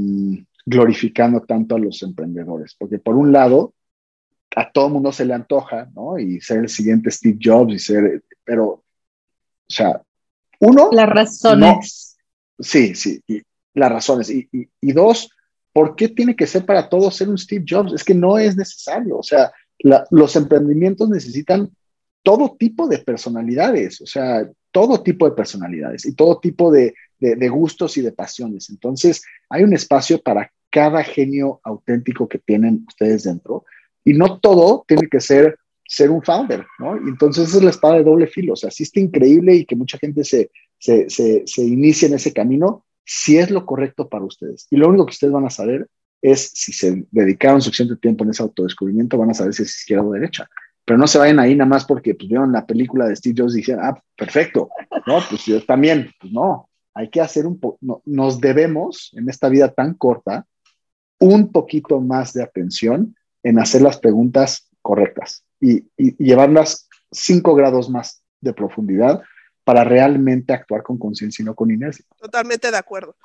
glorificando 0.66 1.42
tanto 1.42 1.76
a 1.76 1.78
los 1.78 2.02
emprendedores, 2.02 2.74
porque 2.78 2.98
por 2.98 3.16
un 3.16 3.32
lado, 3.32 3.74
a 4.56 4.70
todo 4.70 4.88
mundo 4.88 5.12
se 5.12 5.24
le 5.24 5.34
antoja, 5.34 5.88
¿no? 5.94 6.18
Y 6.18 6.40
ser 6.40 6.60
el 6.60 6.68
siguiente 6.68 7.10
Steve 7.10 7.38
Jobs 7.42 7.74
y 7.74 7.78
ser, 7.78 8.22
pero, 8.44 8.66
o 8.66 8.82
sea, 9.68 10.00
uno... 10.60 10.90
Las 10.92 11.08
razones. 11.08 12.16
No, 12.56 12.64
sí, 12.64 12.94
sí, 12.94 13.22
y 13.26 13.42
las 13.74 13.90
razones. 13.90 14.30
Y, 14.30 14.48
y, 14.52 14.68
y, 14.80 14.92
dos, 14.92 15.30
¿por 15.72 15.96
qué 15.96 16.08
tiene 16.08 16.36
que 16.36 16.46
ser 16.46 16.64
para 16.64 16.88
todos 16.88 17.16
ser 17.16 17.28
un 17.28 17.38
Steve 17.38 17.64
Jobs? 17.68 17.92
Es 17.92 18.04
que 18.04 18.14
no 18.14 18.38
es 18.38 18.56
necesario, 18.56 19.18
o 19.18 19.22
sea, 19.22 19.52
la, 19.80 20.06
los 20.10 20.36
emprendimientos 20.36 21.08
necesitan 21.10 21.70
todo 22.22 22.56
tipo 22.58 22.88
de 22.88 22.98
personalidades, 22.98 24.00
o 24.00 24.06
sea, 24.06 24.48
todo 24.70 25.02
tipo 25.02 25.28
de 25.28 25.36
personalidades 25.36 26.06
y 26.06 26.14
todo 26.14 26.40
tipo 26.40 26.72
de, 26.72 26.94
de, 27.34 27.48
gustos 27.48 27.96
y 27.96 28.02
de 28.02 28.12
pasiones. 28.12 28.70
Entonces, 28.70 29.22
hay 29.48 29.62
un 29.62 29.72
espacio 29.72 30.20
para 30.20 30.52
cada 30.70 31.02
genio 31.02 31.60
auténtico 31.62 32.28
que 32.28 32.38
tienen 32.38 32.84
ustedes 32.88 33.24
dentro 33.24 33.64
y 34.04 34.12
no 34.12 34.38
todo 34.40 34.84
tiene 34.86 35.08
que 35.08 35.20
ser 35.20 35.58
ser 35.86 36.10
un 36.10 36.22
founder, 36.22 36.64
¿no? 36.78 36.96
Y 36.96 37.10
entonces 37.10 37.54
es 37.54 37.62
la 37.62 37.68
espada 37.68 37.96
de 37.96 38.04
doble 38.04 38.26
filo, 38.26 38.54
o 38.54 38.56
sea, 38.56 38.70
sí 38.70 38.84
está 38.84 39.00
increíble 39.00 39.54
y 39.54 39.66
que 39.66 39.76
mucha 39.76 39.98
gente 39.98 40.24
se, 40.24 40.50
se, 40.78 41.10
se, 41.10 41.42
se 41.46 41.62
inicie 41.62 42.08
en 42.08 42.14
ese 42.14 42.32
camino, 42.32 42.86
si 43.04 43.36
es 43.36 43.50
lo 43.50 43.66
correcto 43.66 44.08
para 44.08 44.24
ustedes. 44.24 44.66
Y 44.70 44.76
lo 44.76 44.88
único 44.88 45.04
que 45.04 45.12
ustedes 45.12 45.34
van 45.34 45.44
a 45.44 45.50
saber 45.50 45.86
es 46.22 46.50
si 46.54 46.72
se 46.72 47.06
dedicaron 47.10 47.60
suficiente 47.60 47.96
tiempo 47.96 48.24
en 48.24 48.30
ese 48.30 48.42
autodescubrimiento, 48.42 49.18
van 49.18 49.30
a 49.30 49.34
saber 49.34 49.52
si 49.52 49.62
es 49.62 49.76
izquierda 49.76 50.04
o 50.04 50.12
derecha 50.12 50.48
pero 50.84 50.98
no 50.98 51.06
se 51.06 51.18
vayan 51.18 51.38
ahí 51.38 51.54
nada 51.54 51.68
más 51.68 51.84
porque 51.84 52.14
pues, 52.14 52.28
vieron 52.28 52.52
la 52.52 52.66
película 52.66 53.06
de 53.06 53.16
Steve 53.16 53.34
Jobs 53.38 53.54
y 53.54 53.58
dijeron, 53.58 53.84
ah, 53.84 54.02
perfecto, 54.16 54.68
no, 55.06 55.18
pues 55.28 55.44
yo 55.46 55.64
también, 55.64 56.10
pues 56.20 56.32
no, 56.32 56.68
hay 56.94 57.10
que 57.10 57.20
hacer 57.20 57.46
un 57.46 57.58
poco, 57.58 57.78
no, 57.80 58.02
nos 58.04 58.40
debemos 58.40 59.10
en 59.14 59.28
esta 59.28 59.48
vida 59.48 59.72
tan 59.72 59.94
corta 59.94 60.46
un 61.18 61.52
poquito 61.52 62.00
más 62.00 62.32
de 62.32 62.42
atención 62.42 63.16
en 63.42 63.58
hacer 63.58 63.82
las 63.82 63.98
preguntas 63.98 64.70
correctas 64.82 65.44
y, 65.60 65.84
llevarlas 65.96 66.88
cinco 67.10 67.54
grados 67.54 67.88
más 67.88 68.22
de 68.40 68.52
profundidad 68.52 69.22
para 69.64 69.84
realmente 69.84 70.52
actuar 70.52 70.82
con 70.82 70.98
conciencia 70.98 71.42
y 71.42 71.46
no 71.46 71.54
con 71.54 71.70
inercia. 71.70 72.04
Totalmente 72.18 72.70
de 72.70 72.76
acuerdo. 72.76 73.16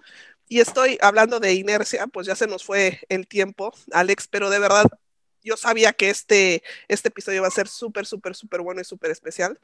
Y 0.48 0.62
estoy 0.62 0.98
hablando 1.02 1.40
de 1.40 1.54
inercia, 1.54 2.08
pues 2.08 2.28
ya 2.28 2.36
se 2.36 2.48
nos 2.48 2.64
fue 2.64 3.02
el 3.10 3.28
tiempo, 3.28 3.74
Alex, 3.92 4.28
pero 4.30 4.50
de 4.50 4.60
verdad 4.60 4.86
yo 5.44 5.58
sabía 5.58 5.94
que 5.94 6.10
este, 6.10 6.64
este 6.88 7.10
episodio 7.10 7.38
iba 7.38 7.48
a 7.48 7.52
ser 7.52 7.68
súper, 7.68 8.06
súper, 8.06 8.36
súper 8.36 8.62
bueno 8.62 8.82
y 8.82 8.84
súper 8.84 9.12
especial. 9.12 9.60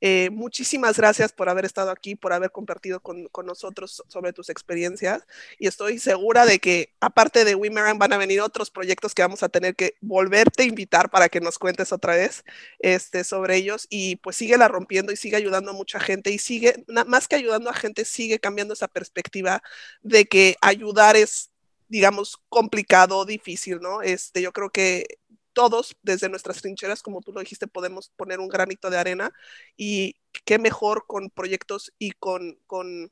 Eh, 0.00 0.30
muchísimas 0.30 0.96
gracias 0.96 1.32
por 1.32 1.48
haber 1.48 1.64
estado 1.64 1.90
aquí, 1.90 2.14
por 2.14 2.32
haber 2.32 2.50
compartido 2.50 3.00
con, 3.00 3.26
con, 3.28 3.46
nosotros 3.46 4.02
sobre 4.08 4.34
tus 4.34 4.50
experiencias 4.50 5.26
y 5.58 5.68
estoy 5.68 5.98
segura 5.98 6.44
de 6.44 6.58
que 6.58 6.92
aparte 7.00 7.44
de 7.44 7.54
Wimeran 7.54 7.98
van 7.98 8.12
a 8.12 8.18
venir 8.18 8.42
otros 8.42 8.70
proyectos 8.70 9.14
que 9.14 9.22
vamos 9.22 9.42
a 9.42 9.48
tener 9.48 9.74
que 9.74 9.94
volverte 10.02 10.64
a 10.64 10.66
invitar 10.66 11.10
para 11.10 11.28
que 11.30 11.40
nos 11.40 11.58
cuentes 11.58 11.92
otra 11.92 12.14
vez 12.14 12.44
este, 12.78 13.24
sobre 13.24 13.56
ellos 13.56 13.86
y 13.88 14.16
pues 14.16 14.36
sigue 14.36 14.58
la 14.58 14.68
rompiendo 14.68 15.12
y 15.12 15.16
sigue 15.16 15.36
ayudando 15.36 15.70
a 15.70 15.74
mucha 15.74 15.98
gente 15.98 16.30
y 16.30 16.38
sigue, 16.38 16.84
más 17.06 17.26
que 17.28 17.36
ayudando 17.36 17.70
a 17.70 17.74
gente, 17.74 18.04
sigue 18.04 18.38
cambiando 18.38 18.74
esa 18.74 18.88
perspectiva 18.88 19.62
de 20.02 20.26
que 20.26 20.56
ayudar 20.60 21.16
es 21.16 21.47
digamos, 21.88 22.38
complicado, 22.48 23.24
difícil, 23.24 23.80
¿no? 23.80 24.02
Este, 24.02 24.42
yo 24.42 24.52
creo 24.52 24.70
que 24.70 25.06
todos 25.52 25.96
desde 26.02 26.28
nuestras 26.28 26.62
trincheras, 26.62 27.02
como 27.02 27.20
tú 27.20 27.32
lo 27.32 27.40
dijiste, 27.40 27.66
podemos 27.66 28.10
poner 28.10 28.38
un 28.38 28.48
granito 28.48 28.90
de 28.90 28.98
arena 28.98 29.32
y 29.76 30.14
qué 30.44 30.58
mejor 30.58 31.04
con 31.06 31.30
proyectos 31.30 31.92
y 31.98 32.12
con, 32.12 32.58
con, 32.66 33.10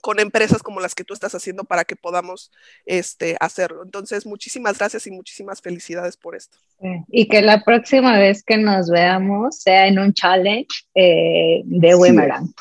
con 0.00 0.18
empresas 0.18 0.62
como 0.62 0.80
las 0.80 0.94
que 0.94 1.04
tú 1.04 1.12
estás 1.12 1.34
haciendo 1.34 1.64
para 1.64 1.84
que 1.84 1.96
podamos 1.96 2.50
este, 2.86 3.36
hacerlo. 3.40 3.82
Entonces, 3.82 4.24
muchísimas 4.24 4.78
gracias 4.78 5.06
y 5.06 5.10
muchísimas 5.10 5.60
felicidades 5.60 6.16
por 6.16 6.34
esto. 6.34 6.56
Y 7.08 7.28
que 7.28 7.42
la 7.42 7.62
próxima 7.62 8.18
vez 8.18 8.42
que 8.42 8.56
nos 8.56 8.88
veamos 8.88 9.58
sea 9.58 9.86
en 9.86 9.98
un 9.98 10.14
challenge 10.14 10.68
eh, 10.94 11.62
de 11.64 11.94
Wimeran. 11.94 12.54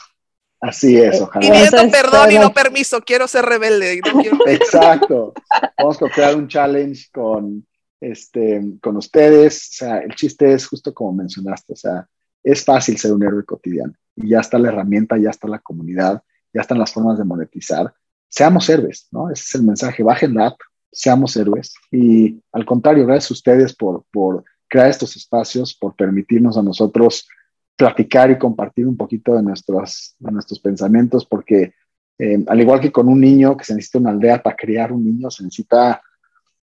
Así 0.66 0.98
es, 0.98 1.22
ojalá. 1.22 1.48
Pidiendo 1.48 1.92
perdón 1.92 2.32
y 2.32 2.40
no 2.40 2.52
permiso, 2.52 3.00
quiero 3.02 3.28
ser 3.28 3.46
rebelde. 3.46 4.02
No 4.04 4.20
quiero... 4.20 4.38
Exacto. 4.48 5.34
Vamos 5.78 6.02
a 6.02 6.10
crear 6.10 6.36
un 6.36 6.48
challenge 6.48 7.10
con, 7.14 7.66
este, 8.02 8.62
con 8.82 8.98
ustedes. 8.98 9.70
O 9.74 9.76
sea, 9.76 9.98
el 10.00 10.16
chiste 10.16 10.52
es 10.52 10.66
justo 10.66 10.92
como 10.92 11.14
mencionaste, 11.14 11.74
o 11.74 11.76
sea, 11.76 12.08
es 12.44 12.66
fácil 12.66 12.98
ser 12.98 13.14
un 13.14 13.24
héroe 13.24 13.46
cotidiano. 13.46 13.94
Y 14.16 14.30
ya 14.30 14.40
está 14.40 14.58
la 14.58 14.70
herramienta, 14.70 15.18
ya 15.18 15.30
está 15.30 15.48
la 15.48 15.60
comunidad, 15.60 16.24
ya 16.52 16.62
están 16.62 16.80
las 16.80 16.92
formas 16.92 17.20
de 17.20 17.26
monetizar. 17.26 17.94
Seamos 18.28 18.68
héroes, 18.68 19.08
¿no? 19.12 19.30
Ese 19.30 19.44
es 19.44 19.56
el 19.56 19.64
mensaje. 19.64 20.02
Bajen 20.02 20.34
la 20.34 20.48
app, 20.48 20.60
seamos 20.92 21.38
héroes. 21.38 21.76
Y 21.92 22.42
al 22.52 22.66
contrario, 22.66 23.06
gracias 23.06 23.30
a 23.30 23.34
ustedes 23.36 23.76
por, 23.76 24.04
por 24.12 24.44
crear 24.68 24.90
estos 24.90 25.16
espacios, 25.16 25.76
por 25.76 25.96
permitirnos 25.96 26.58
a 26.58 26.64
nosotros 26.64 27.28
platicar 27.76 28.32
y 28.32 28.38
compartir 28.38 28.88
un 28.88 28.98
poquito 28.98 29.36
de 29.36 29.44
nuestros, 29.44 30.16
de 30.20 30.32
nuestros 30.32 30.60
pensamientos, 30.60 31.26
porque 31.26 31.74
Eh, 32.18 32.38
al 32.48 32.62
igual 32.62 32.80
que 32.80 32.92
con 32.92 33.10
un 33.10 33.20
niño 33.20 33.58
que 33.58 33.66
se 33.66 33.74
necesita 33.76 34.00
una 34.00 34.12
aldea 34.12 34.42
para 34.42 34.56
crear 34.56 34.94
un 34.94 35.04
niño, 35.04 35.30
se 35.30 35.44
necesita 35.44 36.02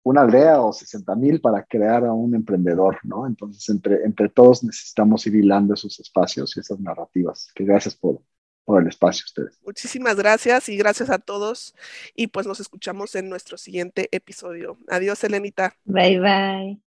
una 0.04 0.22
aldea 0.22 0.62
o 0.62 0.72
60 0.72 1.16
mil 1.16 1.42
para 1.42 1.64
crear 1.64 2.06
a 2.06 2.14
un 2.14 2.36
emprendedor, 2.36 3.00
¿no? 3.04 3.26
Entonces, 3.28 3.68
entre, 3.70 4.04
entre 4.06 4.30
todos 4.30 4.64
necesitamos 4.64 5.26
ir 5.28 5.36
hilando 5.36 5.74
esos 5.74 6.00
espacios 6.00 6.56
y 6.56 6.60
esas 6.60 6.80
narrativas. 6.80 7.52
Que 7.56 7.64
gracias 7.66 7.96
por, 7.96 8.22
por 8.64 8.82
el 8.82 8.88
espacio 8.88 9.24
ustedes. 9.26 9.60
Muchísimas 9.66 10.16
gracias 10.18 10.70
y 10.70 10.78
gracias 10.78 11.10
a 11.10 11.20
todos. 11.20 11.76
Y 12.16 12.28
pues 12.28 12.46
nos 12.48 12.60
escuchamos 12.60 13.16
en 13.16 13.30
nuestro 13.30 13.58
siguiente 13.58 14.08
episodio. 14.12 14.78
Adiós, 14.88 15.24
Elenita. 15.24 15.74
Bye, 15.86 16.20
bye. 16.20 16.89